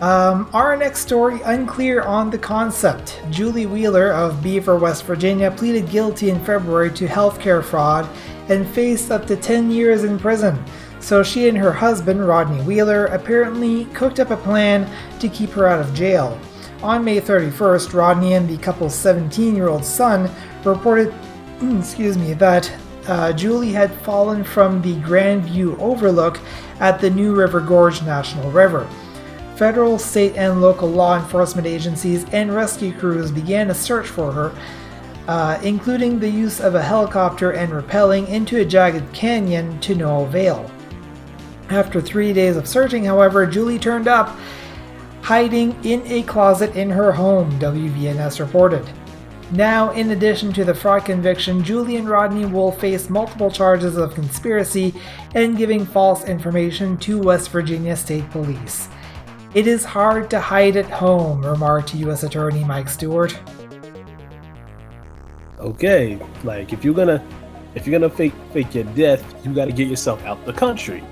Um, 0.00 0.50
our 0.52 0.76
next 0.76 1.02
story 1.02 1.40
unclear 1.44 2.02
on 2.02 2.30
the 2.30 2.38
concept. 2.38 3.22
Julie 3.30 3.66
Wheeler 3.66 4.10
of 4.10 4.42
Beaver, 4.42 4.76
West 4.76 5.04
Virginia, 5.04 5.52
pleaded 5.52 5.88
guilty 5.88 6.30
in 6.30 6.44
February 6.44 6.90
to 6.94 7.06
healthcare 7.06 7.62
fraud 7.62 8.08
and 8.48 8.68
faced 8.70 9.12
up 9.12 9.24
to 9.26 9.36
10 9.36 9.70
years 9.70 10.02
in 10.02 10.18
prison. 10.18 10.60
So 10.98 11.22
she 11.22 11.48
and 11.48 11.56
her 11.56 11.72
husband, 11.72 12.26
Rodney 12.26 12.60
Wheeler, 12.64 13.06
apparently 13.06 13.84
cooked 13.86 14.18
up 14.18 14.30
a 14.30 14.36
plan 14.36 14.90
to 15.20 15.28
keep 15.28 15.50
her 15.50 15.68
out 15.68 15.80
of 15.80 15.94
jail. 15.94 16.40
On 16.82 17.04
May 17.04 17.20
31st, 17.20 17.92
Rodney 17.92 18.34
and 18.34 18.48
the 18.48 18.56
couple's 18.56 18.94
17 18.94 19.54
year 19.54 19.68
old 19.68 19.84
son 19.84 20.30
reported 20.64 21.14
excuse 21.78 22.16
me, 22.16 22.32
that 22.34 22.72
uh, 23.06 23.32
Julie 23.32 23.72
had 23.72 23.92
fallen 23.92 24.44
from 24.44 24.80
the 24.80 24.98
Grand 25.00 25.44
View 25.44 25.76
Overlook 25.76 26.38
at 26.78 27.00
the 27.00 27.10
New 27.10 27.34
River 27.34 27.60
Gorge 27.60 28.02
National 28.02 28.50
River. 28.50 28.88
Federal, 29.56 29.98
state, 29.98 30.34
and 30.36 30.62
local 30.62 30.88
law 30.88 31.18
enforcement 31.18 31.66
agencies 31.66 32.24
and 32.32 32.54
rescue 32.54 32.96
crews 32.96 33.30
began 33.30 33.70
a 33.70 33.74
search 33.74 34.06
for 34.06 34.32
her, 34.32 34.54
uh, 35.28 35.60
including 35.62 36.18
the 36.18 36.30
use 36.30 36.60
of 36.60 36.74
a 36.74 36.82
helicopter 36.82 37.52
and 37.52 37.70
rappelling 37.72 38.26
into 38.28 38.60
a 38.60 38.64
jagged 38.64 39.12
canyon 39.12 39.78
to 39.80 39.94
no 39.94 40.24
avail. 40.24 40.70
After 41.68 42.00
three 42.00 42.32
days 42.32 42.56
of 42.56 42.66
searching, 42.66 43.04
however, 43.04 43.46
Julie 43.46 43.78
turned 43.78 44.08
up, 44.08 44.34
hiding 45.22 45.82
in 45.84 46.02
a 46.06 46.22
closet 46.22 46.74
in 46.76 46.90
her 46.90 47.12
home, 47.12 47.50
WVNS 47.58 48.40
reported. 48.40 48.88
Now, 49.52 49.90
in 49.90 50.12
addition 50.12 50.52
to 50.52 50.64
the 50.64 50.74
fraud 50.74 51.04
conviction, 51.04 51.64
Julie 51.64 51.96
and 51.96 52.08
Rodney 52.08 52.44
will 52.44 52.70
face 52.70 53.10
multiple 53.10 53.50
charges 53.50 53.96
of 53.96 54.14
conspiracy 54.14 54.94
and 55.34 55.56
giving 55.56 55.84
false 55.84 56.24
information 56.24 56.96
to 56.98 57.20
West 57.20 57.50
Virginia 57.50 57.96
State 57.96 58.30
Police. 58.30 58.88
It 59.52 59.66
is 59.66 59.84
hard 59.84 60.30
to 60.30 60.38
hide 60.38 60.76
at 60.76 60.88
home, 60.88 61.44
remarked 61.44 61.94
U.S. 61.96 62.22
Attorney 62.22 62.62
Mike 62.62 62.88
Stewart. 62.88 63.36
Okay, 65.58 66.20
like 66.44 66.72
if 66.72 66.84
you're 66.84 66.94
gonna 66.94 67.22
if 67.74 67.86
you're 67.86 67.98
gonna 67.98 68.12
fake 68.12 68.32
fake 68.52 68.74
your 68.74 68.84
death, 68.84 69.22
you 69.44 69.52
got 69.52 69.64
to 69.64 69.72
get 69.72 69.88
yourself 69.88 70.24
out 70.24 70.44
the 70.46 70.52
country. 70.52 71.02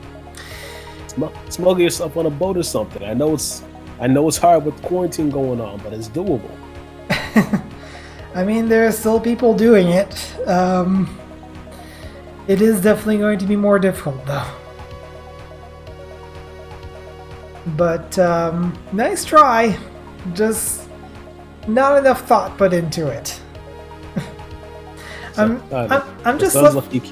Smuggle 1.48 1.80
yourself 1.80 2.16
on 2.16 2.26
a 2.26 2.30
boat 2.30 2.56
or 2.56 2.62
something. 2.62 3.02
I 3.02 3.14
know 3.14 3.34
it's 3.34 3.64
I 4.00 4.06
know 4.06 4.28
it's 4.28 4.36
hard 4.36 4.64
with 4.64 4.80
quarantine 4.82 5.30
going 5.30 5.60
on, 5.60 5.78
but 5.78 5.92
it's 5.92 6.08
doable. 6.08 6.50
I 8.34 8.44
mean, 8.44 8.68
there 8.68 8.86
are 8.86 8.92
still 8.92 9.18
people 9.18 9.54
doing 9.54 9.88
it. 9.88 10.36
Um, 10.46 11.18
it 12.46 12.62
is 12.62 12.80
definitely 12.80 13.18
going 13.18 13.38
to 13.38 13.46
be 13.46 13.56
more 13.56 13.78
difficult, 13.78 14.24
though. 14.24 14.46
But 17.76 18.18
um, 18.18 18.78
nice 18.92 19.24
try. 19.24 19.76
Just 20.34 20.88
not 21.66 21.98
enough 21.98 22.26
thought 22.26 22.56
put 22.56 22.72
into 22.72 23.08
it. 23.08 23.40
I'm, 25.36 25.62
uh, 25.72 25.88
I'm, 25.90 26.26
I'm 26.26 26.38
just 26.38 26.54
lucky. 26.54 27.02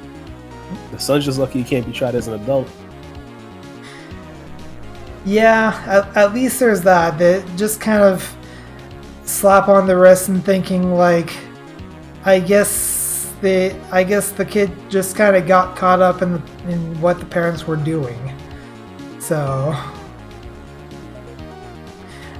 The 0.92 0.98
son's 0.98 1.24
just 1.24 1.38
lucky 1.38 1.62
he 1.62 1.64
can't 1.64 1.84
be 1.84 1.92
tried 1.92 2.14
as 2.14 2.28
an 2.28 2.34
adult. 2.34 2.68
Yeah, 5.26 5.82
at, 5.86 6.16
at 6.16 6.34
least 6.34 6.60
there's 6.60 6.82
that. 6.82 7.18
That 7.18 7.44
just 7.56 7.80
kind 7.80 8.02
of 8.02 8.36
slap 9.24 9.68
on 9.68 9.88
the 9.88 9.96
wrist 9.96 10.28
and 10.28 10.42
thinking 10.42 10.94
like, 10.94 11.36
I 12.24 12.38
guess 12.38 13.34
the 13.40 13.74
I 13.90 14.04
guess 14.04 14.30
the 14.30 14.44
kid 14.44 14.70
just 14.88 15.16
kind 15.16 15.34
of 15.34 15.46
got 15.46 15.76
caught 15.76 16.00
up 16.00 16.22
in 16.22 16.34
the, 16.34 16.42
in 16.68 17.00
what 17.00 17.18
the 17.18 17.26
parents 17.26 17.66
were 17.66 17.76
doing. 17.76 18.32
So 19.18 19.74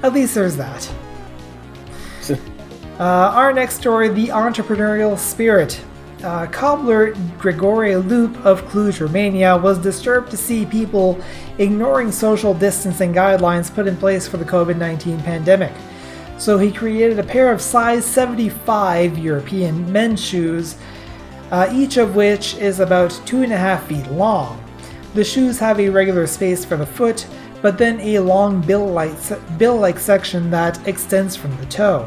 at 0.05 0.13
least 0.13 0.35
there's 0.35 0.57
that. 0.57 0.91
Uh, 2.99 3.31
our 3.35 3.53
next 3.53 3.75
story 3.75 4.09
The 4.09 4.29
Entrepreneurial 4.29 5.19
Spirit. 5.19 5.79
Uh, 6.25 6.47
cobbler 6.47 7.13
Grigore 7.37 8.03
Lup 8.09 8.43
of 8.43 8.63
Cluj, 8.71 9.03
Romania, 9.03 9.55
was 9.55 9.79
disturbed 9.79 10.31
to 10.31 10.37
see 10.39 10.65
people 10.65 11.23
ignoring 11.59 12.13
social 12.13 12.53
distancing 12.55 13.13
guidelines 13.15 13.75
put 13.75 13.87
in 13.87 13.97
place 13.97 14.29
for 14.29 14.37
the 14.37 14.45
COVID 14.45 14.77
19 14.77 15.21
pandemic. 15.23 15.73
So 16.39 16.59
he 16.59 16.71
created 16.71 17.19
a 17.19 17.23
pair 17.23 17.51
of 17.51 17.63
size 17.63 18.05
75 18.05 19.17
European 19.19 19.91
men's 19.91 20.23
shoes, 20.23 20.77
uh, 21.51 21.71
each 21.73 21.97
of 21.97 22.15
which 22.15 22.55
is 22.57 22.81
about 22.81 23.21
two 23.25 23.43
and 23.43 23.53
a 23.53 23.57
half 23.57 23.87
feet 23.87 24.07
long. 24.11 24.63
The 25.15 25.25
shoes 25.25 25.59
have 25.59 25.81
a 25.81 25.89
regular 25.89 26.27
space 26.27 26.65
for 26.65 26.77
the 26.77 26.85
foot, 26.85 27.27
but 27.63 27.79
then 27.79 27.99
a 28.01 28.19
long 28.19 28.61
bill-like, 28.61 29.17
bill-like 29.57 29.99
section 29.99 30.51
that 30.51 30.87
extends 30.87 31.35
from 31.35 31.57
the 31.57 31.67
toe. 31.67 32.07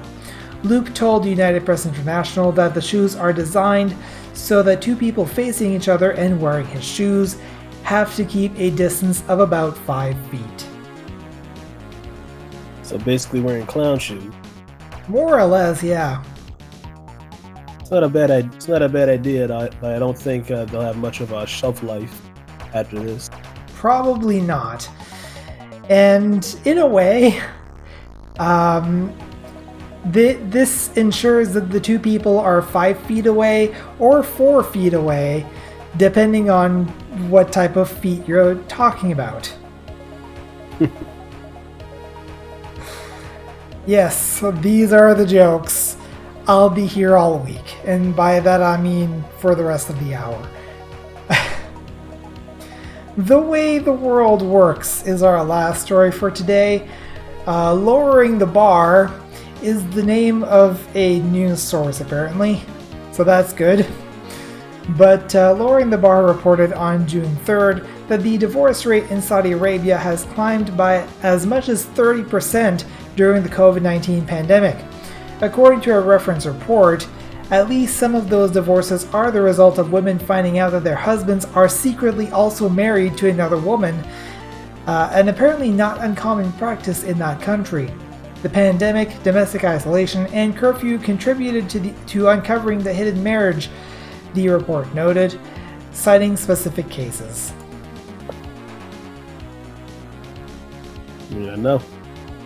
Luke 0.62 0.94
told 0.94 1.26
United 1.26 1.66
Press 1.66 1.88
International 1.88 2.52
that 2.52 2.76
the 2.76 2.82
shoes 2.82 3.16
are 3.16 3.34
designed 3.34 3.96
so 4.34 4.62
that 4.62 4.82
two 4.82 4.96
people 4.96 5.26
facing 5.26 5.74
each 5.74 5.88
other 5.88 6.12
and 6.12 6.40
wearing 6.40 6.68
his 6.68 6.84
shoes 6.84 7.38
have 7.90 8.16
to 8.16 8.24
keep 8.24 8.52
a 8.60 8.70
distance 8.70 9.24
of 9.28 9.40
about 9.40 9.76
5 9.76 10.16
feet. 10.30 10.68
So 12.84 13.00
basically, 13.00 13.42
wearing 13.42 13.66
clown 13.66 13.98
shoes. 13.98 14.32
More 15.08 15.40
or 15.40 15.46
less, 15.46 15.82
yeah. 15.82 16.24
It's 17.80 17.90
not 17.90 18.04
a 18.04 18.10
bad. 18.10 18.30
i- 18.30 18.48
It's 18.56 18.68
not 18.68 18.84
a 18.84 18.90
bad 18.90 19.10
idea, 19.10 19.48
but 19.82 19.96
I 19.96 19.98
don't 19.98 20.16
think 20.18 20.52
uh, 20.52 20.66
they'll 20.66 20.82
have 20.82 20.98
much 20.98 21.20
of 21.20 21.32
a 21.32 21.48
shelf 21.48 21.82
life 21.82 22.22
after 22.76 23.00
this. 23.00 23.32
Probably 23.76 24.40
not. 24.40 24.88
And 25.90 26.46
in 26.66 26.78
a 26.78 26.86
way, 26.86 27.42
um, 28.38 29.12
thi- 30.12 30.38
this 30.52 30.92
ensures 30.96 31.54
that 31.54 31.72
the 31.72 31.80
two 31.80 31.98
people 31.98 32.40
are 32.40 32.62
five 32.62 33.00
feet 33.08 33.26
away 33.26 33.74
or 33.98 34.22
four 34.22 34.64
feet 34.64 34.94
away, 34.94 35.44
depending 35.98 36.50
on 36.50 36.86
what 37.30 37.52
type 37.52 37.76
of 37.76 37.90
feet 37.90 38.28
you're 38.28 38.56
talking 38.64 39.12
about. 39.12 39.54
yes, 43.86 44.44
these 44.56 44.94
are 44.94 45.14
the 45.14 45.26
jokes. 45.26 45.98
I'll 46.48 46.70
be 46.70 46.86
here 46.86 47.16
all 47.16 47.38
week, 47.40 47.78
and 47.86 48.16
by 48.16 48.40
that 48.40 48.62
I 48.62 48.82
mean 48.82 49.24
for 49.40 49.54
the 49.56 49.64
rest 49.64 49.90
of 49.90 50.00
the 50.04 50.16
hour. 50.16 50.48
The 53.18 53.38
Way 53.38 53.80
the 53.80 53.92
World 53.92 54.42
Works 54.42 55.06
is 55.06 55.24
our 55.24 55.44
last 55.44 55.82
story 55.82 56.10
for 56.10 56.32
today. 56.32 56.88
Uh, 57.46 57.74
lowering 57.74 58.38
the 58.38 58.46
bar 58.46 59.12
is 59.62 59.86
the 59.90 60.02
name 60.02 60.44
of 60.44 60.88
a 60.96 61.20
news 61.20 61.62
source, 61.62 62.00
apparently, 62.00 62.62
so 63.12 63.26
that's 63.26 63.52
good. 63.52 63.86
But 64.98 65.36
uh, 65.36 65.54
Lowering 65.54 65.90
the 65.90 65.98
Bar 65.98 66.26
reported 66.26 66.74
on 66.74 67.08
June 67.08 67.36
3rd 67.46 67.88
that 68.08 68.24
the 68.24 68.38
divorce 68.38 68.86
rate 68.86 69.10
in 69.12 69.22
Saudi 69.22 69.52
Arabia 69.52 69.98
has 69.98 70.26
climbed 70.26 70.76
by 70.76 71.08
as 71.22 71.46
much 71.46 71.70
as 71.70 71.86
30% 71.86 72.84
during 73.16 73.44
the 73.44 73.50
COVID 73.50 73.82
19 73.82 74.26
pandemic. 74.26 74.78
According 75.42 75.82
to 75.82 75.96
a 75.96 76.02
reference 76.02 76.46
report, 76.46 77.08
at 77.52 77.70
least 77.70 77.98
some 77.98 78.16
of 78.16 78.30
those 78.30 78.52
divorces 78.52 79.06
are 79.14 79.32
the 79.32 79.42
result 79.42 79.78
of 79.78 79.92
women 79.92 80.18
finding 80.20 80.60
out 80.60 80.72
that 80.72 80.84
their 80.84 80.96
husbands 80.96 81.46
are 81.46 81.70
secretly 81.70 82.30
also 82.32 82.68
married 82.68 83.18
to 83.18 83.30
another 83.30 83.58
woman, 83.58 83.96
uh, 84.88 85.10
an 85.14 85.30
apparently 85.30 85.72
not 85.72 86.00
uncommon 86.02 86.52
practice 86.54 87.04
in 87.04 87.18
that 87.20 87.42
country. 87.42 87.92
The 88.42 88.50
pandemic, 88.50 89.22
domestic 89.24 89.64
isolation, 89.66 90.28
and 90.28 90.56
curfew 90.56 90.98
contributed 90.98 91.70
to, 91.72 91.80
the, 91.80 91.94
to 92.08 92.30
uncovering 92.30 92.80
the 92.80 92.94
hidden 92.94 93.22
marriage, 93.22 93.70
the 94.34 94.50
report 94.50 94.94
noted, 94.94 95.40
citing 95.92 96.38
specific 96.38 96.90
cases. 96.90 97.54
Yeah, 101.32 101.54
I 101.54 101.56
know. 101.56 101.82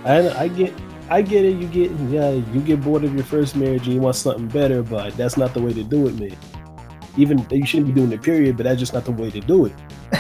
I 0.06 0.30
I 0.30 0.48
get 0.48 0.74
I 1.10 1.22
get 1.22 1.46
it. 1.46 1.58
You 1.58 1.68
get 1.68 1.92
yeah, 2.10 2.32
you 2.32 2.62
get 2.62 2.82
bored 2.82 3.04
of 3.04 3.14
your 3.14 3.24
first 3.24 3.56
marriage 3.56 3.86
and 3.86 3.94
you 3.94 4.02
want 4.02 4.16
something 4.16 4.48
better, 4.48 4.84
but 4.84 5.16
that's 5.16 5.38
not 5.38 5.54
the 5.54 5.62
way 5.62 5.74
to 5.74 5.84
do 5.84 6.08
it, 6.08 6.20
man. 6.20 6.38
Even 7.18 7.46
you 7.52 7.66
shouldn't 7.66 7.94
be 7.94 7.94
doing 7.94 8.12
it, 8.12 8.22
period. 8.22 8.58
But 8.58 8.64
that's 8.64 8.80
just 8.80 8.94
not 8.94 9.06
the 9.06 9.12
way 9.12 9.30
to 9.32 9.40
do 9.40 9.66
it. 9.66 9.74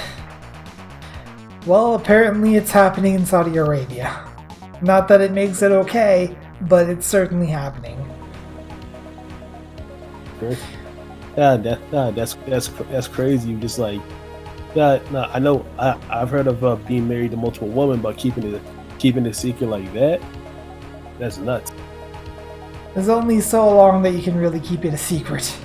Well, 1.65 1.95
apparently 1.95 2.55
it's 2.55 2.71
happening 2.71 3.13
in 3.13 3.25
Saudi 3.25 3.55
Arabia. 3.55 4.29
Not 4.81 5.07
that 5.07 5.21
it 5.21 5.31
makes 5.31 5.61
it 5.61 5.71
okay, 5.71 6.35
but 6.59 6.89
it's 6.89 7.07
certainly 7.07 7.47
happening. 7.47 7.97
Okay? 10.41 10.57
Yeah, 11.37 11.57
that, 11.57 11.79
yeah, 11.91 12.11
that's 12.11 12.35
that's 12.47 12.67
that's 12.67 13.07
crazy. 13.07 13.51
You 13.51 13.57
just 13.57 13.79
like 13.79 14.01
yeah, 14.75 14.99
no, 15.11 15.23
I 15.23 15.39
know. 15.39 15.65
I 15.77 15.97
I've 16.09 16.29
heard 16.29 16.47
of 16.47 16.63
uh, 16.63 16.75
being 16.75 17.07
married 17.07 17.31
to 17.31 17.37
multiple 17.37 17.67
women, 17.67 18.01
but 18.01 18.17
keeping 18.17 18.53
it 18.53 18.61
keeping 18.99 19.25
it 19.25 19.35
secret 19.35 19.67
like 19.67 19.91
that, 19.93 20.21
that's 21.19 21.37
nuts. 21.37 21.71
There's 22.93 23.09
only 23.09 23.41
so 23.41 23.75
long 23.75 24.03
that 24.03 24.11
you 24.11 24.21
can 24.21 24.37
really 24.37 24.59
keep 24.59 24.85
it 24.85 24.93
a 24.93 24.97
secret. 24.97 25.57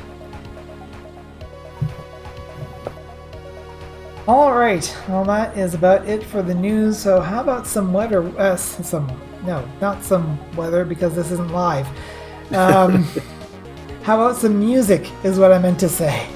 Alright, 4.26 4.94
well 5.08 5.24
that 5.24 5.56
is 5.56 5.72
about 5.72 6.06
it 6.06 6.22
for 6.22 6.42
the 6.42 6.54
news, 6.54 6.98
so 6.98 7.18
how 7.18 7.40
about 7.40 7.66
some 7.66 7.94
weather, 7.94 8.28
uh, 8.38 8.56
some, 8.56 9.06
no, 9.46 9.66
not 9.80 10.04
some 10.04 10.38
weather 10.54 10.84
because 10.84 11.14
this 11.14 11.30
isn't 11.30 11.50
live. 11.50 11.88
Um, 12.52 13.08
how 14.08 14.14
about 14.18 14.36
some 14.36 14.58
music 14.58 15.06
is 15.22 15.38
what 15.38 15.52
I 15.52 15.58
meant 15.58 15.78
to 15.80 15.88
say. 15.88 16.26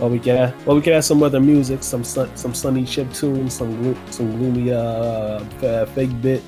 Well, 0.00 0.10
we 0.10 0.18
can 0.18 0.36
have, 0.38 0.66
well 0.66 0.74
we 0.74 0.82
can 0.82 0.94
have 0.94 1.04
some 1.04 1.22
other 1.22 1.38
music, 1.38 1.84
some 1.84 2.02
sun, 2.02 2.34
some 2.36 2.52
sunny 2.52 2.84
chip 2.84 3.12
tunes, 3.12 3.54
some 3.54 3.80
glo- 3.80 3.96
some 4.10 4.36
gloomy 4.36 4.72
uh 4.72 5.38
fa- 5.60 5.86
fake 5.94 6.20
bit, 6.20 6.42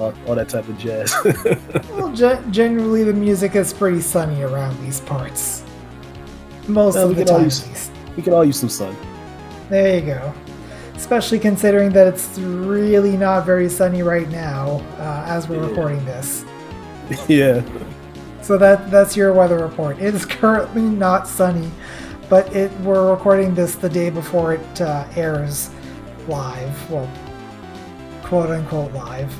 uh, 0.00 0.10
all 0.26 0.34
that 0.34 0.48
type 0.48 0.66
of 0.68 0.76
jazz. 0.76 1.14
Well, 1.90 2.12
ge- 2.12 2.42
generally 2.50 3.04
the 3.04 3.12
music 3.12 3.54
is 3.54 3.72
pretty 3.72 4.00
sunny 4.00 4.42
around 4.42 4.76
these 4.84 5.00
parts. 5.02 5.62
Most 6.66 6.96
of 6.96 7.10
we 7.10 7.14
the 7.14 7.24
can 7.24 7.34
time, 7.34 7.44
least. 7.44 7.92
we 8.16 8.22
can 8.24 8.32
all 8.32 8.44
use 8.44 8.58
some 8.58 8.68
sun. 8.68 8.96
There 9.68 10.00
you 10.00 10.04
go. 10.04 10.34
Especially 10.96 11.38
considering 11.38 11.90
that 11.92 12.08
it's 12.08 12.36
really 12.40 13.16
not 13.16 13.46
very 13.46 13.68
sunny 13.68 14.02
right 14.02 14.28
now 14.30 14.82
uh, 14.98 15.22
as 15.28 15.48
we're 15.48 15.62
Yeah. 15.62 15.68
recording 15.68 16.04
this. 16.06 16.44
yeah. 17.28 17.62
So 18.46 18.56
that 18.58 18.92
that's 18.92 19.16
your 19.16 19.32
weather 19.32 19.58
report. 19.58 19.98
It 19.98 20.14
is 20.14 20.24
currently 20.24 20.82
not 20.82 21.26
sunny, 21.26 21.68
but 22.28 22.54
it 22.54 22.70
we're 22.82 23.10
recording 23.10 23.56
this 23.56 23.74
the 23.74 23.88
day 23.88 24.08
before 24.08 24.54
it 24.54 24.80
uh, 24.80 25.04
airs 25.16 25.68
live. 26.28 26.88
Well, 26.88 27.10
quote 28.22 28.50
unquote 28.50 28.92
live. 28.92 29.34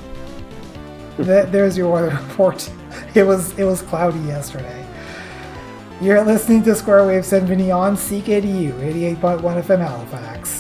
Th- 1.19 1.47
there's 1.51 1.77
your 1.77 1.89
weather 1.89 2.19
report. 2.29 2.69
It 3.15 3.23
was 3.23 3.57
it 3.57 3.63
was 3.63 3.81
cloudy 3.81 4.19
yesterday. 4.27 4.85
You're 6.01 6.25
listening 6.25 6.65
to 6.65 6.75
Square 6.75 7.07
Wave 7.07 7.25
Symphony 7.25 7.71
on 7.71 7.95
CKDU 7.95 8.73
88.1 9.21 9.41
FM 9.41 9.87
Halifax. 9.87 10.56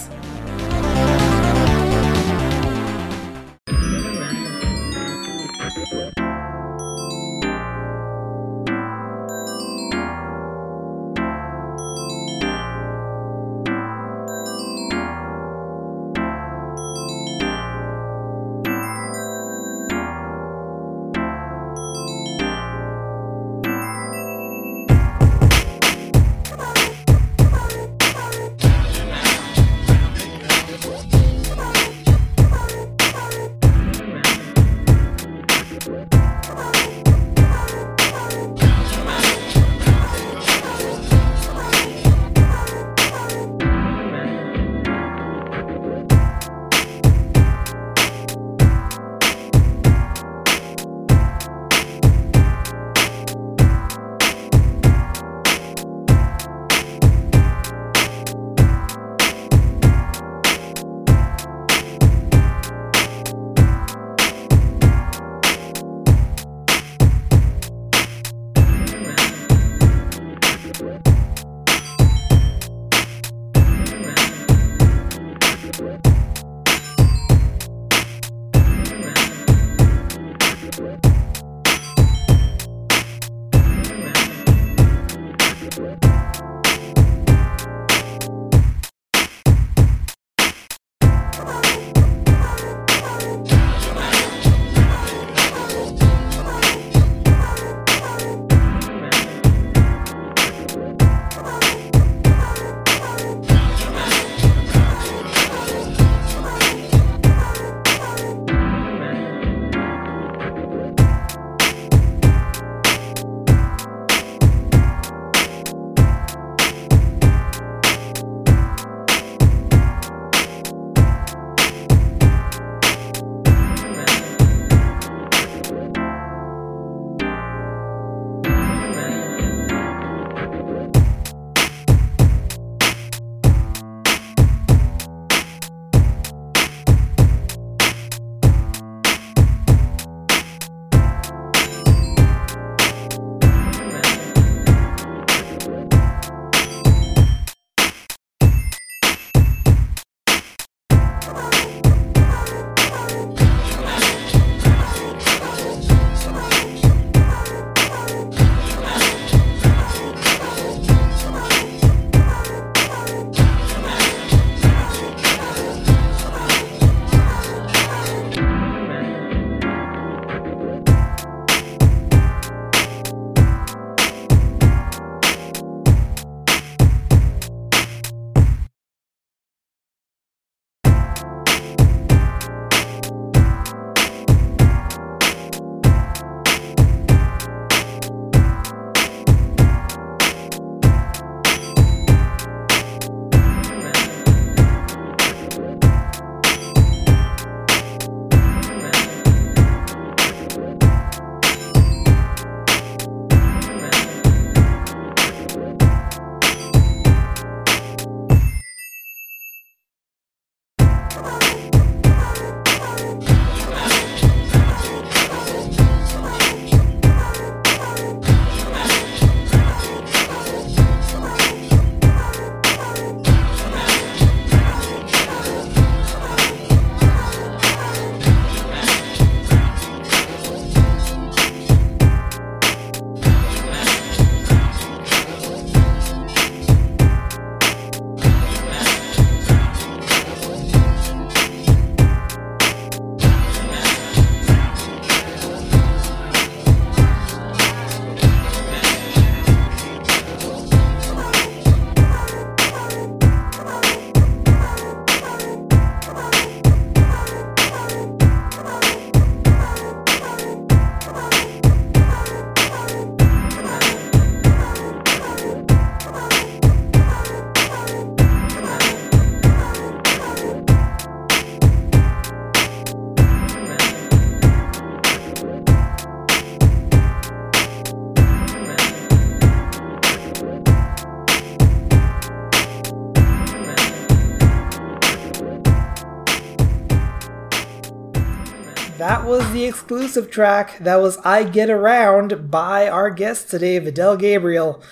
Exclusive 289.86 290.32
track. 290.32 290.78
That 290.80 290.96
was 290.96 291.16
I 291.18 291.44
Get 291.44 291.70
Around 291.70 292.50
by 292.50 292.88
our 292.88 293.08
guest 293.08 293.48
today, 293.48 293.78
Vidal 293.78 294.16
Gabriel. 294.16 294.82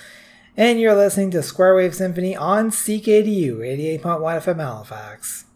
And 0.57 0.79
you're 0.79 0.95
listening 0.95 1.33
to 1.33 1.43
Square 1.43 1.75
Wave 1.75 1.97
Symphony 1.97 2.37
on 2.37 2.71
CKDU 2.71 3.57
88.1 3.57 4.01
FM 4.01 4.57
Halifax. 4.59 5.47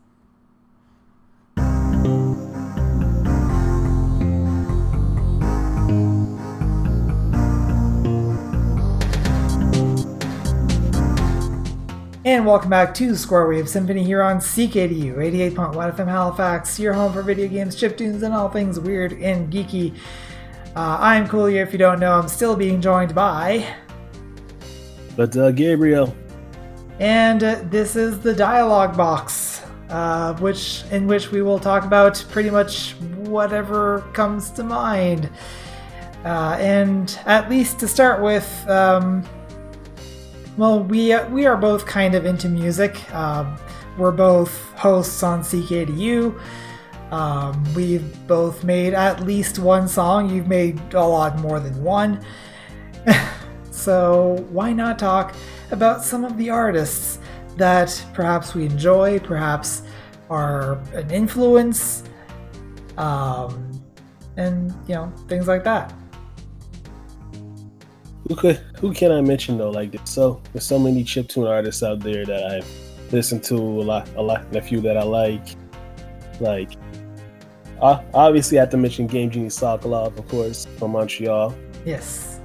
And 12.24 12.44
welcome 12.44 12.68
back 12.68 12.94
to 12.94 13.14
Square 13.14 13.46
Wave 13.46 13.68
Symphony 13.68 14.02
here 14.02 14.22
on 14.22 14.38
CKDU 14.38 15.14
88.1 15.14 15.54
FM 15.72 16.08
Halifax, 16.08 16.76
your 16.76 16.92
home 16.92 17.12
for 17.12 17.22
video 17.22 17.46
games, 17.46 17.76
chiptunes, 17.76 18.24
and 18.24 18.34
all 18.34 18.48
things 18.48 18.80
weird 18.80 19.12
and 19.12 19.52
geeky. 19.52 19.94
Uh, 20.74 20.98
I'm 21.00 21.28
Coolio. 21.28 21.62
If 21.62 21.72
you 21.72 21.78
don't 21.78 22.00
know, 22.00 22.12
I'm 22.12 22.26
still 22.26 22.56
being 22.56 22.80
joined 22.80 23.14
by. 23.14 23.64
But 25.16 25.36
uh, 25.36 25.52
Gabriel. 25.52 26.14
And 26.98 27.44
uh, 27.44 27.62
this 27.66 27.94
is 27.94 28.18
the 28.18 28.34
dialogue 28.34 28.96
box, 28.96 29.62
uh, 29.88 30.34
which 30.38 30.82
in 30.90 31.06
which 31.06 31.30
we 31.30 31.40
will 31.40 31.60
talk 31.60 31.84
about 31.84 32.24
pretty 32.30 32.50
much 32.50 32.94
whatever 33.28 34.00
comes 34.12 34.50
to 34.50 34.64
mind. 34.64 35.30
Uh, 36.24 36.56
and 36.58 37.16
at 37.26 37.48
least 37.48 37.78
to 37.78 37.86
start 37.86 38.20
with, 38.20 38.68
um, 38.68 39.24
well, 40.58 40.82
we 40.82 41.12
uh, 41.12 41.26
we 41.30 41.46
are 41.46 41.56
both 41.56 41.86
kind 41.86 42.16
of 42.16 42.26
into 42.26 42.48
music. 42.48 43.14
Um, 43.14 43.56
we're 43.96 44.10
both 44.10 44.52
hosts 44.72 45.22
on 45.22 45.40
CKDU. 45.40 46.38
Um, 47.12 47.74
we've 47.74 48.26
both 48.26 48.64
made 48.64 48.92
at 48.92 49.20
least 49.20 49.60
one 49.60 49.86
song. 49.86 50.28
You've 50.28 50.48
made 50.48 50.78
a 50.94 51.04
lot 51.04 51.38
more 51.38 51.60
than 51.60 51.82
one. 51.82 52.24
so 53.70 54.44
why 54.50 54.72
not 54.72 54.98
talk 54.98 55.34
about 55.70 56.02
some 56.02 56.24
of 56.24 56.36
the 56.36 56.50
artists 56.50 57.20
that 57.56 58.04
perhaps 58.12 58.54
we 58.54 58.66
enjoy, 58.66 59.20
perhaps 59.20 59.82
are 60.28 60.74
an 60.92 61.10
influence, 61.12 62.02
um, 62.96 63.80
and 64.36 64.74
you 64.88 64.94
know 64.96 65.12
things 65.28 65.46
like 65.46 65.62
that. 65.62 65.94
Who 68.28 68.36
could 68.36 68.56
who 68.78 68.92
can 68.92 69.10
I 69.10 69.22
mention 69.22 69.56
though? 69.56 69.70
Like 69.70 69.92
there's 69.92 70.10
so 70.10 70.40
there's 70.52 70.64
so 70.64 70.78
many 70.78 71.02
chiptune 71.02 71.48
artists 71.48 71.82
out 71.82 72.00
there 72.00 72.26
that 72.26 72.44
I've 72.44 73.12
listened 73.12 73.42
to 73.44 73.54
a 73.54 73.56
lot, 73.56 74.08
a 74.16 74.22
lot, 74.22 74.42
and 74.44 74.56
a 74.56 74.62
few 74.62 74.80
that 74.82 74.98
I 74.98 75.02
like. 75.02 75.56
Like, 76.40 76.70
uh, 77.80 78.02
obviously, 78.12 78.58
I 78.58 78.62
have 78.62 78.70
to 78.70 78.76
mention 78.76 79.06
Game 79.06 79.30
Genie 79.30 79.48
Sokolov, 79.48 80.18
of 80.18 80.28
course, 80.28 80.66
from 80.78 80.92
Montreal. 80.92 81.54
Yes. 81.84 82.38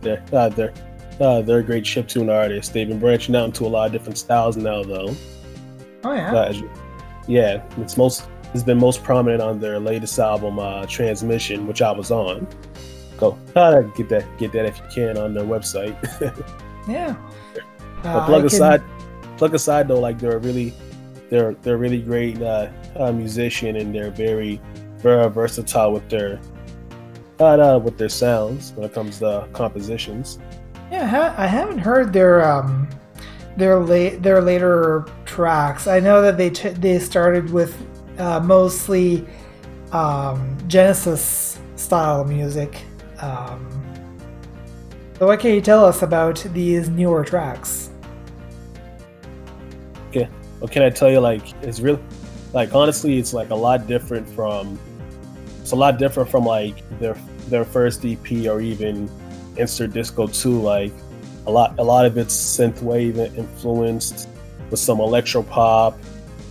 They're 0.00 0.24
uh, 0.32 0.48
they're 0.48 0.74
uh, 1.20 1.42
they're 1.42 1.60
a 1.60 1.62
great 1.62 1.84
chiptune 1.84 2.32
artist. 2.32 2.72
They've 2.72 2.88
been 2.88 2.98
branching 2.98 3.36
out 3.36 3.46
into 3.46 3.64
a 3.64 3.68
lot 3.68 3.86
of 3.86 3.92
different 3.92 4.18
styles 4.18 4.56
now, 4.56 4.82
though. 4.82 5.14
Oh 6.04 6.12
yeah. 6.14 6.34
Uh, 6.34 6.52
yeah, 7.28 7.62
it's 7.78 7.96
most 7.96 8.26
it's 8.54 8.64
been 8.64 8.78
most 8.78 9.04
prominent 9.04 9.40
on 9.40 9.60
their 9.60 9.78
latest 9.78 10.18
album, 10.18 10.58
uh, 10.58 10.84
Transmission, 10.86 11.68
which 11.68 11.80
I 11.80 11.92
was 11.92 12.10
on 12.10 12.46
go 13.18 13.38
uh, 13.56 13.82
get 13.82 14.08
that 14.08 14.38
get 14.38 14.52
that 14.52 14.64
if 14.64 14.78
you 14.78 14.84
can 14.92 15.18
on 15.18 15.34
their 15.34 15.44
website. 15.44 15.94
yeah. 16.88 17.16
Uh, 18.04 18.24
plug 18.26 18.44
aside, 18.44 18.80
can... 18.80 19.36
plug 19.36 19.54
aside 19.54 19.88
though, 19.88 20.00
like 20.00 20.18
they're 20.18 20.36
a 20.36 20.38
really 20.38 20.72
they're 21.30 21.54
they're 21.62 21.78
really 21.78 22.00
great 22.00 22.40
uh, 22.40 22.68
uh, 22.96 23.12
musician 23.12 23.76
and 23.76 23.94
they're 23.94 24.10
very 24.10 24.60
very 24.98 25.28
versatile 25.30 25.92
with 25.92 26.08
their 26.08 26.40
uh, 27.40 27.78
with 27.78 27.98
their 27.98 28.08
sounds 28.08 28.72
when 28.72 28.84
it 28.84 28.94
comes 28.94 29.18
to 29.18 29.48
compositions. 29.52 30.38
Yeah, 30.90 31.34
I 31.36 31.46
haven't 31.46 31.78
heard 31.78 32.12
their 32.12 32.48
um 32.48 32.88
their 33.56 33.78
late 33.80 34.22
their 34.22 34.40
later 34.40 35.06
tracks. 35.24 35.86
I 35.86 36.00
know 36.00 36.22
that 36.22 36.38
they 36.38 36.50
t- 36.50 36.70
they 36.70 36.98
started 36.98 37.50
with 37.50 37.76
uh, 38.18 38.40
mostly 38.40 39.26
um, 39.92 40.56
Genesis 40.66 41.58
style 41.76 42.24
music 42.24 42.82
um, 43.20 43.88
so 45.18 45.26
what 45.26 45.40
can 45.40 45.52
you 45.52 45.60
tell 45.60 45.84
us 45.84 46.02
about 46.02 46.44
these 46.52 46.88
newer 46.88 47.24
tracks? 47.24 47.90
Okay, 50.08 50.28
what 50.60 50.70
can 50.70 50.82
I 50.82 50.90
tell 50.90 51.10
you? 51.10 51.18
Like, 51.18 51.42
it's 51.62 51.80
really, 51.80 52.00
like, 52.52 52.72
honestly, 52.72 53.18
it's 53.18 53.34
like 53.34 53.50
a 53.50 53.54
lot 53.54 53.88
different 53.88 54.28
from, 54.30 54.78
it's 55.60 55.72
a 55.72 55.76
lot 55.76 55.98
different 55.98 56.30
from 56.30 56.44
like 56.44 56.76
their 57.00 57.16
their 57.48 57.64
first 57.64 58.04
EP 58.04 58.46
or 58.46 58.60
even 58.60 59.10
Insert 59.56 59.92
Disco 59.92 60.28
2. 60.28 60.60
Like, 60.60 60.92
a 61.46 61.50
lot, 61.50 61.76
a 61.78 61.82
lot 61.82 62.06
of 62.06 62.16
it's 62.16 62.34
synthwave 62.34 63.36
influenced 63.36 64.28
with 64.70 64.78
some 64.78 65.00
electro 65.00 65.42
pop. 65.42 65.98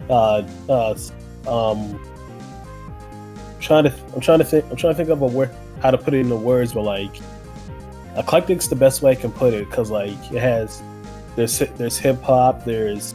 Uh, 0.09 0.43
uh, 0.68 0.97
um, 1.47 1.99
trying 3.61 3.86
to, 3.86 3.93
I'm 4.13 4.20
trying 4.20 4.39
to 4.39 4.45
think, 4.45 4.65
I'm 4.70 4.76
trying 4.76 4.93
to 4.93 4.97
think 4.97 5.09
of 5.09 5.22
a 5.22 5.28
word 5.28 5.51
how 5.82 5.91
to 5.91 5.97
put 5.97 6.13
it 6.13 6.19
into 6.19 6.36
words, 6.36 6.73
but 6.73 6.84
like 6.84 7.15
eclectic's 8.15 8.67
the 8.67 8.75
best 8.75 9.01
way 9.01 9.11
I 9.11 9.15
can 9.15 9.32
put 9.32 9.53
it 9.53 9.69
because 9.69 9.91
like 9.91 10.17
it 10.32 10.41
has 10.41 10.82
there's 11.36 11.59
there's 11.59 11.97
hip 11.97 12.21
hop, 12.21 12.65
there's 12.65 13.13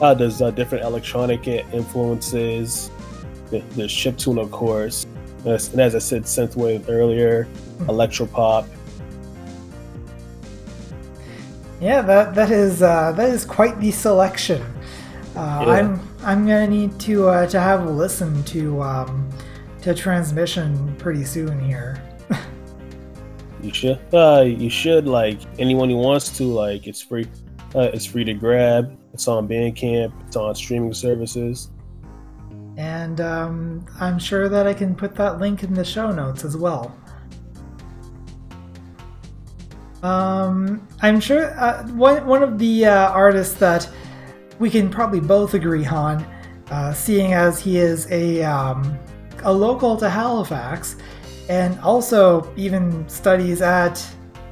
uh, 0.00 0.14
there's 0.14 0.42
uh, 0.42 0.50
different 0.50 0.84
electronic 0.84 1.46
influences, 1.46 2.90
there's 3.50 3.92
chiptune 3.92 4.40
of 4.40 4.50
course, 4.50 5.06
and 5.44 5.48
as, 5.48 5.68
and 5.70 5.80
as 5.80 5.94
I 5.94 5.98
said, 5.98 6.24
synthwave 6.24 6.88
earlier, 6.88 7.48
electro 7.88 8.26
pop. 8.26 8.66
Yeah, 11.80 12.02
that 12.02 12.34
that 12.34 12.50
is 12.50 12.82
uh, 12.82 13.12
that 13.12 13.30
is 13.30 13.44
quite 13.44 13.80
the 13.80 13.90
selection. 13.90 14.62
Uh, 15.34 15.64
yeah. 15.66 15.72
I'm 15.72 16.08
I'm 16.22 16.46
gonna 16.46 16.68
need 16.68 17.00
to 17.00 17.28
uh, 17.28 17.46
to 17.48 17.58
have 17.58 17.86
a 17.86 17.90
listen 17.90 18.44
to 18.44 18.82
um, 18.82 19.28
to 19.82 19.94
transmission 19.94 20.94
pretty 20.96 21.24
soon 21.24 21.60
here. 21.60 22.02
you 23.62 23.72
should. 23.72 24.00
Uh, 24.12 24.44
you 24.46 24.70
should 24.70 25.06
like 25.06 25.40
anyone 25.58 25.90
who 25.90 25.96
wants 25.96 26.36
to. 26.38 26.44
Like 26.44 26.86
it's 26.86 27.00
free. 27.00 27.26
Uh, 27.74 27.90
it's 27.92 28.06
free 28.06 28.24
to 28.24 28.34
grab. 28.34 28.98
It's 29.12 29.28
on 29.28 29.48
Bandcamp. 29.48 30.12
It's 30.26 30.36
on 30.36 30.54
streaming 30.54 30.94
services. 30.94 31.70
And 32.76 33.20
um, 33.20 33.84
I'm 34.00 34.18
sure 34.18 34.48
that 34.48 34.66
I 34.66 34.72
can 34.72 34.94
put 34.94 35.14
that 35.16 35.38
link 35.38 35.62
in 35.62 35.74
the 35.74 35.84
show 35.84 36.10
notes 36.10 36.44
as 36.44 36.56
well. 36.56 36.96
Um, 40.02 40.86
I'm 41.00 41.20
sure 41.20 41.58
uh, 41.60 41.86
one 41.88 42.26
one 42.26 42.42
of 42.42 42.58
the 42.58 42.86
uh, 42.86 43.10
artists 43.10 43.54
that 43.54 43.88
we 44.58 44.70
can 44.70 44.90
probably 44.90 45.20
both 45.20 45.54
agree 45.54 45.86
on, 45.86 46.24
uh, 46.70 46.92
seeing 46.92 47.34
as 47.34 47.60
he 47.60 47.78
is 47.78 48.10
a 48.10 48.42
um, 48.42 48.98
a 49.42 49.52
local 49.52 49.96
to 49.96 50.08
Halifax, 50.08 50.96
and 51.48 51.78
also 51.80 52.52
even 52.56 53.08
studies 53.08 53.62
at 53.62 54.04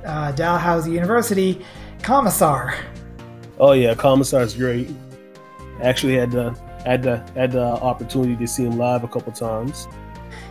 uh, 0.05 0.33
Dalhousie 0.33 0.93
University, 0.93 1.65
Commissar. 2.03 2.75
Oh 3.59 3.73
yeah, 3.73 3.95
Commissar's 3.95 4.55
great. 4.55 4.91
Actually 5.83 6.17
had 6.17 6.31
the 6.31 6.51
had 6.85 7.03
the 7.03 7.19
had 7.35 7.53
the 7.53 7.65
opportunity 7.83 8.37
to 8.37 8.47
see 8.47 8.65
him 8.65 8.79
live 8.79 9.05
a 9.05 9.09
couple 9.09 9.33
times. 9.33 9.87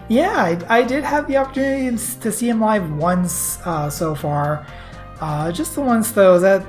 Yeah, 0.08 0.36
I, 0.36 0.80
I 0.80 0.84
did 0.84 1.04
have 1.04 1.28
the 1.28 1.38
opportunity 1.38 1.96
to 2.22 2.32
see 2.32 2.50
him 2.50 2.62
live 2.62 2.92
once 2.94 3.60
uh, 3.66 3.90
so 3.90 4.16
far. 4.16 4.66
Uh, 5.20 5.52
just 5.52 5.76
the 5.76 5.82
once 5.82 6.12
though 6.12 6.34
was 6.34 6.44
at 6.44 6.62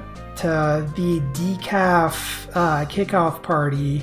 uh, 0.44 0.80
the 0.96 1.20
decaf 1.32 2.48
uh, 2.54 2.84
kickoff 2.86 3.42
party 3.42 4.02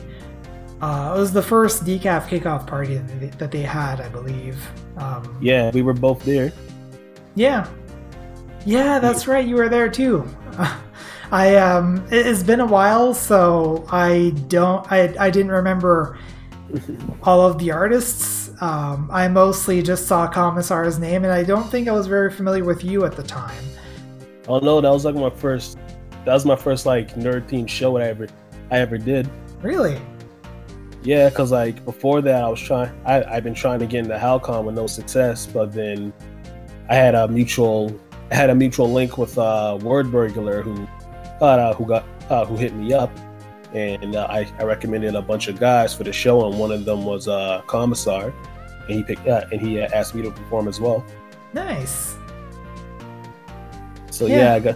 uh, 0.81 1.13
it 1.15 1.19
was 1.19 1.33
the 1.33 1.41
first 1.41 1.85
decaf 1.85 2.27
kickoff 2.27 2.67
party 2.67 2.95
that 2.95 3.19
they, 3.19 3.27
that 3.27 3.51
they 3.51 3.63
had, 3.63 3.99
I 3.99 4.09
believe. 4.09 4.57
Um, 4.97 5.37
yeah, 5.41 5.71
we 5.71 5.81
were 5.81 5.93
both 5.93 6.23
there. 6.23 6.51
Yeah, 7.35 7.67
yeah, 8.65 8.99
that's 8.99 9.27
right. 9.27 9.47
You 9.47 9.55
were 9.55 9.69
there 9.69 9.89
too. 9.89 10.27
I 11.31 11.55
um, 11.55 12.05
it 12.11 12.25
has 12.25 12.43
been 12.43 12.59
a 12.59 12.65
while, 12.65 13.13
so 13.13 13.85
I 13.89 14.33
don't, 14.47 14.89
I, 14.91 15.13
I 15.19 15.29
didn't 15.29 15.51
remember 15.51 16.19
all 17.23 17.41
of 17.41 17.57
the 17.59 17.71
artists. 17.71 18.51
Um, 18.61 19.09
I 19.11 19.27
mostly 19.27 19.81
just 19.81 20.07
saw 20.07 20.27
Commissar's 20.27 20.99
name, 20.99 21.23
and 21.23 21.33
I 21.33 21.43
don't 21.43 21.69
think 21.69 21.87
I 21.87 21.91
was 21.91 22.07
very 22.07 22.31
familiar 22.31 22.63
with 22.63 22.83
you 22.83 23.05
at 23.05 23.15
the 23.15 23.23
time. 23.23 23.63
Oh 24.47 24.59
no, 24.59 24.79
that 24.79 24.89
was 24.89 25.05
like 25.05 25.15
my 25.15 25.29
first. 25.29 25.77
That 26.25 26.33
was 26.33 26.45
my 26.45 26.55
first 26.55 26.85
like 26.85 27.15
nerd 27.15 27.47
team 27.47 27.67
show 27.67 27.97
I 27.97 28.03
ever, 28.03 28.27
I 28.69 28.79
ever 28.79 28.97
did. 28.97 29.29
Really? 29.61 29.99
Yeah, 31.07 31.29
because 31.29 31.53
like 31.53 31.85
before 31.85 32.21
that, 32.21 32.43
I 32.43 32.49
was 32.49 32.59
trying. 32.59 32.91
I, 33.05 33.23
I've 33.23 33.43
been 33.45 33.53
trying 33.53 33.79
to 33.79 33.85
get 33.85 33.99
into 33.99 34.17
Halcom 34.17 34.65
with 34.65 34.75
no 34.75 34.87
success, 34.87 35.45
but 35.47 35.71
then 35.71 36.11
I 36.89 36.95
had 36.95 37.15
a 37.15 37.29
mutual. 37.29 37.97
I 38.29 38.35
had 38.35 38.49
a 38.49 38.55
mutual 38.55 38.91
link 38.91 39.17
with 39.17 39.37
uh, 39.37 39.79
Word 39.81 40.11
Burglar 40.11 40.61
who, 40.63 40.85
uh, 41.39 41.73
who 41.75 41.85
got 41.85 42.03
uh, 42.29 42.43
who 42.43 42.57
hit 42.57 42.75
me 42.75 42.91
up, 42.91 43.09
and 43.73 44.17
uh, 44.17 44.27
I, 44.29 44.51
I 44.59 44.63
recommended 44.63 45.15
a 45.15 45.21
bunch 45.21 45.47
of 45.47 45.57
guys 45.57 45.93
for 45.93 46.03
the 46.03 46.11
show, 46.11 46.45
and 46.45 46.59
one 46.59 46.73
of 46.73 46.83
them 46.83 47.05
was 47.05 47.29
uh, 47.29 47.61
Commissar, 47.67 48.33
and 48.89 48.95
he 48.97 49.01
picked 49.01 49.25
uh, 49.25 49.45
and 49.49 49.61
he 49.61 49.79
uh, 49.79 49.87
asked 49.93 50.13
me 50.13 50.23
to 50.23 50.31
perform 50.31 50.67
as 50.67 50.81
well. 50.81 51.05
Nice. 51.53 52.17
So 54.11 54.25
Yeah. 54.25 54.37
yeah. 54.37 54.53
I 54.55 54.59
got. 54.59 54.75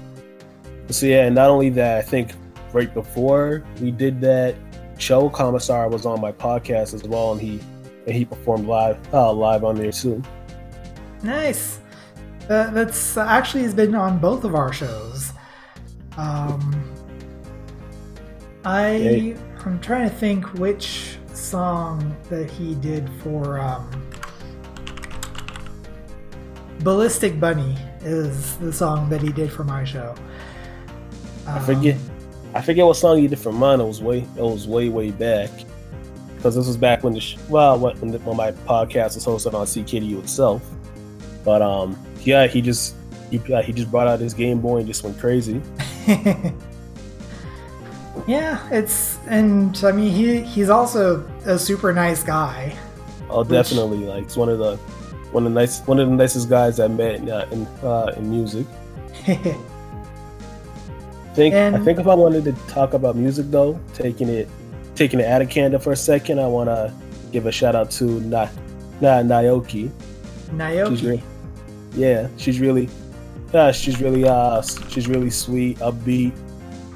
So 0.92 1.08
yeah, 1.08 1.26
and 1.26 1.36
not 1.36 1.50
only 1.50 1.72
that, 1.72 1.98
I 1.98 2.02
think 2.02 2.32
right 2.72 2.94
before 2.94 3.66
we 3.82 3.92
did 3.92 4.22
that, 4.22 4.56
Cho 5.02 5.32
Commissar 5.32 5.90
was 5.90 6.06
on 6.06 6.22
my 6.22 6.32
podcast 6.32 6.94
as 6.94 7.04
well, 7.04 7.32
and 7.32 7.42
he 7.42 7.60
and 8.06 8.16
he 8.16 8.24
performed 8.24 8.68
live 8.68 9.00
uh, 9.12 9.34
live 9.34 9.64
on 9.64 9.76
there 9.76 9.92
too. 9.92 10.22
Nice. 11.24 11.80
That, 12.48 12.74
that's 12.74 13.18
actually 13.18 13.64
has 13.64 13.74
been 13.74 13.96
on 13.96 14.20
both 14.20 14.44
of 14.44 14.54
our 14.54 14.72
shows. 14.72 15.34
Um, 16.18 16.94
I 18.64 18.82
Hey. 18.82 19.38
I'm 19.66 19.80
trying 19.80 20.08
to 20.08 20.16
think 20.16 20.46
which 20.54 21.18
song 21.34 22.16
that 22.30 22.50
he 22.50 22.76
did 22.76 23.10
for 23.24 23.60
um, 23.60 23.90
Ballistic 26.80 27.40
Bunny 27.40 27.76
is 28.02 28.58
the 28.58 28.72
song 28.72 29.10
that 29.10 29.22
he 29.22 29.32
did 29.32 29.52
for 29.52 29.64
my 29.64 29.84
show. 29.84 30.14
I 31.48 31.60
forget. 31.60 31.98
I 32.54 32.62
forget 32.62 32.86
what 32.86 32.96
song 32.98 33.18
he 33.18 33.28
did 33.28 33.40
for 33.40 33.52
mine. 33.52 33.80
It 33.80 33.86
was 33.86 34.02
way. 34.02 34.20
It 34.20 34.42
was 34.42 34.68
way 34.68 34.90
way 34.90 35.12
back. 35.12 35.50
Because 36.36 36.56
this 36.56 36.66
was 36.68 36.78
back 36.78 37.04
when 37.04 37.14
the 37.14 37.20
sh- 37.20 37.38
well 37.50 37.78
when, 37.78 38.12
the, 38.12 38.20
when 38.20 38.36
my 38.36 38.52
podcast 38.52 39.16
was 39.16 39.26
hosted 39.26 39.54
on 39.54 39.66
CKDU 39.66 40.20
itself. 40.20 40.62
But 41.46 41.62
um 41.62 41.98
yeah 42.24 42.48
he 42.48 42.62
just 42.62 42.96
he, 43.30 43.40
uh, 43.54 43.62
he 43.62 43.72
just 43.72 43.90
brought 43.90 44.08
out 44.08 44.20
his 44.20 44.34
Game 44.34 44.60
Boy 44.60 44.78
and 44.80 44.88
just 44.88 45.04
went 45.04 45.18
crazy. 45.20 45.62
yeah, 48.28 48.68
it's 48.72 49.18
and 49.28 49.80
I 49.86 49.92
mean 49.92 50.12
he 50.12 50.42
he's 50.42 50.70
also 50.70 51.24
a 51.46 51.58
super 51.58 51.94
nice 51.94 52.24
guy. 52.24 52.76
Oh, 53.30 53.40
Which- 53.40 53.50
definitely. 53.50 54.00
Like 54.00 54.24
it's 54.26 54.36
one 54.36 54.50
of 54.50 54.60
the 54.60 54.76
one 55.32 55.46
of 55.46 55.54
the 55.54 55.60
nice 55.60 55.80
one 55.82 56.00
of 56.00 56.10
the 56.10 56.16
nicest 56.16 56.50
guys 56.50 56.80
I 56.80 56.88
met 56.88 57.28
uh, 57.30 57.46
in 57.52 57.66
uh, 57.84 58.14
in 58.18 58.30
music. 58.30 58.66
I 61.32 61.34
think 61.34 61.56
I 61.56 61.80
think 61.80 61.98
if 61.98 62.08
I 62.08 62.14
wanted 62.14 62.44
to 62.44 62.52
talk 62.68 62.94
about 62.94 63.16
music 63.16 63.46
though, 63.50 63.80
taking 63.94 64.28
it 64.28 64.50
taking 64.96 65.22
it 65.22 65.26
out 65.26 65.42
of 65.42 65.50
Canada 65.50 65.80
for 65.80 65.94
a 65.94 65.96
second, 65.96 66.40
I 66.40 66.48
want 66.48 66.68
to 66.68 66.94
give 67.32 67.46
a 67.46 67.52
shout 67.52 67.74
out 67.74 67.90
to 67.92 68.20
Na, 68.20 68.50
Na 69.00 69.22
Naoki. 69.22 69.90
She's 69.90 70.50
Naoki. 70.50 71.22
yeah, 71.94 72.28
she's 72.36 72.60
really, 72.60 72.90
yeah, 73.54 73.72
she's 73.72 74.02
really, 74.02 74.28
uh, 74.28 74.62
she's 74.90 75.08
really 75.08 75.30
sweet, 75.30 75.78
upbeat. 75.80 76.34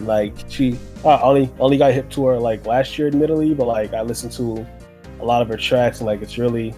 Like 0.01 0.33
she, 0.49 0.77
only 1.05 1.49
only 1.57 1.77
got 1.77 1.93
hip 1.93 2.09
to 2.11 2.25
her 2.25 2.38
like 2.38 2.65
last 2.65 2.97
year, 2.99 3.07
admittedly, 3.07 3.53
but 3.53 3.67
like 3.67 3.93
I 3.93 4.01
listened 4.01 4.33
to 4.33 4.67
a 5.21 5.25
lot 5.25 5.41
of 5.41 5.47
her 5.47 5.55
tracks 5.55 5.99
and 5.99 6.07
like 6.07 6.21
it's 6.21 6.38
really, 6.38 6.75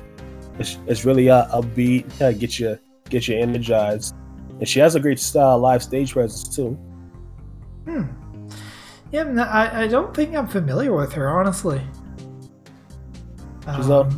it's, 0.59 0.77
it's 0.85 1.05
really 1.05 1.31
uh, 1.31 1.47
upbeat. 1.47 2.05
Yeah, 2.19 2.33
get 2.33 2.59
you 2.59 2.77
get 3.09 3.27
you 3.27 3.35
energized, 3.35 4.13
and 4.59 4.69
she 4.69 4.79
has 4.79 4.93
a 4.93 4.99
great 4.99 5.19
style 5.19 5.57
live 5.57 5.81
stage 5.81 6.13
presence 6.13 6.55
too. 6.55 6.77
Hmm. 7.87 8.03
Yeah, 9.11 9.23
I, 9.45 9.83
I 9.83 9.87
don't 9.87 10.13
think 10.13 10.35
I'm 10.35 10.47
familiar 10.47 10.93
with 10.93 11.13
her, 11.13 11.29
honestly. 11.29 11.81
She's 13.75 13.89
Um, 13.89 13.91
up. 13.91 14.11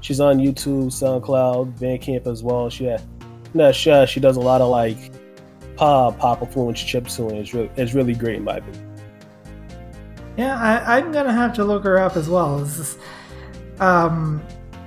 She's 0.00 0.18
on 0.18 0.38
YouTube, 0.38 0.86
SoundCloud, 0.86 1.78
Bandcamp 1.78 2.26
as 2.26 2.42
well. 2.42 2.68
She, 2.68 2.86
yeah, 2.86 2.98
no, 3.54 3.70
she, 3.70 3.90
uh, 3.90 4.06
she 4.06 4.18
does 4.18 4.36
a 4.36 4.40
lot 4.40 4.60
of 4.60 4.68
like 4.70 4.96
pop, 5.76 6.18
pop 6.18 6.42
influence 6.42 6.80
chips 6.82 7.16
to 7.16 7.28
it. 7.28 7.34
It's 7.34 7.54
really, 7.54 7.70
it's 7.76 7.94
really 7.94 8.14
great 8.14 8.36
in 8.36 8.44
my 8.44 8.56
opinion. 8.56 8.86
Yeah, 10.36 10.58
I, 10.58 10.96
I'm 10.98 11.12
gonna 11.12 11.32
have 11.32 11.52
to 11.54 11.64
look 11.64 11.84
her 11.84 11.98
up 11.98 12.16
as 12.16 12.28
well. 12.28 12.58
This 12.58 12.78
is, 12.78 12.98
um, 13.78 14.42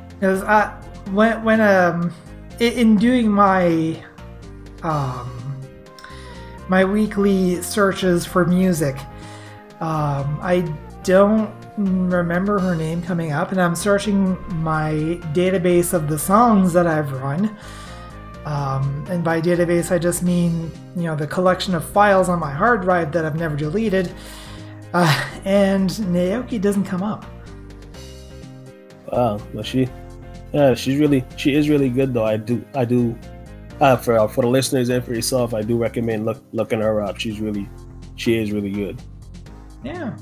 because 0.09 0.43
I 0.43 0.69
when 1.11 1.43
when 1.43 1.61
um 1.61 2.13
in 2.59 2.95
doing 2.97 3.29
my 3.29 4.03
um 4.81 5.29
my 6.69 6.85
weekly 6.85 7.61
searches 7.61 8.25
for 8.25 8.45
music, 8.45 8.95
um, 9.79 10.39
I 10.41 10.61
don't 11.03 11.53
remember 11.77 12.59
her 12.59 12.75
name 12.75 13.01
coming 13.01 13.31
up, 13.31 13.51
and 13.51 13.61
I'm 13.61 13.75
searching 13.75 14.37
my 14.61 14.91
database 15.33 15.93
of 15.93 16.07
the 16.07 16.17
songs 16.17 16.73
that 16.73 16.87
I've 16.87 17.11
run. 17.11 17.55
Um, 18.45 19.05
and 19.09 19.23
by 19.23 19.39
database, 19.41 19.91
I 19.91 19.97
just 19.97 20.21
mean 20.21 20.71
you 20.95 21.03
know 21.03 21.15
the 21.15 21.27
collection 21.27 21.73
of 21.75 21.83
files 21.83 22.29
on 22.29 22.39
my 22.39 22.51
hard 22.51 22.81
drive 22.81 23.11
that 23.13 23.25
I've 23.25 23.37
never 23.37 23.55
deleted. 23.55 24.13
Uh, 24.93 25.25
and 25.45 25.89
Naoki 25.89 26.61
doesn't 26.61 26.83
come 26.83 27.01
up. 27.01 27.25
Wow, 29.11 29.39
but 29.53 29.65
she, 29.65 29.87
yeah, 30.53 30.73
she's 30.75 30.99
really, 30.99 31.25
she 31.35 31.55
is 31.55 31.67
really 31.69 31.89
good 31.89 32.13
though. 32.13 32.25
I 32.25 32.37
do, 32.37 32.63
I 32.75 32.85
do, 32.85 33.17
uh, 33.79 33.97
for 33.97 34.17
uh, 34.17 34.27
for 34.27 34.41
the 34.41 34.47
listeners 34.47 34.89
and 34.89 35.03
for 35.03 35.13
yourself, 35.13 35.53
I 35.53 35.61
do 35.61 35.77
recommend 35.77 36.25
look 36.25 36.43
looking 36.51 36.81
her 36.81 37.01
up. 37.01 37.19
She's 37.19 37.39
really, 37.39 37.69
she 38.15 38.37
is 38.37 38.51
really 38.51 38.71
good. 38.71 39.01
Yeah, 39.83 40.15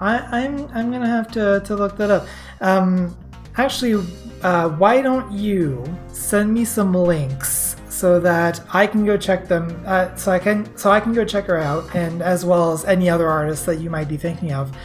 I, 0.00 0.18
I'm 0.18 0.68
I'm 0.68 0.90
gonna 0.90 1.08
have 1.08 1.30
to, 1.32 1.62
to 1.64 1.76
look 1.76 1.96
that 1.96 2.10
up. 2.10 2.26
Um, 2.60 3.16
actually, 3.56 4.06
uh, 4.42 4.68
why 4.70 5.02
don't 5.02 5.32
you 5.32 5.84
send 6.08 6.52
me 6.52 6.64
some 6.64 6.92
links 6.94 7.76
so 7.88 8.20
that 8.20 8.60
I 8.72 8.86
can 8.86 9.04
go 9.04 9.16
check 9.16 9.48
them? 9.48 9.82
Uh, 9.86 10.14
so 10.14 10.32
I 10.32 10.38
can 10.38 10.76
so 10.76 10.90
I 10.90 11.00
can 11.00 11.12
go 11.12 11.24
check 11.24 11.46
her 11.46 11.58
out, 11.58 11.94
and 11.94 12.22
as 12.22 12.44
well 12.44 12.72
as 12.72 12.84
any 12.84 13.08
other 13.10 13.28
artists 13.28 13.64
that 13.66 13.80
you 13.80 13.90
might 13.90 14.08
be 14.08 14.16
thinking 14.16 14.52
of. 14.52 14.76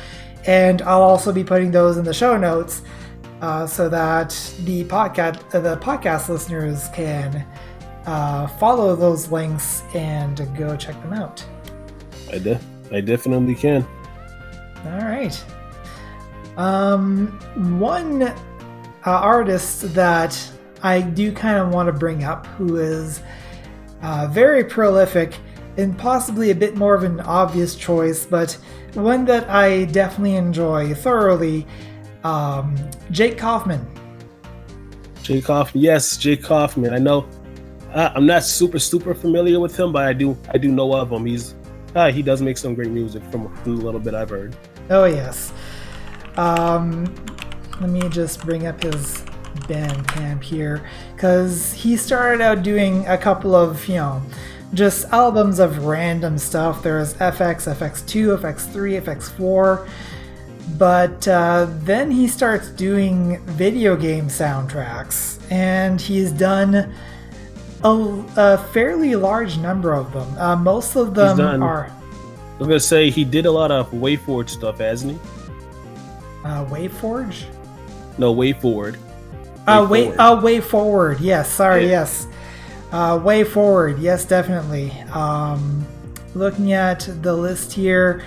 And 0.47 0.82
I'll 0.84 1.01
also 1.01 1.34
be 1.34 1.43
putting 1.43 1.70
those 1.70 1.97
in 1.97 2.05
the 2.05 2.14
show 2.14 2.38
notes 2.38 2.82
uh, 3.42 3.66
so 3.66 3.90
that 3.90 4.30
the 4.64 4.84
podcast 4.86 5.56
uh, 5.56 5.60
the 5.60 5.78
podcast 5.78 6.30
listeners 6.30 6.90
can 6.94 7.46
uh, 8.06 8.48
follow 8.48 8.96
those 8.96 9.32
links 9.32 9.84
and 9.94 10.38
go 10.58 10.76
check 10.76 11.00
them 11.02 11.14
out. 11.14 11.44
I 12.32 12.40
de- 12.40 12.60
I 12.92 13.02
definitely 13.02 13.56
can. 13.56 13.86
All 14.86 15.00
right. 15.00 15.44
Um, 16.58 17.28
one 17.80 18.24
uh, 18.24 18.34
artist 19.06 19.94
that 19.94 20.52
I 20.84 21.02
do 21.02 21.32
kind 21.32 21.58
of 21.58 21.70
want 21.74 21.88
to 21.88 21.94
bring 21.94 22.24
up, 22.24 22.46
who 22.48 22.78
is 22.78 23.22
uh, 24.02 24.28
very 24.32 24.64
prolific 24.64 25.38
and 25.78 25.98
possibly 25.98 26.52
a 26.52 26.56
bit 26.56 26.76
more 26.76 26.96
of 26.96 27.04
an 27.04 27.22
obvious 27.22 27.76
choice, 27.76 28.26
but 28.26 28.58
one 28.94 29.26
that 29.26 29.50
I 29.50 29.86
definitely 29.86 30.36
enjoy 30.36 30.94
thoroughly, 30.94 31.66
um, 32.24 32.76
Jake 33.12 33.38
Kaufman. 33.38 33.86
Jake 35.24 35.46
Kaufman, 35.46 35.84
yes, 35.84 36.18
Jake 36.18 36.44
Kaufman. 36.44 36.94
I 36.94 36.98
know. 36.98 37.28
Uh, 37.94 38.12
I'm 38.16 38.26
not 38.26 38.44
super 38.44 38.80
super 38.80 39.16
familiar 39.16 39.60
with 39.60 39.80
him, 39.80 39.92
but 39.92 40.04
I 40.04 40.14
do 40.14 40.38
I 40.54 40.58
do 40.58 40.72
know 40.72 40.94
of 40.94 41.12
him. 41.12 41.26
He's 41.26 41.56
uh, 41.96 42.12
he 42.12 42.22
does 42.22 42.42
make 42.42 42.58
some 42.58 42.76
great 42.76 42.92
music 42.92 43.24
from, 43.32 43.54
from 43.58 43.78
the 43.78 43.84
little 43.84 44.00
bit 44.00 44.14
I've 44.14 44.30
heard. 44.30 44.56
Oh 44.90 45.06
yes. 45.06 45.52
Um, 46.38 47.14
let 47.82 47.90
me 47.90 48.08
just 48.10 48.46
bring 48.46 48.68
up 48.68 48.82
his 48.84 49.24
band 49.68 50.08
camp 50.08 50.44
here, 50.44 50.88
because 51.16 51.74
he 51.74 51.98
started 51.98 52.42
out 52.42 52.64
doing 52.64 53.06
a 53.08 53.18
couple 53.18 53.56
of 53.56 53.88
you 53.88 53.96
know, 53.96 54.22
just 54.74 55.06
albums 55.12 55.60
of 55.60 55.86
random 55.86 56.38
stuff. 56.38 56.84
There's 56.84 57.14
FX, 57.16 57.74
FX2, 57.74 58.40
FX3, 58.40 59.02
FX4, 59.02 59.90
but 60.78 61.28
uh, 61.28 61.68
then 61.84 62.12
he 62.12 62.28
starts 62.28 62.70
doing 62.70 63.39
video 63.45 63.95
game 63.95 64.28
soundtracks, 64.28 65.39
and 65.51 65.99
he's 65.99 66.32
done. 66.32 66.93
A, 67.82 68.24
a 68.36 68.57
fairly 68.74 69.16
large 69.16 69.57
number 69.57 69.93
of 69.93 70.12
them. 70.12 70.38
Uh, 70.38 70.55
most 70.57 70.97
of 70.97 71.14
them 71.14 71.38
done- 71.38 71.64
are 71.64 71.89
I'm 72.60 72.68
gonna 72.68 72.78
say 72.78 73.10
he 73.10 73.24
did 73.24 73.45
a 73.45 73.51
lot 73.51 73.72
of 73.72 73.89
WayForward 73.91 74.49
stuff, 74.49 74.80
hasn't 74.80 75.14
he? 75.14 75.20
uh, 76.43 76.66
Waveforge. 76.66 77.45
No, 78.18 78.36
WayForward. 78.36 78.97
Uh, 79.66 79.88
way, 79.89 80.03
Forward. 80.12 80.20
uh, 80.20 80.41
way 80.43 80.60
forward. 80.60 81.20
Yes, 81.22 81.49
sorry. 81.49 81.84
Yeah. 81.86 81.89
Yes, 81.91 82.28
uh, 82.91 83.18
way 83.24 83.45
forward. 83.45 83.99
Yes, 83.99 84.26
definitely. 84.26 84.91
Um, 85.14 85.86
looking 86.36 86.74
at 86.74 87.07
the 87.22 87.34
list 87.34 87.72
here, 87.72 88.24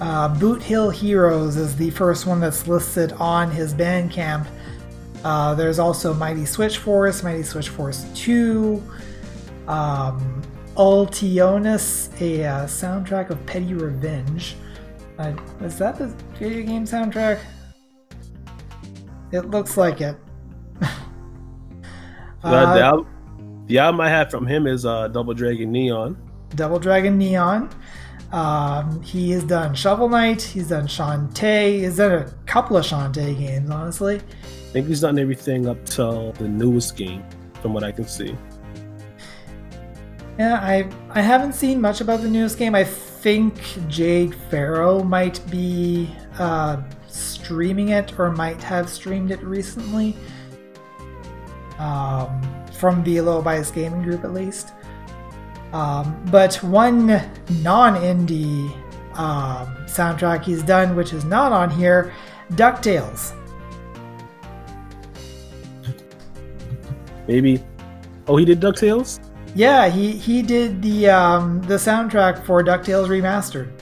uh, 0.00 0.28
Boot 0.38 0.62
Hill 0.62 0.90
Heroes 0.90 1.56
is 1.56 1.76
the 1.76 1.90
first 1.90 2.26
one 2.26 2.40
that's 2.40 2.66
listed 2.66 3.12
on 3.12 3.50
his 3.50 3.74
Bandcamp. 3.74 4.46
Uh, 5.22 5.54
there's 5.54 5.78
also 5.78 6.12
Mighty 6.12 6.44
Switch 6.44 6.78
Force, 6.78 7.22
Mighty 7.22 7.42
Switch 7.42 7.70
Force 7.70 8.04
2, 8.14 8.82
um, 9.68 10.42
Ultionus, 10.76 12.10
a 12.20 12.44
uh, 12.44 12.64
soundtrack 12.66 13.30
of 13.30 13.44
Petty 13.46 13.72
Revenge. 13.72 14.56
Uh, 15.18 15.32
is 15.62 15.78
that 15.78 15.96
the 15.96 16.08
video 16.38 16.66
game 16.66 16.84
soundtrack? 16.84 17.38
It 19.32 19.50
looks 19.50 19.76
like 19.76 20.00
it. 20.00 20.16
Uh, 22.42 22.48
Uh, 22.48 22.74
the, 22.74 22.80
album, 22.82 23.64
the 23.68 23.78
album 23.78 24.00
I 24.02 24.10
had 24.10 24.30
from 24.30 24.46
him 24.46 24.66
is 24.66 24.84
uh, 24.84 25.08
Double 25.08 25.32
Dragon 25.32 25.72
Neon. 25.72 26.14
Double 26.56 26.78
Dragon 26.78 27.16
Neon. 27.16 27.70
Um, 28.34 29.00
he 29.02 29.30
has 29.30 29.44
done 29.44 29.76
Shovel 29.76 30.08
Knight. 30.08 30.42
He's 30.42 30.70
done 30.70 30.88
Shantae. 30.88 31.82
He's 31.82 31.98
done 31.98 32.10
a 32.10 32.24
couple 32.46 32.76
of 32.76 32.84
Shantae 32.84 33.38
games, 33.38 33.70
honestly. 33.70 34.16
I 34.16 34.72
think 34.72 34.88
he's 34.88 35.02
done 35.02 35.20
everything 35.20 35.68
up 35.68 35.84
till 35.86 36.32
the 36.32 36.48
newest 36.48 36.96
game, 36.96 37.24
from 37.62 37.72
what 37.72 37.84
I 37.84 37.92
can 37.92 38.08
see. 38.08 38.36
Yeah, 40.36 40.54
I 40.54 40.90
I 41.10 41.20
haven't 41.20 41.52
seen 41.52 41.80
much 41.80 42.00
about 42.00 42.22
the 42.22 42.28
newest 42.28 42.58
game. 42.58 42.74
I 42.74 42.82
think 42.82 43.54
Jade 43.88 44.34
Farrow 44.50 45.04
might 45.04 45.40
be 45.48 46.10
uh, 46.40 46.82
streaming 47.06 47.90
it 47.90 48.18
or 48.18 48.32
might 48.32 48.60
have 48.64 48.88
streamed 48.88 49.30
it 49.30 49.40
recently. 49.44 50.16
Um, 51.78 52.42
from 52.72 53.04
the 53.04 53.20
Low 53.20 53.40
Bias 53.42 53.70
Gaming 53.70 54.02
Group, 54.02 54.24
at 54.24 54.34
least. 54.34 54.72
Um, 55.74 56.16
but 56.30 56.54
one 56.62 57.20
non-indie 57.62 58.70
um, 59.18 59.66
soundtrack 59.86 60.44
he's 60.44 60.62
done, 60.62 60.94
which 60.94 61.12
is 61.12 61.24
not 61.24 61.50
on 61.50 61.68
here, 61.68 62.14
Ducktales. 62.52 63.34
Maybe. 67.26 67.60
Oh, 68.28 68.36
he 68.36 68.44
did 68.44 68.60
Ducktales. 68.60 69.18
Yeah, 69.56 69.88
he 69.88 70.12
he 70.12 70.42
did 70.42 70.80
the 70.80 71.08
um, 71.10 71.60
the 71.62 71.74
soundtrack 71.74 72.46
for 72.46 72.62
Ducktales 72.62 73.08
Remastered. 73.08 73.72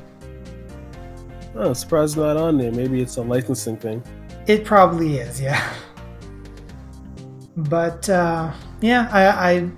Oh, 1.55 1.75
surprised 1.75 2.17
not 2.17 2.39
on 2.39 2.57
there. 2.57 2.73
Maybe 2.73 3.03
it's 3.03 3.19
a 3.19 3.23
licensing 3.23 3.77
thing. 3.77 4.03
It 4.47 4.65
probably 4.65 5.19
is, 5.19 5.41
yeah. 5.41 5.63
But 7.55 8.09
uh, 8.09 8.51
yeah, 8.81 9.11
I, 9.13 9.53
I 9.53 9.71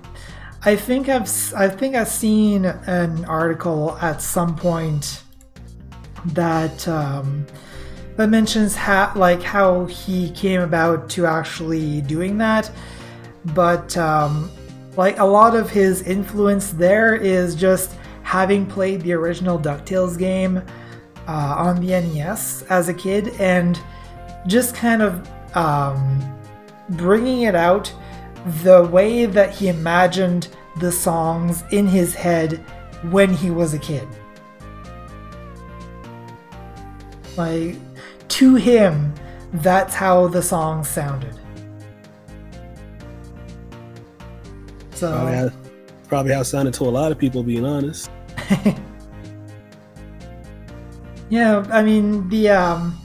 I 0.65 0.75
think 0.75 1.09
I've 1.09 1.29
I 1.53 1.69
think 1.69 1.95
I've 1.95 2.07
seen 2.07 2.65
an 2.65 3.23
article 3.25 3.95
at 4.01 4.19
some 4.19 4.55
point 4.55 5.21
that 6.33 6.87
um, 6.87 7.45
that 8.15 8.29
mentions 8.29 8.75
how 8.75 9.13
like 9.15 9.43
how 9.43 9.85
he 9.85 10.31
came 10.31 10.61
about 10.61 11.07
to 11.11 11.27
actually 11.27 12.01
doing 12.01 12.39
that, 12.39 12.71
but 13.53 13.95
um, 13.95 14.49
like 14.97 15.19
a 15.19 15.23
lot 15.23 15.55
of 15.55 15.69
his 15.69 16.01
influence 16.01 16.71
there 16.71 17.13
is 17.13 17.53
just 17.53 17.95
having 18.23 18.65
played 18.65 19.01
the 19.01 19.13
original 19.13 19.59
Ducktales 19.59 20.17
game 20.17 20.63
uh, 21.27 21.55
on 21.59 21.79
the 21.79 21.89
NES 21.89 22.63
as 22.71 22.89
a 22.89 22.93
kid 22.93 23.27
and 23.39 23.79
just 24.47 24.73
kind 24.73 25.03
of 25.03 25.29
um, 25.55 26.23
bringing 26.89 27.43
it 27.43 27.53
out 27.53 27.93
the 28.45 28.83
way 28.83 29.25
that 29.25 29.53
he 29.53 29.67
imagined 29.67 30.49
the 30.79 30.91
songs 30.91 31.63
in 31.71 31.87
his 31.87 32.13
head 32.13 32.63
when 33.09 33.33
he 33.33 33.49
was 33.49 33.73
a 33.73 33.79
kid. 33.79 34.07
Like, 37.37 37.75
to 38.29 38.55
him, 38.55 39.13
that's 39.53 39.93
how 39.93 40.27
the 40.27 40.41
songs 40.41 40.87
sounded. 40.87 41.35
So, 44.91 45.11
Probably 45.11 45.35
how, 45.35 45.49
probably 46.07 46.33
how 46.33 46.41
it 46.41 46.45
sounded 46.45 46.73
to 46.75 46.83
a 46.83 46.85
lot 46.85 47.11
of 47.11 47.17
people, 47.17 47.43
being 47.43 47.65
honest. 47.65 48.09
yeah, 51.29 51.65
I 51.69 51.81
mean 51.81 52.29
the 52.29 52.49
um, 52.49 52.97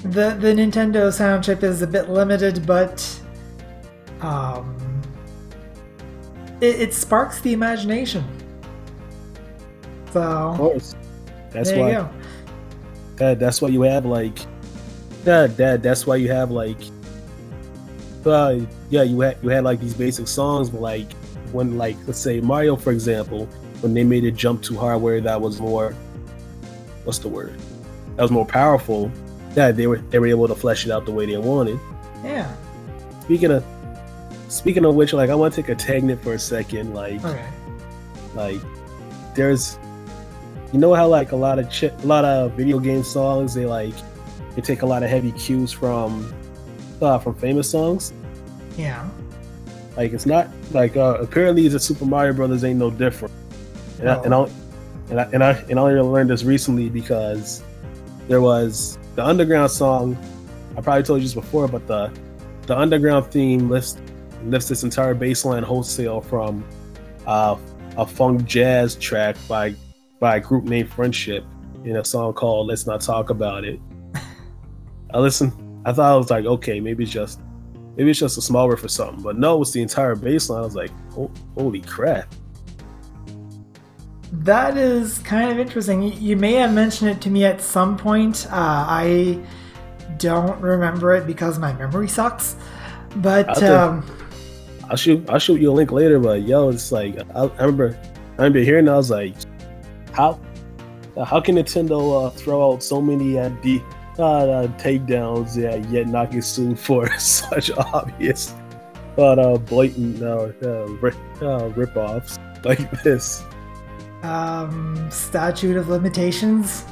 the 0.00 0.30
the 0.30 0.48
Nintendo 0.48 1.12
sound 1.12 1.44
chip 1.44 1.62
is 1.62 1.82
a 1.82 1.86
bit 1.86 2.08
limited, 2.08 2.66
but 2.66 3.20
um, 4.20 4.76
it, 6.60 6.80
it 6.80 6.94
sparks 6.94 7.40
the 7.40 7.52
imagination. 7.52 8.24
Of 10.06 10.12
So 10.12 10.54
course. 10.56 10.94
That's 11.50 11.70
there 11.70 11.80
why. 11.80 11.90
you 11.90 11.96
go. 11.96 12.10
Dad, 13.16 13.40
that's 13.40 13.62
why 13.62 13.68
you 13.68 13.82
have 13.82 14.04
like, 14.04 14.38
Dad, 15.24 15.56
Dad, 15.56 15.82
that's 15.82 16.06
why 16.06 16.16
you 16.16 16.30
have 16.30 16.50
like, 16.50 16.78
uh, 18.24 18.58
yeah, 18.90 19.02
you 19.02 19.20
had 19.20 19.38
you 19.42 19.48
had 19.48 19.64
like 19.64 19.80
these 19.80 19.94
basic 19.94 20.28
songs, 20.28 20.68
but 20.68 20.80
like 20.80 21.12
when 21.52 21.78
like 21.78 21.96
let's 22.06 22.18
say 22.18 22.40
Mario, 22.40 22.76
for 22.76 22.92
example, 22.92 23.46
when 23.80 23.94
they 23.94 24.04
made 24.04 24.24
it 24.24 24.32
jump 24.32 24.62
to 24.64 24.76
hardware 24.76 25.20
that 25.20 25.40
was 25.40 25.60
more, 25.60 25.92
what's 27.04 27.18
the 27.18 27.28
word? 27.28 27.54
That 28.16 28.22
was 28.22 28.30
more 28.30 28.46
powerful. 28.46 29.10
Yeah, 29.56 29.70
they 29.70 29.86
were 29.86 29.98
they 29.98 30.18
were 30.18 30.26
able 30.26 30.48
to 30.48 30.54
flesh 30.54 30.84
it 30.84 30.90
out 30.90 31.06
the 31.06 31.12
way 31.12 31.24
they 31.26 31.38
wanted. 31.38 31.78
Yeah. 32.24 32.52
Speaking 33.22 33.52
of, 33.52 33.64
speaking 34.48 34.84
of 34.84 34.94
which, 34.94 35.12
like 35.12 35.30
I 35.30 35.34
want 35.34 35.54
to 35.54 35.62
take 35.62 35.70
a 35.70 35.74
tangent 35.74 36.22
for 36.22 36.34
a 36.34 36.38
second, 36.38 36.94
like. 36.94 37.24
Okay. 37.24 37.46
like 38.34 38.60
there's 39.34 39.78
you 40.72 40.78
know 40.78 40.92
how 40.94 41.06
like 41.08 41.32
a 41.32 41.36
lot 41.36 41.58
of 41.58 41.66
chi- 41.70 41.86
a 42.02 42.06
lot 42.06 42.24
of 42.24 42.52
video 42.52 42.78
game 42.78 43.02
songs 43.02 43.54
they 43.54 43.64
like 43.66 43.94
they 44.54 44.60
take 44.62 44.82
a 44.82 44.86
lot 44.86 45.02
of 45.02 45.08
heavy 45.10 45.32
cues 45.32 45.72
from 45.72 46.32
uh, 47.00 47.18
from 47.18 47.34
famous 47.34 47.70
songs 47.70 48.12
Yeah. 48.76 49.08
like 49.96 50.12
it's 50.12 50.26
not 50.26 50.48
like 50.72 50.96
uh, 50.96 51.18
apparently 51.20 51.66
the 51.68 51.78
super 51.80 52.04
mario 52.04 52.32
brothers 52.34 52.64
ain't 52.64 52.78
no 52.78 52.90
different 52.90 53.32
and, 54.00 54.08
I, 54.10 54.14
and, 54.24 54.34
I, 54.34 54.48
and, 55.10 55.20
I, 55.20 55.24
and 55.32 55.44
i 55.44 55.50
and 55.70 55.78
i 55.78 55.82
only 55.82 56.00
learned 56.00 56.28
this 56.30 56.42
recently 56.44 56.88
because 56.90 57.62
there 58.28 58.40
was 58.42 58.98
the 59.14 59.24
underground 59.24 59.70
song 59.70 60.16
i 60.76 60.80
probably 60.80 61.02
told 61.04 61.20
you 61.20 61.26
this 61.26 61.34
before 61.34 61.68
but 61.68 61.86
the 61.86 62.10
the 62.66 62.76
underground 62.76 63.26
theme 63.30 63.68
lifts 63.70 63.96
lifts 64.44 64.68
this 64.68 64.82
entire 64.82 65.14
baseline 65.14 65.62
wholesale 65.62 66.20
from 66.20 66.64
uh, 67.26 67.56
a 67.96 68.06
funk 68.06 68.44
jazz 68.44 68.94
track 68.96 69.36
by 69.48 69.74
by 70.20 70.36
a 70.36 70.40
group 70.40 70.64
named 70.64 70.90
Friendship 70.90 71.44
in 71.84 71.96
a 71.96 72.04
song 72.04 72.32
called 72.32 72.68
"Let's 72.68 72.86
Not 72.86 73.00
Talk 73.00 73.30
About 73.30 73.64
It." 73.64 73.80
I 75.14 75.18
listened. 75.18 75.52
I 75.84 75.92
thought 75.92 76.12
I 76.12 76.16
was 76.16 76.30
like, 76.30 76.44
okay, 76.44 76.80
maybe 76.80 77.04
it's 77.04 77.12
just 77.12 77.40
maybe 77.96 78.10
it's 78.10 78.20
just 78.20 78.38
a 78.38 78.42
small 78.42 78.68
riff 78.68 78.84
or 78.84 78.88
something, 78.88 79.22
but 79.22 79.38
no, 79.38 79.62
it's 79.62 79.72
the 79.72 79.82
entire 79.82 80.16
baseline. 80.16 80.58
I 80.58 80.62
was 80.62 80.74
like, 80.74 80.90
"Ho- 81.12 81.30
holy 81.54 81.80
crap! 81.80 82.32
That 84.32 84.76
is 84.76 85.18
kind 85.18 85.50
of 85.50 85.58
interesting. 85.58 86.02
You, 86.02 86.36
may 86.36 86.54
have 86.54 86.72
mentioned 86.72 87.10
it 87.10 87.20
to 87.22 87.30
me 87.30 87.44
at 87.44 87.60
some 87.60 87.96
point. 87.96 88.46
Uh, 88.50 88.84
I 88.88 89.40
don't 90.18 90.60
remember 90.60 91.14
it 91.14 91.26
because 91.26 91.58
my 91.58 91.72
memory 91.74 92.08
sucks. 92.08 92.56
But 93.16 93.62
um, 93.62 94.04
I'll 94.88 94.96
shoot 94.96 95.28
I'll 95.28 95.38
shoot 95.38 95.60
you 95.60 95.70
a 95.70 95.74
link 95.74 95.92
later, 95.92 96.18
but 96.18 96.42
yo, 96.42 96.68
it's 96.68 96.92
like 96.92 97.18
I, 97.34 97.42
I 97.42 97.64
remember 97.64 97.98
I 98.38 98.42
remember 98.42 98.60
hearing 98.60 98.86
that 98.86 98.94
I 98.94 98.96
was 98.96 99.10
like, 99.10 99.34
how 100.12 100.40
how 101.24 101.40
can 101.40 101.56
Nintendo 101.56 102.26
uh, 102.26 102.30
throw 102.30 102.72
out 102.72 102.82
so 102.82 103.00
many 103.00 103.38
uh, 103.38 103.48
de- 103.62 103.82
uh, 104.18 104.22
uh, 104.22 104.66
takedowns 104.78 105.56
yeah, 105.56 105.76
yet 105.90 106.06
not 106.08 106.30
get 106.30 106.44
sued 106.44 106.78
for 106.78 107.10
such 107.18 107.70
obvious 107.72 108.54
but 109.16 109.38
uh, 109.38 109.56
blatant 109.56 110.22
uh, 110.22 110.52
uh, 110.62 110.86
rip, 111.00 111.14
uh, 111.40 111.68
rip-offs 111.70 112.38
like 112.64 112.90
this? 113.02 113.42
um, 114.22 115.08
statute 115.10 115.76
of 115.76 115.88
limitations. 115.88 116.84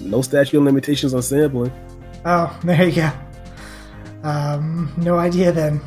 No 0.00 0.22
statute 0.22 0.58
of 0.58 0.64
limitations 0.64 1.14
on 1.14 1.22
sampling. 1.22 1.72
Oh, 2.24 2.58
there 2.64 2.88
you 2.88 2.96
go. 2.96 3.12
Um, 4.22 4.92
no 4.96 5.18
idea 5.18 5.52
then. 5.52 5.80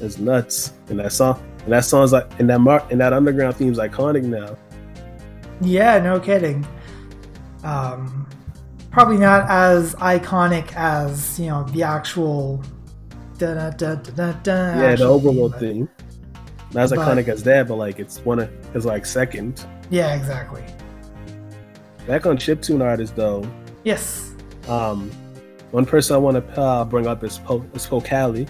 It's 0.00 0.18
nuts, 0.18 0.72
and 0.88 0.98
that 0.98 1.12
song 1.12 1.42
and 1.64 1.72
that 1.72 1.84
song's 1.84 2.12
like 2.12 2.26
and 2.40 2.48
that 2.50 2.60
mark 2.60 2.90
and 2.90 3.00
that 3.00 3.12
underground 3.12 3.56
theme's 3.56 3.78
iconic 3.78 4.22
now. 4.22 4.56
Yeah, 5.60 5.98
no 5.98 6.18
kidding. 6.18 6.66
Um, 7.64 8.26
probably 8.90 9.18
not 9.18 9.48
as 9.50 9.94
iconic 9.96 10.72
as 10.74 11.38
you 11.38 11.46
know 11.48 11.64
the 11.64 11.82
actual. 11.82 12.62
Da, 13.38 13.54
da, 13.54 13.70
da, 13.70 13.94
da, 13.94 14.32
da, 14.42 14.52
yeah, 14.80 14.94
the 14.96 15.04
overworld 15.06 15.52
but- 15.52 15.60
theme. 15.60 15.88
Not 16.72 16.84
as 16.84 16.90
But- 16.90 17.00
iconic 17.00 17.26
as 17.28 17.42
that, 17.44 17.66
but 17.68 17.76
like 17.76 17.98
it's 17.98 18.18
one 18.24 18.38
of 18.38 18.48
it's 18.74 18.84
like 18.84 19.04
second. 19.04 19.64
Yeah, 19.90 20.14
exactly. 20.14 20.62
Back 22.06 22.26
on 22.26 22.36
chiptune 22.38 22.82
artists 22.82 23.14
though, 23.16 23.44
Yes. 23.84 24.32
um, 24.68 25.10
one 25.72 25.84
person 25.84 26.14
I 26.14 26.18
want 26.18 26.36
to 26.54 26.60
uh, 26.60 26.84
bring 26.84 27.06
up 27.06 27.24
is 27.24 27.38
po- 27.38 27.64
is 27.74 27.86
Pocali 27.86 28.46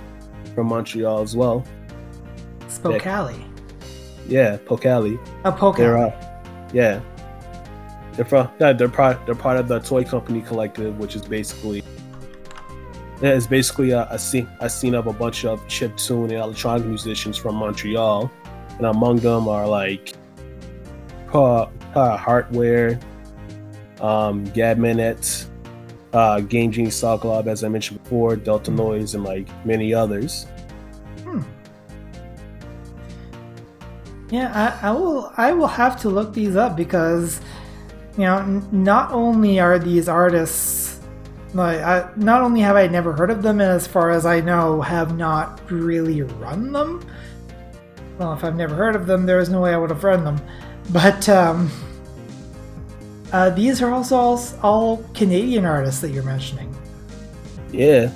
from 0.55 0.69
Montreal 0.69 1.21
as 1.21 1.37
well. 1.37 1.65
Spokali. 2.69 3.45
Yeah, 4.29 4.59
Pocali. 4.59 5.19
A 5.45 5.53
Poke. 5.53 5.77
They're 5.77 5.99
uh, 5.99 6.13
yeah, 6.73 7.01
they're 8.13 8.25
from 8.25 8.51
yeah, 8.61 8.73
they're 8.73 8.89
part 8.89 9.25
they're 9.27 9.35
part 9.35 9.57
of 9.57 9.69
the 9.69 9.81
Toy 9.81 10.05
Company 10.05 10.41
Collective, 10.41 10.99
which 10.99 11.17
is 11.17 11.23
basically 11.23 11.83
yeah, 13.21 13.31
it's 13.31 13.47
basically 13.47 13.91
a, 13.91 14.07
a 14.11 14.19
scene 14.19 14.49
a 14.61 14.71
scene 14.71 14.95
of 14.95 15.07
a 15.07 15.13
bunch 15.13 15.45
of 15.45 15.61
chiptune 15.67 16.25
and 16.25 16.33
electronic 16.33 16.87
musicians 16.87 17.37
from 17.37 17.57
Montreal, 17.57 18.31
and 18.77 18.87
among 18.87 19.17
them 19.17 19.49
are 19.49 19.67
like 19.67 20.15
uh, 21.35 21.67
uh, 21.95 22.17
Hardware, 22.17 22.99
um, 24.01 24.45
Gab 24.45 24.79
uh, 26.13 26.41
Game 26.41 26.73
Genie 26.73 26.91
Saw 26.91 27.17
Club, 27.19 27.49
as 27.49 27.63
I 27.65 27.69
mentioned 27.69 28.03
before, 28.03 28.37
Delta 28.37 28.71
Noise, 28.71 29.15
and 29.15 29.25
like 29.25 29.49
many 29.65 29.95
others. 29.95 30.47
Hmm. 31.25 31.43
Yeah, 34.31 34.79
I, 34.83 34.89
I 34.89 34.93
will. 34.93 35.33
I 35.37 35.53
will 35.53 35.67
have 35.67 36.01
to 36.03 36.09
look 36.09 36.33
these 36.35 36.57
up 36.57 36.77
because, 36.77 37.41
you 38.17 38.25
know, 38.25 38.39
n- 38.39 38.69
not 38.71 39.13
only 39.13 39.59
are 39.61 39.79
these 39.79 40.09
artists 40.09 41.01
Like, 41.53 41.81
I, 41.81 42.09
not 42.15 42.43
only 42.43 42.61
have 42.61 42.77
I 42.77 42.87
never 42.87 43.13
heard 43.13 43.31
of 43.31 43.43
them, 43.43 43.61
and 43.61 43.71
as 43.73 43.87
far 43.87 44.11
as 44.11 44.25
I 44.25 44.41
know, 44.41 44.81
have 44.81 45.17
not 45.17 45.61
really 45.69 46.23
run 46.23 46.73
them. 46.73 47.05
Well, 48.19 48.33
if 48.35 48.45
I've 48.45 48.55
never 48.55 48.77
heard 48.77 48.95
of 48.95 49.07
them, 49.07 49.27
there 49.27 49.41
is 49.41 49.49
no 49.49 49.61
way 49.61 49.75
I 49.75 49.77
would 49.77 49.91
have 49.91 50.05
run 50.05 50.23
them. 50.23 50.41
But 50.93 51.29
um, 51.29 51.69
uh, 53.33 53.51
these 53.51 53.81
are 53.83 53.91
also 53.91 54.17
all, 54.17 54.43
all 54.63 55.05
Canadian 55.15 55.65
artists 55.65 56.01
that 56.01 56.11
you're 56.11 56.23
mentioning. 56.23 56.75
Yeah. 57.73 58.11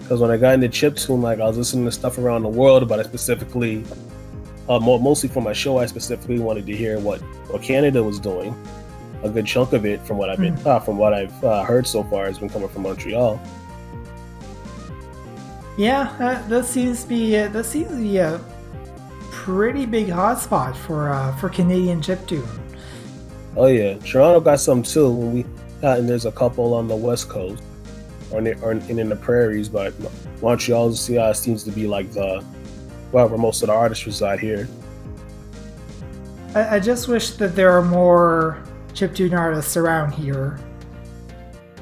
Because 0.00 0.20
when 0.20 0.30
I 0.30 0.36
got 0.36 0.54
into 0.54 0.68
chiptune, 0.68 1.22
like 1.22 1.40
I 1.40 1.46
was 1.46 1.56
listening 1.56 1.84
to 1.86 1.92
stuff 1.92 2.18
around 2.18 2.42
the 2.42 2.48
world, 2.48 2.86
but 2.88 3.00
I 3.00 3.02
specifically, 3.02 3.84
uh, 4.68 4.78
mo- 4.78 4.98
mostly 4.98 5.28
for 5.28 5.40
my 5.40 5.52
show, 5.52 5.78
I 5.78 5.86
specifically 5.86 6.38
wanted 6.38 6.66
to 6.66 6.76
hear 6.76 6.98
what 6.98 7.20
what 7.50 7.62
Canada 7.62 8.02
was 8.02 8.20
doing. 8.20 8.54
A 9.22 9.30
good 9.30 9.46
chunk 9.46 9.72
of 9.72 9.86
it, 9.86 10.02
from 10.02 10.18
what 10.18 10.28
I've 10.28 10.38
been, 10.38 10.58
uh, 10.66 10.78
from 10.80 10.98
what 10.98 11.14
I've 11.14 11.42
uh, 11.42 11.64
heard 11.64 11.86
so 11.86 12.04
far, 12.04 12.26
has 12.26 12.38
been 12.38 12.50
coming 12.50 12.68
from 12.68 12.82
Montreal. 12.82 13.40
Yeah, 15.78 16.14
that, 16.18 16.48
that 16.50 16.66
seems 16.66 17.02
to 17.02 17.08
be 17.08 17.36
uh, 17.36 17.48
that 17.48 17.64
seems 17.64 17.88
to 17.88 17.96
be 17.96 18.18
a 18.18 18.38
pretty 19.30 19.86
big 19.86 20.08
hotspot 20.08 20.76
for 20.76 21.08
uh, 21.08 21.34
for 21.36 21.48
Canadian 21.48 22.02
chiptune. 22.02 22.46
Oh 23.56 23.66
yeah, 23.66 23.98
Toronto 23.98 24.40
got 24.40 24.60
some 24.60 24.82
too. 24.82 25.10
When 25.10 25.32
we 25.32 25.44
uh, 25.82 25.96
and 25.96 26.08
there's 26.08 26.26
a 26.26 26.32
couple 26.32 26.74
on 26.74 26.88
the 26.88 26.96
west 26.96 27.28
coast, 27.28 27.62
or 28.30 28.38
in, 28.38 28.44
the, 28.44 28.54
or 28.60 28.72
in, 28.72 28.98
in 28.98 29.08
the 29.08 29.16
prairies, 29.16 29.68
but 29.68 29.94
Montreal 30.42 30.88
uh, 31.18 31.32
seems 31.32 31.62
to 31.64 31.70
be 31.70 31.86
like 31.86 32.10
the 32.12 32.44
well, 33.12 33.28
where 33.28 33.38
most 33.38 33.62
of 33.62 33.68
the 33.68 33.74
artists 33.74 34.06
reside 34.06 34.40
here. 34.40 34.68
I, 36.54 36.76
I 36.76 36.80
just 36.80 37.06
wish 37.06 37.30
that 37.32 37.54
there 37.54 37.70
are 37.70 37.82
more 37.82 38.62
chiptune 38.92 39.38
artists 39.38 39.76
around 39.76 40.12
here, 40.12 40.58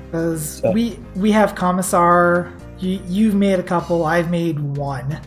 because 0.06 0.60
we 0.72 0.98
we 1.16 1.32
have 1.32 1.54
Commissar. 1.54 2.52
You, 2.78 3.00
you've 3.06 3.36
made 3.36 3.60
a 3.60 3.62
couple. 3.62 4.04
I've 4.04 4.30
made 4.30 4.58
one. 4.58 5.20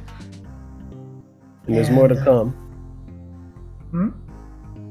And 1.66 1.76
there's 1.76 1.90
more 1.90 2.10
to 2.10 2.16
And, 2.16 2.22
uh, 2.22 2.26
come. 2.26 2.50
Hmm? 3.92 4.10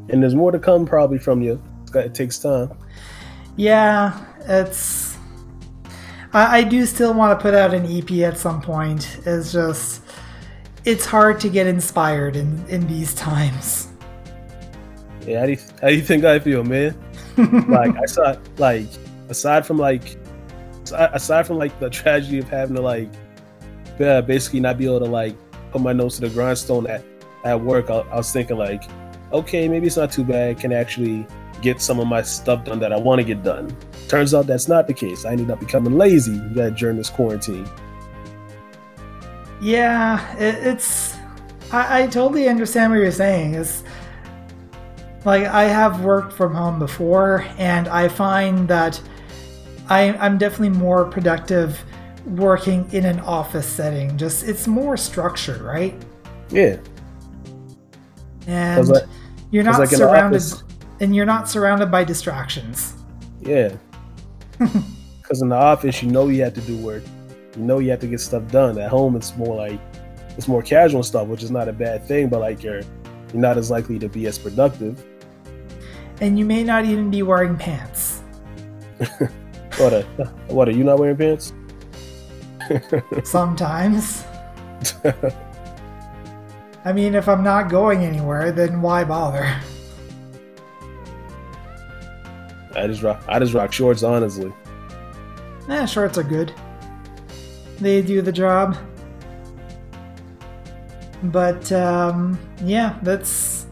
And 0.08 0.22
there's 0.22 0.34
more 0.34 0.52
to 0.52 0.58
come 0.58 0.86
probably 0.86 1.18
from 1.18 1.42
you. 1.42 1.62
Got- 1.90 2.06
It 2.06 2.14
takes 2.14 2.38
time. 2.38 2.70
Yeah, 3.56 4.24
it's. 4.46 5.16
I, 6.32 6.58
I 6.58 6.62
do 6.64 6.84
still 6.86 7.14
want 7.14 7.38
to 7.38 7.42
put 7.42 7.54
out 7.54 7.72
an 7.72 7.86
EP 7.86 8.10
at 8.28 8.36
some 8.38 8.60
point. 8.60 9.20
It's 9.24 9.52
just. 9.52 10.02
It's 10.84 11.06
hard 11.06 11.40
to 11.40 11.48
get 11.48 11.66
inspired 11.66 12.36
in, 12.36 12.62
in 12.68 12.86
these 12.86 13.14
times. 13.14 13.88
Yeah, 15.26 15.40
how 15.40 15.46
do 15.46 15.52
you, 15.52 15.58
how 15.80 15.88
do 15.88 15.94
you 15.94 16.02
think 16.02 16.24
I 16.24 16.38
feel, 16.38 16.62
man? 16.62 16.94
like 17.68 17.96
I 17.96 18.04
saw, 18.04 18.36
like 18.58 18.86
aside 19.30 19.64
from 19.66 19.78
like, 19.78 20.18
aside 20.82 21.10
aside 21.14 21.46
from 21.46 21.56
like 21.56 21.78
the 21.80 21.88
tragedy 21.88 22.38
of 22.38 22.48
having 22.50 22.76
to 22.76 22.82
like, 22.82 23.08
yeah, 23.98 24.20
basically 24.20 24.60
not 24.60 24.76
be 24.76 24.84
able 24.84 24.98
to 25.00 25.06
like 25.06 25.34
put 25.70 25.80
my 25.80 25.94
nose 25.94 26.16
to 26.16 26.28
the 26.28 26.28
grindstone 26.28 26.86
at 26.86 27.02
at 27.44 27.58
work, 27.58 27.88
I, 27.88 28.00
I 28.00 28.16
was 28.16 28.30
thinking 28.32 28.58
like, 28.58 28.82
okay, 29.34 29.68
maybe 29.68 29.86
it's 29.86 29.96
not 29.96 30.12
too 30.12 30.24
bad. 30.24 30.50
I 30.50 30.54
can 30.54 30.72
actually 30.72 31.26
get 31.60 31.80
some 31.80 31.98
of 32.00 32.06
my 32.06 32.22
stuff 32.22 32.64
done 32.64 32.78
that 32.80 32.92
I 32.92 32.96
want 32.96 33.20
to 33.20 33.24
get 33.24 33.42
done. 33.42 33.76
Turns 34.08 34.34
out 34.34 34.46
that's 34.46 34.68
not 34.68 34.86
the 34.86 34.94
case. 34.94 35.24
I 35.24 35.32
ended 35.32 35.50
up 35.50 35.60
becoming 35.60 35.96
lazy 35.96 36.38
during 36.76 36.96
this 36.96 37.10
quarantine. 37.10 37.68
Yeah, 39.60 40.36
it, 40.36 40.66
it's. 40.66 41.16
I, 41.72 42.02
I 42.02 42.06
totally 42.06 42.48
understand 42.48 42.92
what 42.92 42.98
you're 42.98 43.10
saying. 43.10 43.54
It's 43.54 43.82
like 45.24 45.44
I 45.44 45.64
have 45.64 46.04
worked 46.04 46.32
from 46.32 46.54
home 46.54 46.78
before, 46.78 47.46
and 47.58 47.88
I 47.88 48.08
find 48.08 48.68
that 48.68 49.00
I, 49.88 50.12
I'm 50.14 50.38
definitely 50.38 50.78
more 50.78 51.06
productive 51.06 51.82
working 52.26 52.88
in 52.92 53.04
an 53.04 53.20
office 53.20 53.66
setting. 53.66 54.16
Just 54.16 54.46
it's 54.46 54.66
more 54.66 54.96
structured, 54.96 55.60
right? 55.60 55.94
Yeah, 56.50 56.76
And 58.46 58.86
you're 59.54 59.62
not 59.62 59.78
like 59.78 59.88
surrounded, 59.88 60.42
and 60.98 61.14
you're 61.14 61.24
not 61.24 61.48
surrounded 61.48 61.88
by 61.88 62.02
distractions. 62.02 62.94
Yeah. 63.40 63.76
Because 65.22 65.40
in 65.40 65.48
the 65.48 65.56
office, 65.56 66.02
you 66.02 66.10
know 66.10 66.28
you 66.28 66.42
have 66.42 66.52
to 66.52 66.60
do 66.60 66.76
work. 66.76 67.02
You 67.56 67.62
know 67.62 67.78
you 67.78 67.90
have 67.92 68.00
to 68.00 68.06
get 68.06 68.20
stuff 68.20 68.46
done. 68.52 68.78
At 68.78 68.90
home, 68.90 69.16
it's 69.16 69.34
more 69.38 69.56
like 69.56 69.80
it's 70.36 70.46
more 70.48 70.60
casual 70.60 71.02
stuff, 71.02 71.28
which 71.28 71.42
is 71.42 71.50
not 71.50 71.66
a 71.66 71.72
bad 71.72 72.06
thing. 72.06 72.28
But 72.28 72.40
like 72.40 72.62
you're 72.62 72.82
you're 73.32 73.40
not 73.40 73.56
as 73.56 73.70
likely 73.70 73.98
to 74.00 74.08
be 74.08 74.26
as 74.26 74.38
productive. 74.38 75.02
And 76.20 76.38
you 76.38 76.44
may 76.44 76.62
not 76.62 76.84
even 76.84 77.10
be 77.10 77.22
wearing 77.22 77.56
pants. 77.56 78.22
What 79.78 79.92
a 79.92 80.02
what 80.48 80.68
are 80.68 80.72
you 80.72 80.84
not 80.84 80.98
wearing 80.98 81.16
pants? 81.16 81.54
Sometimes. 83.24 84.24
I 86.84 86.92
mean, 86.92 87.14
if 87.14 87.28
I'm 87.28 87.42
not 87.42 87.70
going 87.70 88.04
anywhere, 88.04 88.52
then 88.52 88.82
why 88.82 89.04
bother? 89.04 89.44
I 92.76 92.86
just 92.86 93.02
rock 93.02 93.22
I 93.28 93.38
just 93.38 93.54
rock 93.54 93.72
shorts, 93.72 94.02
honestly. 94.02 94.52
Eh, 95.68 95.86
shorts 95.86 96.18
are 96.18 96.22
good. 96.24 96.52
They 97.80 98.02
do 98.02 98.20
the 98.20 98.32
job. 98.32 98.76
But, 101.22 101.72
um, 101.72 102.38
yeah, 102.62 102.98
that's 103.02 103.66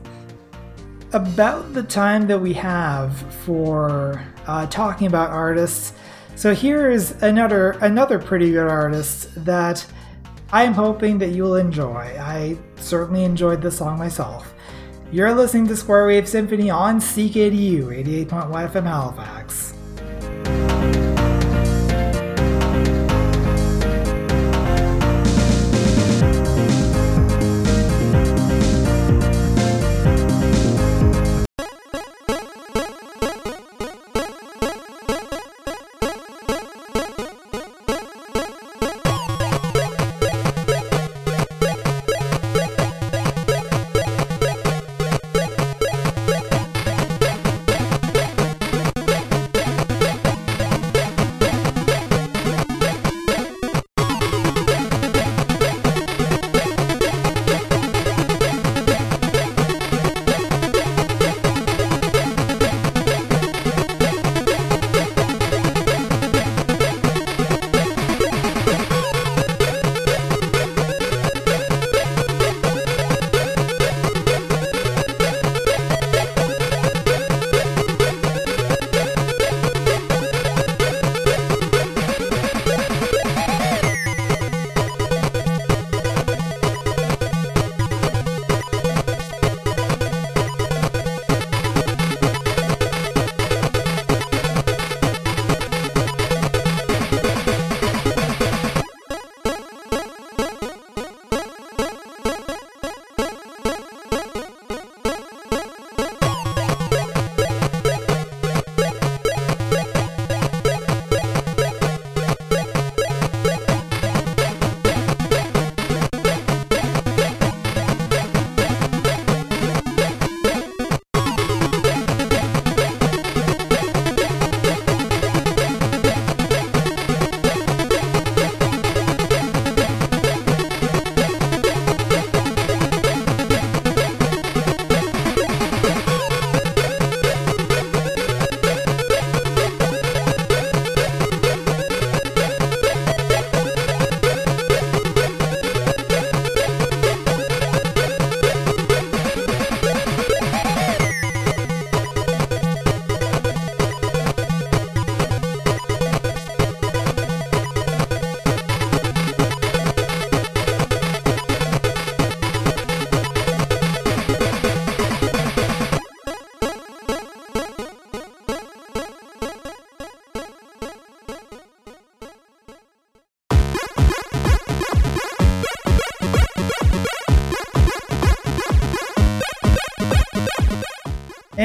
about 1.12 1.74
the 1.74 1.82
time 1.82 2.26
that 2.28 2.38
we 2.38 2.54
have 2.54 3.14
for 3.44 4.24
uh, 4.46 4.66
talking 4.66 5.06
about 5.06 5.30
artists. 5.30 5.92
So 6.34 6.54
here 6.54 6.90
is 6.90 7.22
another 7.22 7.72
another 7.82 8.18
pretty 8.18 8.52
good 8.52 8.66
artist 8.66 9.28
that 9.44 9.86
I 10.54 10.64
am 10.64 10.74
hoping 10.74 11.16
that 11.18 11.30
you'll 11.30 11.56
enjoy. 11.56 12.14
I 12.20 12.58
certainly 12.76 13.24
enjoyed 13.24 13.62
this 13.62 13.78
song 13.78 13.98
myself. 13.98 14.52
You're 15.10 15.34
listening 15.34 15.66
to 15.68 15.76
Square 15.76 16.08
Wave 16.08 16.28
Symphony 16.28 16.68
on 16.68 17.00
CKDU 17.00 17.86
88.1 18.26 18.70
FM 18.70 18.82
Halifax. 18.84 19.71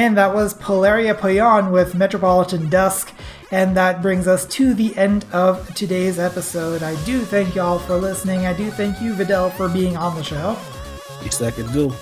And 0.08 0.16
that 0.16 0.34
was 0.34 0.54
Polaria 0.54 1.12
Payan 1.20 1.70
with 1.70 1.94
Metropolitan 1.94 2.70
Dusk. 2.70 3.12
And 3.50 3.76
that 3.76 4.00
brings 4.00 4.26
us 4.26 4.46
to 4.46 4.72
the 4.72 4.96
end 4.96 5.26
of 5.34 5.74
today's 5.74 6.18
episode. 6.18 6.82
I 6.82 6.94
do 7.04 7.20
thank 7.20 7.54
y'all 7.54 7.78
for 7.78 7.98
listening. 7.98 8.46
I 8.46 8.54
do 8.54 8.70
thank 8.70 9.02
you, 9.02 9.12
Vidal, 9.12 9.50
for 9.50 9.68
being 9.68 9.98
on 9.98 10.14
the 10.16 10.22
show. 10.22 10.56
Least 11.20 11.42
I 11.42 11.50
can 11.50 11.70
do. 11.74 11.92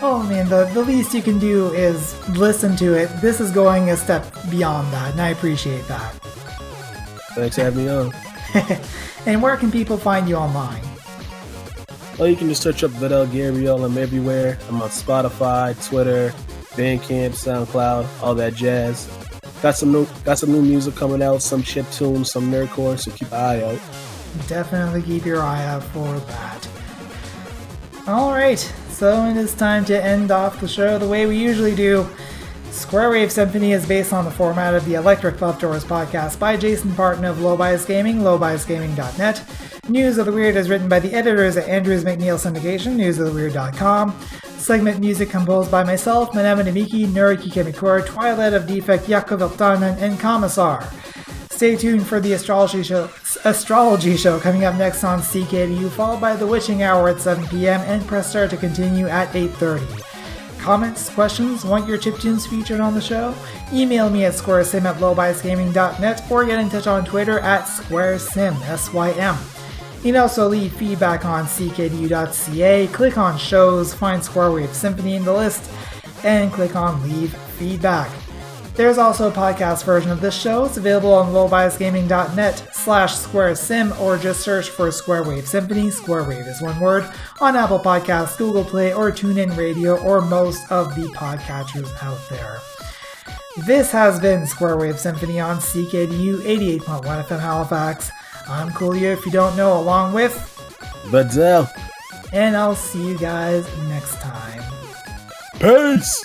Oh 0.00 0.24
man, 0.28 0.48
the, 0.48 0.66
the 0.74 0.84
least 0.84 1.12
you 1.12 1.22
can 1.22 1.40
do 1.40 1.72
is 1.72 2.16
listen 2.38 2.76
to 2.76 2.94
it. 2.94 3.08
This 3.20 3.40
is 3.40 3.50
going 3.50 3.90
a 3.90 3.96
step 3.96 4.24
beyond 4.48 4.92
that, 4.92 5.10
and 5.10 5.20
I 5.20 5.30
appreciate 5.30 5.88
that. 5.88 6.12
Thanks 7.34 7.56
for 7.56 7.62
having 7.62 7.84
me 7.84 7.90
on. 7.90 8.14
and 9.26 9.42
where 9.42 9.56
can 9.56 9.72
people 9.72 9.96
find 9.96 10.28
you 10.28 10.36
online? 10.36 10.84
Well, 12.16 12.28
you 12.28 12.36
can 12.36 12.48
just 12.48 12.62
search 12.62 12.84
up 12.84 12.92
Vidal 12.92 13.26
Gabriel. 13.26 13.84
I'm 13.84 13.98
everywhere. 13.98 14.56
I'm 14.68 14.80
on 14.80 14.90
Spotify, 14.90 15.74
Twitter, 15.84 16.32
Bandcamp, 16.76 17.30
SoundCloud, 17.30 18.06
all 18.22 18.34
that 18.34 18.54
jazz. 18.54 19.08
Got 19.62 19.76
some 19.76 19.90
new 19.90 20.06
got 20.24 20.38
some 20.38 20.52
new 20.52 20.62
music 20.62 20.94
coming 20.94 21.22
out, 21.22 21.42
some 21.42 21.62
chip 21.62 21.90
tunes, 21.90 22.30
some 22.30 22.50
nerdcore, 22.50 22.98
so 22.98 23.10
keep 23.10 23.28
an 23.32 23.34
eye 23.34 23.62
out. 23.62 23.80
Definitely 24.46 25.02
keep 25.02 25.24
your 25.24 25.42
eye 25.42 25.64
out 25.64 25.82
for 25.82 26.18
that. 26.20 26.68
Alright, 28.06 28.60
so 28.90 29.24
it 29.26 29.36
is 29.36 29.54
time 29.54 29.84
to 29.86 30.04
end 30.04 30.30
off 30.30 30.60
the 30.60 30.68
show 30.68 30.98
the 30.98 31.08
way 31.08 31.26
we 31.26 31.38
usually 31.38 31.74
do. 31.74 32.06
Square 32.70 33.10
Wave 33.10 33.32
Symphony 33.32 33.72
is 33.72 33.88
based 33.88 34.12
on 34.12 34.26
the 34.26 34.30
format 34.30 34.74
of 34.74 34.84
the 34.84 34.94
Electric 34.94 35.40
Love 35.40 35.58
Doors 35.58 35.84
podcast 35.84 36.38
by 36.38 36.58
Jason 36.58 36.94
Parton 36.94 37.24
of 37.24 37.40
Low 37.40 37.56
Bias 37.56 37.86
Gaming, 37.86 38.18
lowbiasgaming.net. 38.18 39.42
News 39.88 40.18
of 40.18 40.26
the 40.26 40.32
Weird 40.32 40.56
is 40.56 40.68
written 40.68 40.88
by 40.88 41.00
the 41.00 41.14
editors 41.14 41.56
at 41.56 41.68
Andrews 41.68 42.04
McMeel 42.04 42.36
Syndication, 42.38 42.96
newsoftheweird.com. 42.96 44.20
Segment 44.58 44.98
music 44.98 45.30
composed 45.30 45.70
by 45.70 45.84
myself, 45.84 46.32
Manamana 46.32 46.72
Miki, 46.72 47.06
Nuriki 47.06 47.50
Kimikura, 47.50 48.04
Twilight 48.04 48.52
of 48.52 48.66
Defect, 48.66 49.08
Yakov 49.08 49.40
Eltanen, 49.40 49.96
and 50.00 50.18
Commissar. 50.18 50.88
Stay 51.50 51.76
tuned 51.76 52.06
for 52.06 52.20
the 52.20 52.32
astrology 52.32 52.82
show, 52.82 53.08
astrology 53.44 54.16
show 54.16 54.38
coming 54.40 54.64
up 54.64 54.74
next 54.76 55.04
on 55.04 55.20
CKDU, 55.20 55.88
followed 55.90 56.20
by 56.20 56.36
the 56.36 56.46
witching 56.46 56.82
hour 56.82 57.08
at 57.08 57.20
7 57.20 57.46
p.m. 57.46 57.80
and 57.82 58.06
press 58.06 58.28
start 58.28 58.50
to 58.50 58.56
continue 58.56 59.06
at 59.06 59.28
8:30. 59.28 60.02
Comments, 60.58 61.08
questions, 61.10 61.64
want 61.64 61.88
your 61.88 61.96
chiptunes 61.96 62.46
featured 62.46 62.80
on 62.80 62.92
the 62.92 63.00
show? 63.00 63.34
Email 63.72 64.10
me 64.10 64.24
at 64.24 64.34
squaresym 64.34 64.84
at 64.84 64.96
lowbiasgaming.net 64.96 66.30
or 66.30 66.44
get 66.44 66.58
in 66.58 66.68
touch 66.68 66.86
on 66.86 67.04
Twitter 67.04 67.38
at 67.38 67.64
squaresym, 67.64 68.60
S-Y-M. 68.68 69.55
You 70.02 70.12
can 70.12 70.16
also 70.16 70.48
leave 70.48 70.72
feedback 70.72 71.24
on 71.24 71.46
ckdu.ca, 71.46 72.86
click 72.88 73.18
on 73.18 73.38
shows, 73.38 73.92
find 73.92 74.22
Square 74.22 74.52
Wave 74.52 74.72
Symphony 74.72 75.16
in 75.16 75.24
the 75.24 75.32
list, 75.32 75.70
and 76.22 76.52
click 76.52 76.76
on 76.76 77.02
leave 77.02 77.34
feedback. 77.58 78.10
There's 78.76 78.98
also 78.98 79.28
a 79.28 79.32
podcast 79.32 79.84
version 79.84 80.10
of 80.10 80.20
this 80.20 80.38
show. 80.38 80.66
It's 80.66 80.76
available 80.76 81.14
on 81.14 81.32
lowbiasgaming.net 81.32 82.68
slash 82.74 83.14
squaresym 83.14 83.98
or 83.98 84.18
just 84.18 84.42
search 84.42 84.68
for 84.68 84.92
Square 84.92 85.24
Wave 85.24 85.48
Symphony. 85.48 85.90
Square 85.90 86.28
Wave 86.28 86.46
is 86.46 86.60
one 86.60 86.78
word 86.78 87.10
on 87.40 87.56
Apple 87.56 87.78
Podcasts, 87.78 88.36
Google 88.36 88.64
Play, 88.64 88.92
or 88.92 89.10
TuneIn 89.10 89.56
Radio, 89.56 89.96
or 90.02 90.20
most 90.20 90.70
of 90.70 90.94
the 90.94 91.06
podcatchers 91.08 91.90
out 92.02 92.20
there. 92.28 92.58
This 93.64 93.90
has 93.92 94.20
been 94.20 94.46
Square 94.46 94.76
Wave 94.76 95.00
Symphony 95.00 95.40
on 95.40 95.56
CKDU 95.56 96.40
88.1 96.40 97.24
FM 97.24 97.40
Halifax. 97.40 98.10
I'm 98.48 98.70
Coolio 98.70 99.12
if 99.12 99.26
you 99.26 99.32
don't 99.32 99.56
know, 99.56 99.78
along 99.78 100.12
with 100.12 100.34
Vidal. 101.06 101.68
and 102.32 102.56
I'll 102.56 102.76
see 102.76 103.08
you 103.08 103.18
guys 103.18 103.66
next 103.88 104.20
time. 104.20 104.62
Peace! 105.58 106.22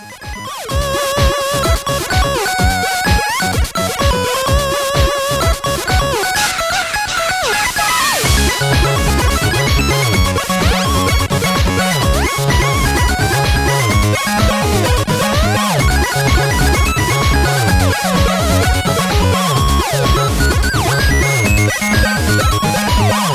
Wow. 22.62 23.32